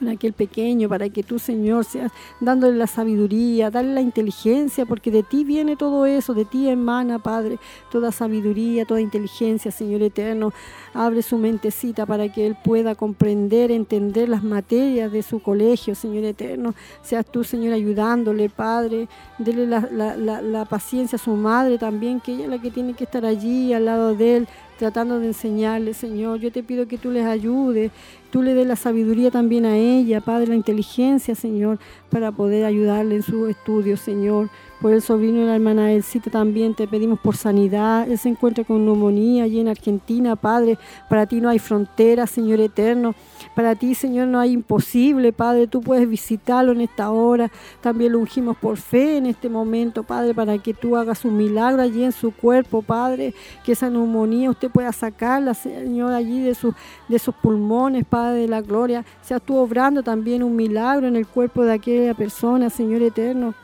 [0.00, 5.10] en aquel pequeño, para que tú, Señor, seas dándole la sabiduría, darle la inteligencia, porque
[5.10, 7.58] de ti viene todo eso, de ti emana, Padre,
[7.90, 10.52] toda sabiduría, toda inteligencia, Señor eterno.
[10.94, 16.24] Abre su mentecita para que Él pueda comprender, entender las materias de su colegio, Señor
[16.24, 16.74] eterno.
[17.02, 19.08] Seas tú, Señor, ayudándole, Padre.
[19.38, 23.04] Dele la, la paciencia a su madre también, que ella es la que tiene que
[23.04, 24.48] estar allí al lado de Él
[24.78, 26.38] tratando de enseñarle, Señor.
[26.38, 27.90] Yo te pido que tú les ayudes,
[28.30, 31.78] tú le des la sabiduría también a ella, Padre, la inteligencia, Señor,
[32.08, 34.48] para poder ayudarle en su estudio, Señor.
[34.80, 38.08] Por el sobrino de la hermana Elcita también te pedimos por sanidad.
[38.08, 40.78] Él se encuentra con neumonía allí en Argentina, Padre.
[41.08, 43.16] Para ti no hay frontera, Señor eterno.
[43.56, 45.66] Para ti, Señor, no hay imposible, Padre.
[45.66, 47.50] Tú puedes visitarlo en esta hora.
[47.80, 51.82] También lo ungimos por fe en este momento, Padre, para que tú hagas un milagro
[51.82, 53.34] allí en su cuerpo, Padre.
[53.64, 56.72] Que esa neumonía usted pueda sacarla, Señor, allí de, sus
[57.08, 59.04] de sus pulmones, Padre de la gloria.
[59.22, 63.54] Sea tú obrando también un milagro en el cuerpo de aquella persona, Señor eterno.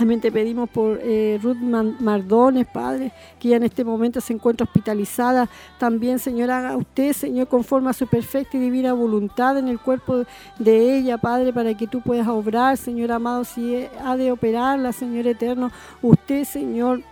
[0.00, 4.64] También te pedimos por eh, Ruth Mardones, Padre, que ya en este momento se encuentra
[4.64, 5.46] hospitalizada.
[5.78, 10.24] También, Señor, haga usted, Señor, conforme a su perfecta y divina voluntad en el cuerpo
[10.58, 15.26] de ella, Padre, para que tú puedas obrar, Señor amado, si ha de operarla, Señor
[15.26, 15.70] eterno.
[16.00, 17.02] Usted, Señor,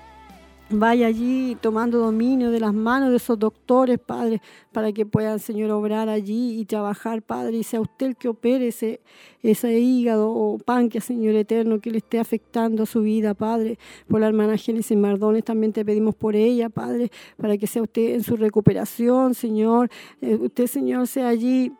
[0.70, 5.70] Vaya allí tomando dominio de las manos de esos doctores, Padre, para que puedan, Señor,
[5.70, 9.00] obrar allí y trabajar, Padre, y sea usted el que opere ese,
[9.42, 13.78] ese hígado o páncreas, Señor eterno, que le esté afectando a su vida, Padre.
[14.08, 18.16] Por la hermana Génesis Mardones también te pedimos por ella, Padre, para que sea usted
[18.16, 19.88] en su recuperación, Señor.
[20.20, 21.72] Eh, usted, Señor, sea allí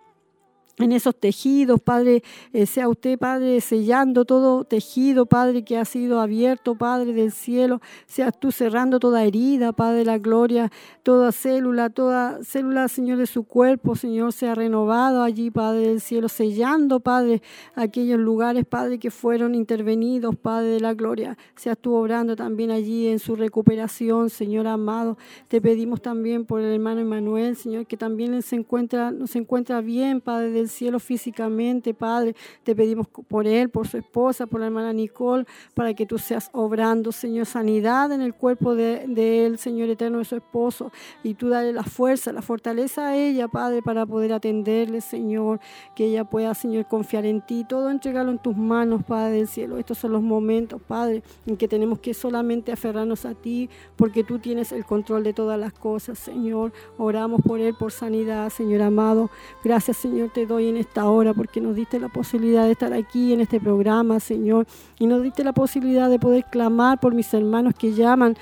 [0.79, 2.23] en esos tejidos, Padre,
[2.53, 7.81] eh, sea usted, Padre, sellando todo tejido, Padre, que ha sido abierto, Padre del cielo,
[8.07, 10.71] seas tú cerrando toda herida, Padre de la gloria,
[11.03, 16.29] toda célula, toda célula, Señor, de su cuerpo, Señor, sea renovado allí, Padre del cielo,
[16.29, 17.43] sellando, Padre,
[17.75, 23.09] aquellos lugares, Padre, que fueron intervenidos, Padre de la gloria, seas tú obrando también allí
[23.09, 25.19] en su recuperación, Señor amado,
[25.49, 30.21] te pedimos también por el hermano Emanuel, Señor, que también se encuentra, se encuentra bien,
[30.21, 32.35] Padre del cielo físicamente, Padre.
[32.65, 36.51] Te pedimos por él, por su esposa, por la hermana Nicole, para que tú seas
[36.53, 40.93] obrando, Señor, sanidad en el cuerpo de, de él, Señor eterno, de su esposo.
[41.23, 45.61] Y tú dale la fuerza, la fortaleza a ella, Padre, para poder atenderle, Señor.
[45.95, 47.65] Que ella pueda, Señor, confiar en ti.
[47.69, 49.79] Todo entregarlo en tus manos, Padre del cielo.
[49.79, 54.39] Estos son los momentos, Padre, en que tenemos que solamente aferrarnos a ti, porque tú
[54.39, 56.73] tienes el control de todas las cosas, Señor.
[56.97, 59.31] Oramos por él, por sanidad, Señor amado.
[59.65, 63.33] Gracias, Señor, te doy en esta hora, porque nos diste la posibilidad de estar aquí
[63.33, 64.67] en este programa, Señor,
[64.99, 68.37] y nos diste la posibilidad de poder clamar por mis hermanos que llaman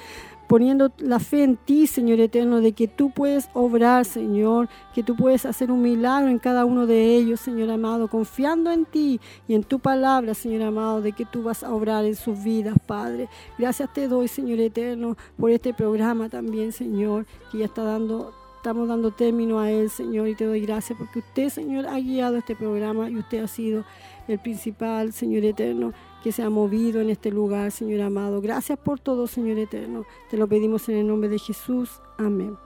[0.47, 5.17] poniendo la fe en ti, Señor eterno, de que tú puedes obrar, Señor, que tú
[5.17, 9.55] puedes hacer un milagro en cada uno de ellos, Señor amado, confiando en ti y
[9.55, 13.29] en tu palabra, Señor amado, de que tú vas a obrar en sus vidas, Padre.
[13.59, 18.33] Gracias te doy, Señor eterno, por este programa también, Señor, que ya está dando
[18.67, 22.37] estamos dando término a él, Señor, y te doy gracias porque usted, Señor, ha guiado
[22.37, 23.85] este programa y usted ha sido
[24.27, 25.93] el principal, Señor eterno,
[26.25, 28.41] que se ha movido en este lugar, Señor amado.
[28.41, 30.05] Gracias por todo, Señor eterno.
[30.31, 32.01] Te lo pedimos en el nombre de Jesús.
[32.19, 32.57] Amén.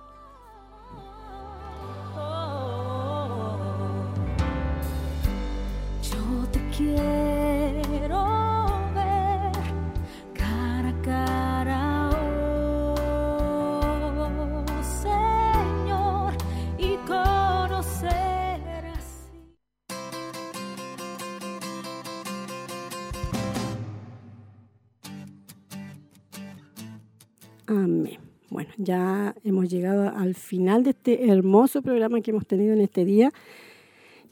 [27.70, 28.18] Amén.
[28.48, 33.04] Bueno, ya hemos llegado al final de este hermoso programa que hemos tenido en este
[33.04, 33.30] día.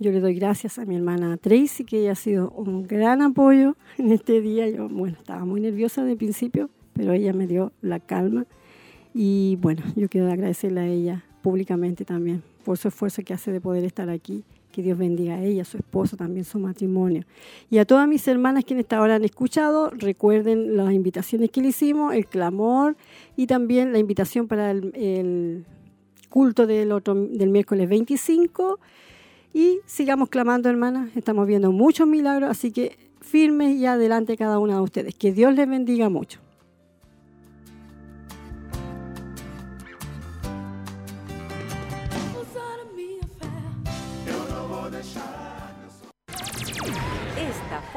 [0.00, 3.76] Yo le doy gracias a mi hermana Tracy, que ella ha sido un gran apoyo
[3.96, 4.68] en este día.
[4.68, 8.44] Yo, bueno, estaba muy nerviosa de principio, pero ella me dio la calma.
[9.14, 13.60] Y bueno, yo quiero agradecerle a ella públicamente también por su esfuerzo que hace de
[13.60, 14.42] poder estar aquí
[14.78, 17.24] que Dios bendiga a ella, a su esposo, también su matrimonio.
[17.68, 21.70] Y a todas mis hermanas quienes hasta ahora han escuchado, recuerden las invitaciones que le
[21.70, 22.96] hicimos, el clamor
[23.36, 25.64] y también la invitación para el,
[26.28, 28.78] culto del, otro, del miércoles 25.
[29.52, 31.10] Y sigamos clamando, hermanas.
[31.16, 35.14] Estamos viendo muchos milagros, así que firmes y adelante cada una de ustedes.
[35.16, 36.38] Que Dios les bendiga mucho.